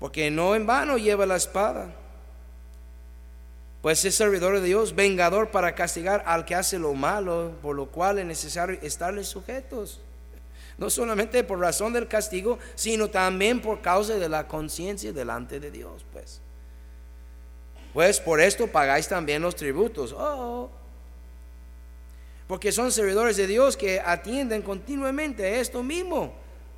Porque 0.00 0.30
no 0.30 0.54
en 0.54 0.66
vano 0.66 0.98
lleva 0.98 1.26
la 1.26 1.36
espada. 1.36 1.94
Pues 3.82 4.04
es 4.04 4.14
servidor 4.14 4.54
de 4.54 4.66
Dios, 4.66 4.94
vengador 4.94 5.50
para 5.50 5.74
castigar 5.74 6.24
al 6.26 6.44
que 6.46 6.54
hace 6.54 6.78
lo 6.78 6.94
malo, 6.94 7.52
por 7.60 7.76
lo 7.76 7.86
cual 7.86 8.18
es 8.18 8.24
necesario 8.24 8.78
estarle 8.80 9.24
sujetos. 9.24 10.00
No 10.78 10.90
solamente 10.90 11.44
por 11.44 11.60
razón 11.60 11.92
del 11.92 12.08
castigo, 12.08 12.58
sino 12.74 13.08
también 13.08 13.60
por 13.60 13.80
causa 13.80 14.14
de 14.14 14.28
la 14.28 14.48
conciencia 14.48 15.12
delante 15.12 15.60
de 15.60 15.70
Dios, 15.70 16.04
pues. 16.12 16.40
Pues 17.92 18.18
por 18.18 18.40
esto 18.40 18.66
pagáis 18.66 19.06
también 19.06 19.40
los 19.40 19.54
tributos. 19.54 20.12
Oh, 20.16 20.68
porque 22.46 22.72
son 22.72 22.92
servidores 22.92 23.36
de 23.36 23.46
Dios 23.46 23.76
que 23.76 24.00
atienden 24.00 24.62
continuamente 24.62 25.44
a 25.44 25.60
esto 25.60 25.82
mismo. 25.82 26.34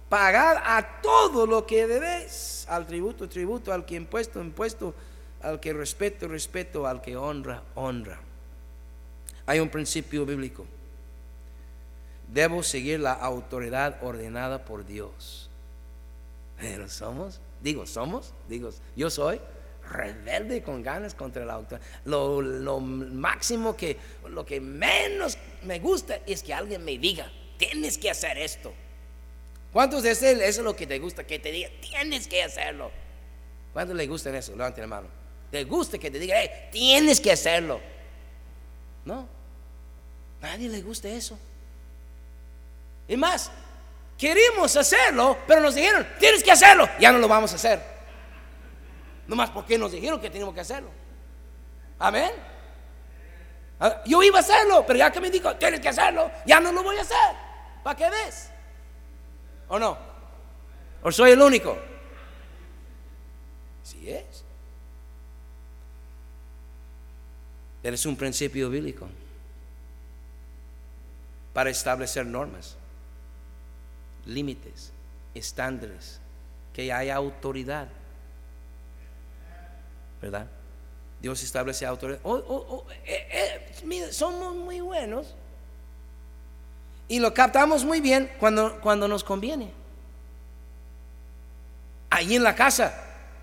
Pagad 0.08 0.58
a 0.64 1.00
todo 1.02 1.46
lo 1.46 1.66
que 1.66 1.86
debéis, 1.86 2.64
al 2.68 2.86
tributo, 2.86 3.28
tributo, 3.28 3.72
al 3.72 3.84
que 3.84 3.96
impuesto, 3.96 4.40
impuesto, 4.40 4.94
al 5.42 5.58
que 5.58 5.72
respeto, 5.72 6.28
respeto, 6.28 6.86
al 6.86 7.02
que 7.02 7.16
honra, 7.16 7.62
honra. 7.74 8.20
Hay 9.46 9.58
un 9.58 9.68
principio 9.68 10.24
bíblico. 10.24 10.66
Debo 12.32 12.62
seguir 12.62 13.00
la 13.00 13.12
autoridad 13.12 14.02
ordenada 14.02 14.64
por 14.64 14.84
Dios. 14.84 15.50
Pero 16.58 16.88
somos, 16.88 17.40
digo, 17.62 17.86
somos, 17.86 18.32
digo, 18.48 18.70
yo 18.96 19.10
soy 19.10 19.40
rebelde 19.88 20.62
con 20.62 20.82
ganas 20.82 21.14
contra 21.14 21.44
la 21.44 21.54
autoridad. 21.54 21.86
Lo, 22.04 22.80
máximo 22.80 23.76
que, 23.76 23.96
lo 24.28 24.44
que 24.44 24.60
menos 24.60 25.38
me 25.62 25.78
gusta 25.78 26.20
es 26.26 26.42
que 26.42 26.52
alguien 26.52 26.84
me 26.84 26.98
diga, 26.98 27.30
tienes 27.58 27.98
que 27.98 28.10
hacer 28.10 28.38
esto. 28.38 28.72
¿Cuántos 29.72 30.02
de 30.02 30.10
eso 30.10 30.26
es 30.26 30.58
lo 30.58 30.74
que 30.74 30.86
te 30.86 30.98
gusta? 30.98 31.24
Que 31.24 31.38
te 31.38 31.52
diga, 31.52 31.68
tienes 31.80 32.26
que 32.26 32.42
hacerlo. 32.42 32.90
¿Cuántos 33.72 33.96
le 33.96 34.06
gustan 34.06 34.34
eso? 34.34 34.52
Levante 34.52 34.80
la 34.80 34.86
mano. 34.86 35.08
¿Te 35.50 35.64
gusta 35.64 35.98
que 35.98 36.10
te 36.10 36.18
diga, 36.18 36.36
tienes 36.72 37.20
que 37.20 37.30
hacerlo? 37.30 37.80
No, 39.04 39.28
nadie 40.40 40.68
le 40.68 40.82
gusta 40.82 41.08
eso. 41.08 41.38
Y 43.08 43.16
más, 43.16 43.50
queremos 44.18 44.76
hacerlo, 44.76 45.38
pero 45.46 45.60
nos 45.60 45.74
dijeron, 45.74 46.06
tienes 46.18 46.42
que 46.42 46.52
hacerlo, 46.52 46.88
ya 46.98 47.12
no 47.12 47.18
lo 47.18 47.28
vamos 47.28 47.52
a 47.52 47.56
hacer. 47.56 47.82
Nomás 49.26 49.50
porque 49.50 49.78
nos 49.78 49.92
dijeron 49.92 50.20
que 50.20 50.30
teníamos 50.30 50.54
que 50.54 50.60
hacerlo. 50.60 50.90
Amén. 51.98 52.32
Ah, 53.78 54.02
yo 54.06 54.22
iba 54.22 54.38
a 54.38 54.40
hacerlo, 54.40 54.84
pero 54.86 54.98
ya 54.98 55.10
que 55.10 55.20
me 55.20 55.30
dijo, 55.30 55.54
tienes 55.56 55.80
que 55.80 55.88
hacerlo, 55.88 56.30
ya 56.46 56.60
no 56.60 56.72
lo 56.72 56.82
voy 56.82 56.96
a 56.96 57.02
hacer. 57.02 57.36
¿Para 57.82 57.96
qué 57.96 58.10
ves? 58.10 58.50
¿O 59.68 59.78
no? 59.78 59.98
¿O 61.02 61.12
soy 61.12 61.32
el 61.32 61.42
único? 61.42 61.76
Sí 63.82 64.10
es. 64.10 64.44
Es 67.82 68.06
un 68.06 68.16
principio 68.16 68.68
bíblico 68.68 69.08
para 71.52 71.70
establecer 71.70 72.26
normas, 72.26 72.76
límites, 74.26 74.92
estándares, 75.34 76.20
que 76.72 76.92
haya 76.92 77.16
autoridad 77.16 77.88
¿verdad? 80.20 80.46
Dios 81.20 81.42
establece 81.42 81.86
autoridad. 81.86 82.20
Oh, 82.22 82.34
oh, 82.34 82.66
oh, 82.68 82.86
eh, 83.04 83.68
eh, 83.82 84.12
somos 84.12 84.54
muy 84.54 84.80
buenos 84.80 85.34
y 87.08 87.18
lo 87.20 87.32
captamos 87.32 87.84
muy 87.84 88.00
bien 88.00 88.30
cuando, 88.38 88.80
cuando 88.80 89.08
nos 89.08 89.24
conviene. 89.24 89.70
Ahí 92.10 92.36
en 92.36 92.42
la 92.42 92.54
casa, 92.54 92.94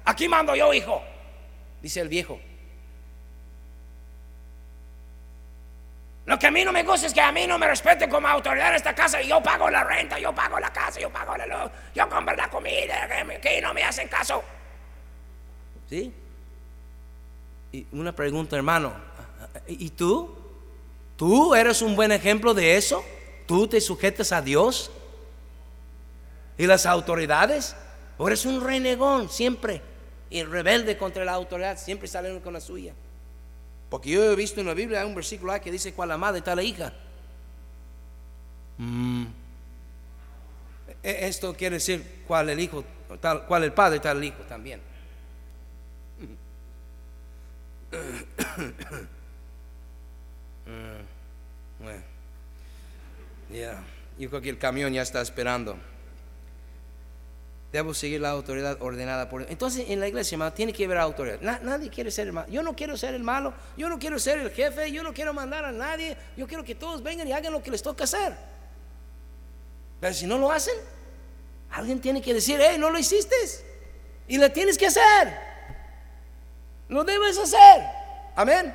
aquí 0.06 0.28
mando 0.28 0.56
yo, 0.56 0.74
hijo, 0.74 1.02
dice 1.82 2.02
el 2.02 2.10
viejo. 2.10 2.40
Que 6.44 6.48
a 6.48 6.52
mí 6.52 6.66
no 6.66 6.74
me 6.74 6.84
gusta 6.84 7.08
es 7.08 7.14
que 7.14 7.22
a 7.22 7.32
mí 7.32 7.48
no 7.48 7.58
me 7.58 7.70
respeten 7.70 8.10
como 8.10 8.28
autoridad 8.28 8.72
en 8.72 8.76
esta 8.76 8.94
casa 8.94 9.22
y 9.22 9.30
yo 9.30 9.42
pago 9.42 9.70
la 9.70 9.82
renta, 9.86 10.20
yo 10.20 10.36
pago 10.36 10.60
la 10.60 10.74
casa, 10.74 11.00
yo 11.00 11.10
pago 11.10 11.38
la 11.38 11.46
luz, 11.46 11.72
yo 11.96 12.10
compro 12.10 12.36
la 12.36 12.50
comida, 12.50 13.08
que, 13.42 13.62
no 13.62 13.74
me 13.74 13.82
hacen 13.82 14.10
caso. 14.10 14.44
¿Sí? 15.90 16.14
Y 17.72 17.88
una 17.94 18.14
pregunta, 18.14 18.58
hermano, 18.58 18.94
¿y 19.68 19.90
tú? 19.92 20.36
¿Tú 21.16 21.56
eres 21.56 21.82
un 21.82 21.96
buen 21.96 22.12
ejemplo 22.12 22.54
de 22.54 22.76
eso? 22.76 23.06
¿Tú 23.48 23.70
te 23.70 23.80
sujetas 23.80 24.34
a 24.34 24.42
Dios? 24.42 24.92
¿Y 26.58 26.68
las 26.68 26.86
autoridades? 26.86 27.74
¿O 28.18 28.28
eres 28.28 28.46
un 28.46 28.62
renegón 28.62 29.30
siempre? 29.30 29.82
Y 30.30 30.44
rebelde 30.44 30.98
contra 30.98 31.24
la 31.24 31.32
autoridad, 31.32 31.80
siempre 31.80 32.10
salen 32.10 32.42
con 32.42 32.52
la 32.52 32.60
suya. 32.60 32.94
Porque 33.94 34.10
yo 34.10 34.24
he 34.24 34.36
visto 34.36 34.60
en 34.60 34.66
la 34.66 34.74
Biblia 34.74 35.06
un 35.06 35.14
versículo 35.14 35.54
que 35.62 35.72
dice 35.72 35.94
cuál 35.94 36.10
la 36.10 36.18
madre 36.18 36.40
está 36.40 36.56
la 36.56 36.64
hija. 36.64 36.92
Mm. 38.80 39.26
E-, 41.04 41.28
esto 41.28 41.54
quiere 41.56 41.76
decir 41.76 42.24
cuál 42.26 42.50
el 42.50 42.60
hijo, 42.60 42.84
tal, 43.22 43.46
cuál 43.46 43.66
el 43.66 43.72
padre 43.72 44.00
tal 44.00 44.18
el 44.18 44.24
hijo 44.24 44.42
también. 44.50 44.82
bueno, 51.80 52.02
ya, 53.52 53.84
yo 54.18 54.28
creo 54.28 54.42
que 54.42 54.50
el 54.50 54.58
camión 54.58 54.92
ya 54.92 55.04
está 55.04 55.22
esperando. 55.22 55.78
Debo 57.74 57.92
seguir 57.96 58.22
la 58.22 58.30
autoridad 58.30 58.78
ordenada 58.82 59.28
por 59.28 59.50
Entonces, 59.50 59.90
en 59.90 60.00
la 60.00 60.08
iglesia, 60.08 60.36
hermano, 60.36 60.54
tiene 60.54 60.72
que 60.72 60.86
haber 60.86 61.00
autoridad. 61.00 61.42
nadie 61.64 61.90
quiere 61.90 62.12
ser 62.12 62.28
el 62.28 62.34
malo. 62.34 62.48
Yo 62.48 62.62
no 62.62 62.76
quiero 62.76 62.96
ser 62.96 63.16
el 63.16 63.24
malo. 63.24 63.52
Yo 63.76 63.90
no 63.90 63.98
quiero 63.98 64.20
ser 64.20 64.38
el 64.38 64.52
jefe. 64.52 64.92
Yo 64.92 65.02
no 65.02 65.12
quiero 65.12 65.34
mandar 65.34 65.66
a 65.66 65.72
nadie. 65.72 66.16
Yo 66.38 66.46
quiero 66.46 66.64
que 66.64 66.76
todos 66.76 67.02
vengan 67.02 67.28
y 67.28 67.32
hagan 67.32 67.52
lo 67.52 67.64
que 67.64 67.72
les 67.72 67.82
toca 67.82 68.04
hacer. 68.04 68.38
Pero 70.00 70.14
si 70.14 70.28
no 70.28 70.38
lo 70.38 70.52
hacen, 70.52 70.76
alguien 71.72 72.00
tiene 72.00 72.22
que 72.22 72.36
decir, 72.36 72.60
hey, 72.62 72.78
no 72.78 72.92
lo 72.92 73.00
hiciste. 73.00 73.36
Y 74.28 74.38
lo 74.38 74.52
tienes 74.52 74.78
que 74.78 74.86
hacer. 74.86 75.36
Lo 76.90 77.04
debes 77.04 77.40
hacer. 77.40 77.86
Amén. 78.36 78.72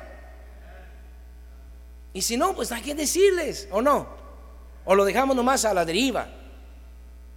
Y 2.11 2.21
si 2.21 2.35
no, 2.35 2.53
pues 2.53 2.69
hay 2.73 2.81
que 2.81 2.95
decirles, 2.95 3.69
¿o 3.71 3.81
no? 3.81 4.09
O 4.83 4.93
lo 4.93 5.05
dejamos 5.05 5.37
nomás 5.37 5.63
a 5.63 5.73
la 5.73 5.85
deriva. 5.85 6.27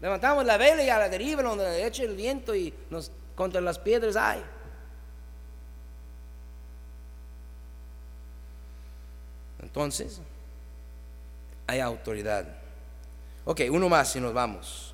Levantamos 0.03 0.45
la 0.45 0.57
vela 0.57 0.83
y 0.83 0.89
a 0.89 0.99
la 0.99 1.09
deriva, 1.09 1.45
donde 1.45 1.87
eche 1.87 2.03
el 2.03 2.17
viento 2.17 2.57
y 2.57 2.75
nos 2.91 3.13
contra 3.37 3.61
las 3.61 3.79
piedras 3.79 4.17
hay. 4.17 4.43
Entonces, 9.63 10.21
hay 11.69 11.79
autoridad. 11.79 12.47
Ok, 13.45 13.61
uno 13.71 13.89
más 13.89 14.15
y 14.17 14.21
nos 14.21 14.35
vamos. 14.35 14.93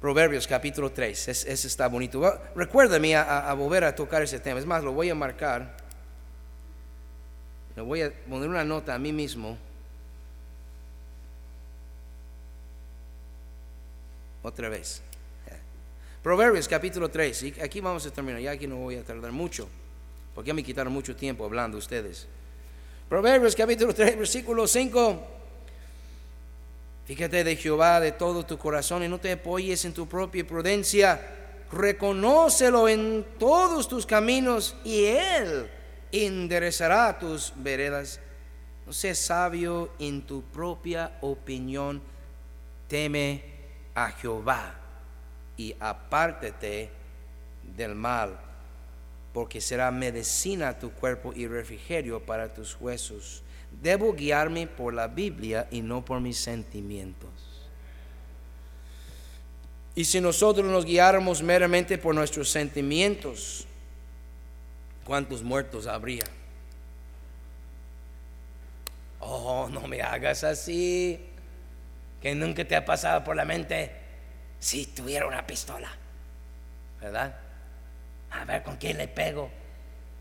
Proverbios 0.00 0.46
capítulo 0.48 0.90
3, 0.90 1.28
ese 1.28 1.52
está 1.52 1.86
bonito. 1.86 2.40
Recuérdame 2.56 3.14
a, 3.14 3.48
a, 3.48 3.54
volver 3.54 3.84
a 3.84 3.94
tocar 3.94 4.20
ese 4.20 4.40
tema. 4.40 4.58
Es 4.58 4.66
más, 4.66 4.82
lo 4.82 4.92
voy 4.92 5.10
a 5.10 5.14
marcar. 5.14 5.76
Le 7.76 7.82
voy 7.82 8.02
a 8.02 8.12
poner 8.28 8.48
una 8.48 8.64
nota 8.64 8.96
a 8.96 8.98
mí 8.98 9.12
mismo. 9.12 9.56
Otra 14.48 14.70
vez. 14.70 15.02
Proverbios 16.22 16.66
capítulo 16.66 17.10
3. 17.10 17.42
Y 17.42 17.54
aquí 17.60 17.82
vamos 17.82 18.06
a 18.06 18.10
terminar. 18.10 18.40
Ya 18.40 18.52
aquí 18.52 18.66
no 18.66 18.76
voy 18.76 18.96
a 18.96 19.04
tardar 19.04 19.30
mucho. 19.30 19.68
Porque 20.34 20.48
ya 20.48 20.54
me 20.54 20.64
quitaron 20.64 20.90
mucho 20.90 21.14
tiempo 21.14 21.44
hablando 21.44 21.76
ustedes. 21.76 22.26
Proverbios 23.10 23.54
capítulo 23.54 23.92
3, 23.94 24.16
versículo 24.16 24.66
5. 24.66 25.22
Fíjate 27.04 27.44
de 27.44 27.56
Jehová 27.56 28.00
de 28.00 28.12
todo 28.12 28.46
tu 28.46 28.56
corazón 28.56 29.02
y 29.02 29.08
no 29.08 29.18
te 29.20 29.32
apoyes 29.32 29.84
en 29.84 29.92
tu 29.92 30.08
propia 30.08 30.46
prudencia. 30.46 31.20
Reconócelo 31.70 32.88
en 32.88 33.26
todos 33.38 33.86
tus 33.86 34.06
caminos 34.06 34.74
y 34.82 35.04
Él 35.04 35.68
enderezará 36.10 37.18
tus 37.18 37.52
veredas. 37.54 38.18
No 38.86 38.94
seas 38.94 39.18
sabio 39.18 39.90
en 39.98 40.22
tu 40.22 40.40
propia 40.40 41.18
opinión. 41.20 42.00
Teme 42.88 43.57
a 44.04 44.12
Jehová 44.12 44.74
y 45.56 45.74
apártate 45.80 46.90
del 47.76 47.94
mal, 47.94 48.38
porque 49.32 49.60
será 49.60 49.90
medicina 49.90 50.68
a 50.68 50.78
tu 50.78 50.90
cuerpo 50.92 51.32
y 51.34 51.46
refrigerio 51.46 52.20
para 52.24 52.52
tus 52.52 52.76
huesos. 52.80 53.42
Debo 53.82 54.14
guiarme 54.14 54.66
por 54.66 54.94
la 54.94 55.08
Biblia 55.08 55.66
y 55.70 55.82
no 55.82 56.04
por 56.04 56.20
mis 56.20 56.38
sentimientos. 56.38 57.30
Y 59.94 60.04
si 60.04 60.20
nosotros 60.20 60.64
nos 60.66 60.84
guiáramos 60.84 61.42
meramente 61.42 61.98
por 61.98 62.14
nuestros 62.14 62.48
sentimientos, 62.50 63.66
¿cuántos 65.04 65.42
muertos 65.42 65.88
habría? 65.88 66.24
Oh, 69.18 69.68
no 69.70 69.88
me 69.88 70.00
hagas 70.00 70.44
así. 70.44 71.20
Que 72.20 72.34
nunca 72.34 72.64
te 72.64 72.76
ha 72.76 72.84
pasado 72.84 73.22
por 73.24 73.36
la 73.36 73.44
mente 73.44 73.92
si 74.58 74.86
tuviera 74.86 75.26
una 75.26 75.46
pistola. 75.46 75.88
¿Verdad? 77.00 77.36
A 78.30 78.44
ver 78.44 78.62
con 78.62 78.76
quién 78.76 78.98
le 78.98 79.08
pego. 79.08 79.50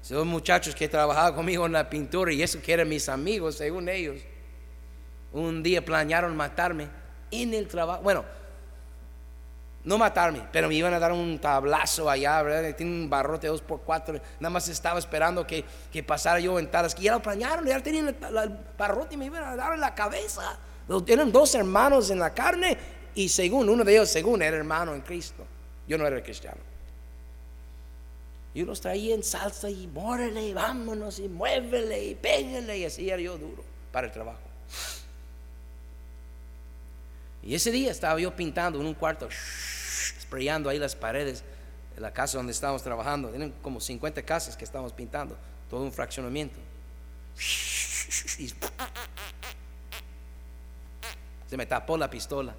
Son 0.02 0.28
muchachos 0.28 0.76
que 0.76 0.88
trabajaban 0.88 1.34
conmigo 1.34 1.66
en 1.66 1.74
la 1.74 1.90
pintura 1.90 2.32
y 2.32 2.42
eso 2.42 2.62
que 2.62 2.74
eran 2.74 2.88
mis 2.88 3.10
amigos, 3.10 3.56
según 3.56 3.90
ellos. 3.90 4.22
Un 5.34 5.62
día 5.64 5.84
planearon 5.84 6.36
matarme 6.36 6.88
en 7.32 7.54
el 7.54 7.68
trabajo. 7.68 8.04
Bueno, 8.04 8.24
no 9.88 9.98
matarme, 9.98 10.44
pero 10.52 10.68
me 10.68 10.76
iban 10.76 10.94
a 10.94 11.00
dar 11.00 11.14
un 11.14 11.40
tablazo 11.40 12.10
allá, 12.10 12.42
¿verdad? 12.42 12.76
Tiene 12.76 12.92
un 12.92 13.10
barrote 13.10 13.48
dos 13.48 13.62
por 13.62 13.82
cuatro, 13.82 14.20
nada 14.40 14.50
más 14.50 14.68
estaba 14.68 15.00
esperando 15.00 15.48
que, 15.48 15.64
que 15.92 16.04
pasara 16.04 16.40
yo 16.42 16.60
en 16.60 16.70
talas, 16.70 16.94
que 16.94 17.04
ya 17.04 17.14
lo 17.14 17.22
planearon, 17.22 17.66
ya 17.66 17.82
tenían 17.82 18.10
el, 18.10 18.16
barrote 18.78 19.16
y 19.16 19.18
me 19.18 19.26
iban 19.26 19.44
a 19.44 19.56
dar 19.56 19.74
en 19.74 19.80
la 19.80 19.96
cabeza. 19.96 20.58
Tienen 21.06 21.32
dos 21.32 21.54
hermanos 21.56 22.10
en 22.10 22.20
la 22.20 22.34
carne 22.34 22.78
y 23.14 23.28
según, 23.30 23.68
uno 23.68 23.84
de 23.84 23.94
ellos 23.94 24.10
según 24.10 24.42
era 24.42 24.56
hermano 24.56 24.94
en 24.96 25.02
Cristo, 25.02 25.46
yo 25.88 25.98
no 25.98 26.08
era 26.08 26.22
cristiano. 26.24 26.62
Yo 28.54 28.66
los 28.66 28.82
traía 28.82 29.14
en 29.14 29.24
salsa 29.24 29.70
y 29.70 29.88
mórele 29.88 30.48
y 30.48 30.54
vámonos 30.54 31.20
y 31.20 31.28
muévele 31.28 32.06
y 32.06 32.16
pégale 32.16 32.78
y 32.78 32.86
así 32.86 33.10
era 33.10 33.22
yo 33.22 33.38
duro 33.38 33.64
para 33.92 34.08
el 34.08 34.14
trabajo. 34.14 34.40
Y 37.44 37.54
ese 37.54 37.72
día 37.72 37.92
estaba 37.92 38.20
yo 38.20 38.36
pintando 38.36 38.80
en 38.80 38.86
un 38.86 38.94
cuarto 38.94 39.30
sprayando 40.22 40.70
ahí 40.70 40.80
las 40.80 40.96
paredes 40.96 41.44
de 41.96 42.02
la 42.02 42.12
casa 42.12 42.38
donde 42.38 42.52
estábamos 42.52 42.84
trabajando. 42.84 43.30
Tienen 43.30 43.54
como 43.62 43.80
50 43.80 44.22
casas 44.24 44.58
que 44.58 44.66
estamos 44.66 44.92
pintando, 44.94 45.38
todo 45.70 45.84
un 45.84 45.92
fraccionamiento. 45.92 46.60
Se 51.48 51.58
me 51.58 51.66
tapó 51.66 51.98
la 51.98 52.10
pistola 52.10 52.54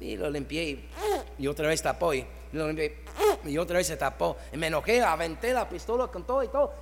y 0.00 0.16
lo 0.16 0.28
limpié 0.30 0.88
y, 1.38 1.46
otra 1.46 1.68
vez 1.68 1.80
tapó 1.82 2.12
y 2.12 2.26
lo 2.52 2.66
limpié 2.66 2.98
y 3.44 3.58
otra 3.58 3.76
vez 3.76 3.86
se 3.86 3.96
tapó. 3.96 4.36
Y 4.52 4.56
me 4.56 4.68
enojé, 4.68 5.02
aventé 5.02 5.52
la 5.52 5.68
pistola 5.68 6.06
con 6.08 6.24
todo 6.24 6.42
y 6.42 6.48
todo 6.48 6.72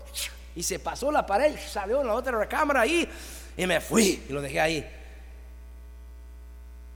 y 0.54 0.62
se 0.62 0.78
pasó 0.78 1.10
la 1.10 1.24
pared 1.24 1.56
salió 1.58 2.02
en 2.02 2.06
la 2.06 2.14
otra 2.14 2.38
recámara 2.38 2.82
ahí 2.82 3.08
y 3.56 3.66
me 3.66 3.80
fui 3.80 4.22
y 4.28 4.32
lo 4.32 4.40
dejé 4.40 4.60
ahí. 4.60 4.90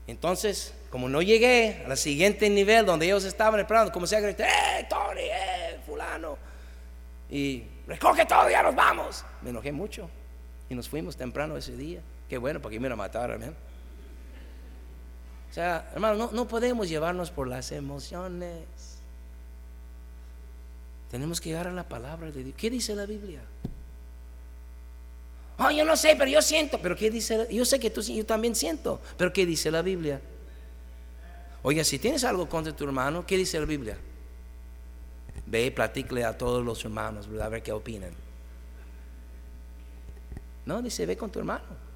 Entonces 0.05 0.73
como 0.89 1.09
no 1.09 1.21
llegué 1.21 1.83
al 1.85 1.97
siguiente 1.97 2.49
nivel 2.49 2.85
donde 2.85 3.05
ellos 3.05 3.25
estaban 3.25 3.59
esperando, 3.59 3.91
comencé 3.91 4.15
a 4.15 4.21
gritar, 4.21 4.47
¡eh, 4.47 4.87
Tony, 4.89 5.21
eh, 5.21 5.79
fulano! 5.85 6.37
Y 7.29 7.63
recoge 7.85 8.25
todo, 8.25 8.49
ya 8.49 8.63
nos 8.63 8.73
vamos. 8.73 9.25
Me 9.41 9.49
enojé 9.49 9.71
mucho 9.71 10.09
y 10.69 10.75
nos 10.75 10.87
fuimos 10.87 11.17
temprano 11.17 11.57
ese 11.57 11.75
día. 11.75 12.01
Qué 12.29 12.37
bueno, 12.37 12.61
porque 12.61 12.79
me 12.79 12.87
iban 12.87 12.93
a 12.93 12.95
matar. 12.95 13.37
O 15.49 15.53
sea, 15.53 15.89
hermano, 15.93 16.15
no, 16.15 16.31
no 16.31 16.47
podemos 16.47 16.89
llevarnos 16.89 17.31
por 17.31 17.47
las 17.47 17.71
emociones. 17.71 18.65
Tenemos 21.09 21.39
que 21.39 21.49
llegar 21.49 21.67
a 21.67 21.71
la 21.71 21.87
palabra 21.87 22.31
de 22.31 22.43
Dios. 22.43 22.55
¿Qué 22.57 22.69
dice 22.69 22.93
la 22.93 23.05
Biblia? 23.05 23.41
Oh, 25.59 25.71
yo 25.71 25.85
no 25.85 25.95
sé, 25.95 26.15
pero 26.17 26.29
yo 26.29 26.41
siento. 26.41 26.79
Pero 26.81 26.95
¿qué 26.95 27.09
dice? 27.09 27.47
Yo 27.51 27.65
sé 27.65 27.79
que 27.79 27.89
tú 27.89 28.01
yo 28.01 28.25
también 28.25 28.55
siento. 28.55 29.01
Pero 29.17 29.33
¿qué 29.33 29.45
dice 29.45 29.71
la 29.71 29.81
Biblia? 29.81 30.21
Oiga, 31.63 31.83
si 31.83 31.97
tienes 31.97 32.23
algo 32.23 32.47
contra 32.47 32.75
tu 32.75 32.83
hermano, 32.83 33.25
¿qué 33.25 33.37
dice 33.37 33.59
la 33.59 33.65
Biblia? 33.65 33.97
Ve 35.45 35.65
y 35.65 35.71
platícale 35.71 36.23
a 36.23 36.37
todos 36.37 36.63
los 36.63 36.83
hermanos, 36.83 37.27
a 37.41 37.49
ver 37.49 37.63
qué 37.63 37.71
opinan. 37.71 38.11
No, 40.65 40.81
dice, 40.81 41.05
ve 41.05 41.17
con 41.17 41.31
tu 41.31 41.39
hermano. 41.39 41.86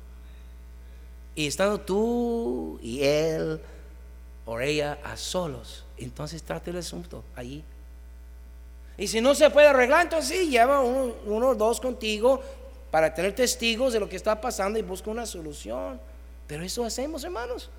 Y 1.36 1.48
estando 1.48 1.80
tú 1.80 2.80
y 2.82 3.04
él 3.04 3.62
o 4.46 4.60
ella 4.60 5.00
a 5.04 5.16
solos, 5.16 5.86
entonces 5.98 6.44
trate 6.44 6.72
el 6.72 6.78
asunto 6.78 7.24
allí. 7.36 7.64
Y 8.98 9.08
si 9.08 9.22
no 9.22 9.34
se 9.34 9.50
puede 9.50 9.68
arreglar, 9.68 10.04
entonces 10.04 10.38
sí, 10.38 10.50
lleva 10.50 10.82
uno 10.82 11.48
o 11.48 11.56
dos 11.56 11.80
contigo 11.80 12.42
para 12.92 13.14
tener 13.14 13.34
testigos 13.34 13.94
de 13.94 14.00
lo 14.00 14.10
que 14.10 14.18
está 14.18 14.40
pasando 14.40 14.78
y 14.78 14.82
busca 14.82 15.10
una 15.10 15.26
solución. 15.26 16.00
Pero 16.48 16.64
eso 16.64 16.84
hacemos, 16.84 17.24
hermanos. 17.24 17.70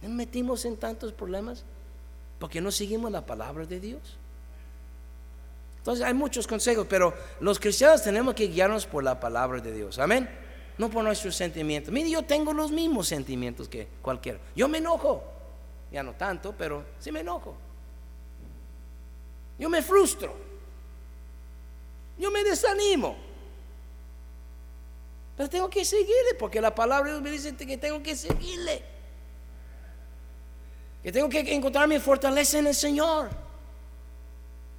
Nos 0.00 0.10
metimos 0.12 0.64
en 0.64 0.76
tantos 0.76 1.12
problemas 1.12 1.64
porque 2.38 2.60
no 2.60 2.70
seguimos 2.70 3.10
la 3.10 3.26
palabra 3.26 3.66
de 3.66 3.80
Dios. 3.80 4.16
Entonces 5.78 6.04
hay 6.06 6.14
muchos 6.14 6.46
consejos, 6.46 6.86
pero 6.88 7.12
los 7.40 7.58
cristianos 7.58 8.02
tenemos 8.02 8.34
que 8.34 8.46
guiarnos 8.46 8.86
por 8.86 9.02
la 9.02 9.18
palabra 9.18 9.60
de 9.60 9.72
Dios. 9.72 9.98
Amén. 9.98 10.28
No 10.80 10.88
por 10.88 11.04
nuestros 11.04 11.36
sentimientos. 11.36 11.92
Mire, 11.92 12.08
yo 12.08 12.22
tengo 12.22 12.54
los 12.54 12.72
mismos 12.72 13.06
sentimientos 13.06 13.68
que 13.68 13.86
cualquiera. 14.00 14.38
Yo 14.56 14.66
me 14.66 14.78
enojo. 14.78 15.22
Ya 15.92 16.02
no 16.02 16.14
tanto, 16.14 16.54
pero 16.56 16.86
sí 16.98 17.12
me 17.12 17.20
enojo. 17.20 17.54
Yo 19.58 19.68
me 19.68 19.82
frustro. 19.82 20.34
Yo 22.16 22.30
me 22.30 22.42
desanimo. 22.42 23.14
Pero 25.36 25.50
tengo 25.50 25.68
que 25.68 25.84
seguirle 25.84 26.32
porque 26.38 26.62
la 26.62 26.74
palabra 26.74 27.10
de 27.10 27.10
Dios 27.10 27.22
me 27.24 27.30
dice 27.30 27.54
que 27.54 27.76
tengo 27.76 28.02
que 28.02 28.16
seguirle. 28.16 28.82
Que 31.02 31.12
tengo 31.12 31.28
que 31.28 31.40
encontrar 31.54 31.88
mi 31.88 31.98
fortaleza 31.98 32.58
en 32.58 32.68
el 32.68 32.74
Señor. 32.74 33.28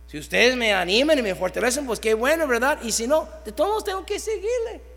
Si 0.08 0.18
ustedes 0.18 0.56
me 0.56 0.74
animan 0.74 1.20
y 1.20 1.22
me 1.22 1.36
fortalecen, 1.36 1.86
pues 1.86 2.00
qué 2.00 2.16
bueno, 2.16 2.48
¿verdad? 2.48 2.80
Y 2.82 2.92
si 2.92 3.06
no, 3.06 3.30
de 3.46 3.52
todos 3.52 3.84
tengo 3.84 4.04
que 4.04 4.18
seguirle. 4.18 4.90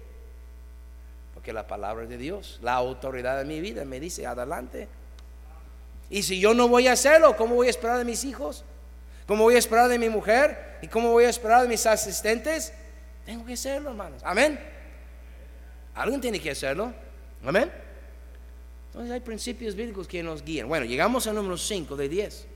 Porque 1.45 1.53
la 1.53 1.67
palabra 1.67 2.07
de 2.07 2.17
Dios, 2.17 2.59
la 2.63 2.73
autoridad 2.73 3.37
de 3.37 3.45
mi 3.45 3.61
vida 3.61 3.85
me 3.85 4.01
dice, 4.01 4.27
adelante. 4.27 4.89
Y 6.09 6.23
si 6.23 6.41
yo 6.41 6.55
no 6.55 6.69
voy 6.69 6.89
a 6.89 6.93
hacerlo, 6.93 7.37
¿cómo 7.37 7.55
voy 7.55 7.67
a 7.67 7.71
esperar 7.71 7.99
de 7.99 8.07
mis 8.07 8.25
hijos? 8.25 8.65
¿Cómo 9.27 9.45
voy 9.45 9.57
a 9.57 9.59
esperar 9.59 9.91
de 9.91 9.99
mi 9.99 10.09
mujer? 10.09 10.79
¿Y 10.81 10.89
cómo 10.89 11.11
voy 11.11 11.25
a 11.25 11.29
esperar 11.29 11.61
de 11.61 11.69
mis 11.69 11.85
asistentes? 11.85 12.73
Tengo 13.27 13.45
que 13.45 13.53
hacerlo, 13.53 13.91
hermanos. 13.91 14.23
Amén. 14.25 14.59
Alguien 15.95 16.19
tiene 16.19 16.41
que 16.41 16.51
hacerlo. 16.51 16.95
Amén. 17.45 17.71
Entonces 18.87 19.13
hay 19.13 19.21
principios 19.21 19.75
bíblicos 19.75 20.09
que 20.09 20.23
nos 20.23 20.43
guían. 20.43 20.67
Bueno, 20.67 20.87
llegamos 20.87 21.27
al 21.27 21.35
número 21.35 21.59
5 21.59 21.95
de 21.95 22.09
10. 22.09 22.47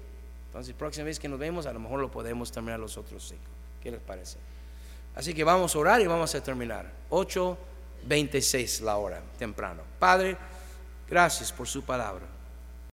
Entonces, 0.47 0.75
próxima 0.75 1.05
vez 1.05 1.21
que 1.21 1.29
nos 1.29 1.39
vemos, 1.39 1.67
a 1.67 1.75
lo 1.75 1.81
mejor 1.81 2.01
lo 2.01 2.11
podemos 2.11 2.51
terminar 2.51 2.81
los 2.81 2.97
otros 2.97 3.29
5. 3.29 3.43
¿Qué 3.83 3.91
les 3.91 4.01
parece? 4.01 4.39
Así 5.15 5.35
que 5.35 5.45
vamos 5.45 5.77
a 5.77 5.79
orar 5.79 6.01
y 6.01 6.07
vamos 6.07 6.35
a 6.35 6.43
terminar. 6.43 6.91
8.26 8.07 8.81
la 8.81 8.97
hora, 8.97 9.23
temprano. 9.39 9.83
Padre, 9.99 10.37
gracias 11.09 11.53
por 11.53 11.67
su 11.67 11.83
palabra. 11.83 12.38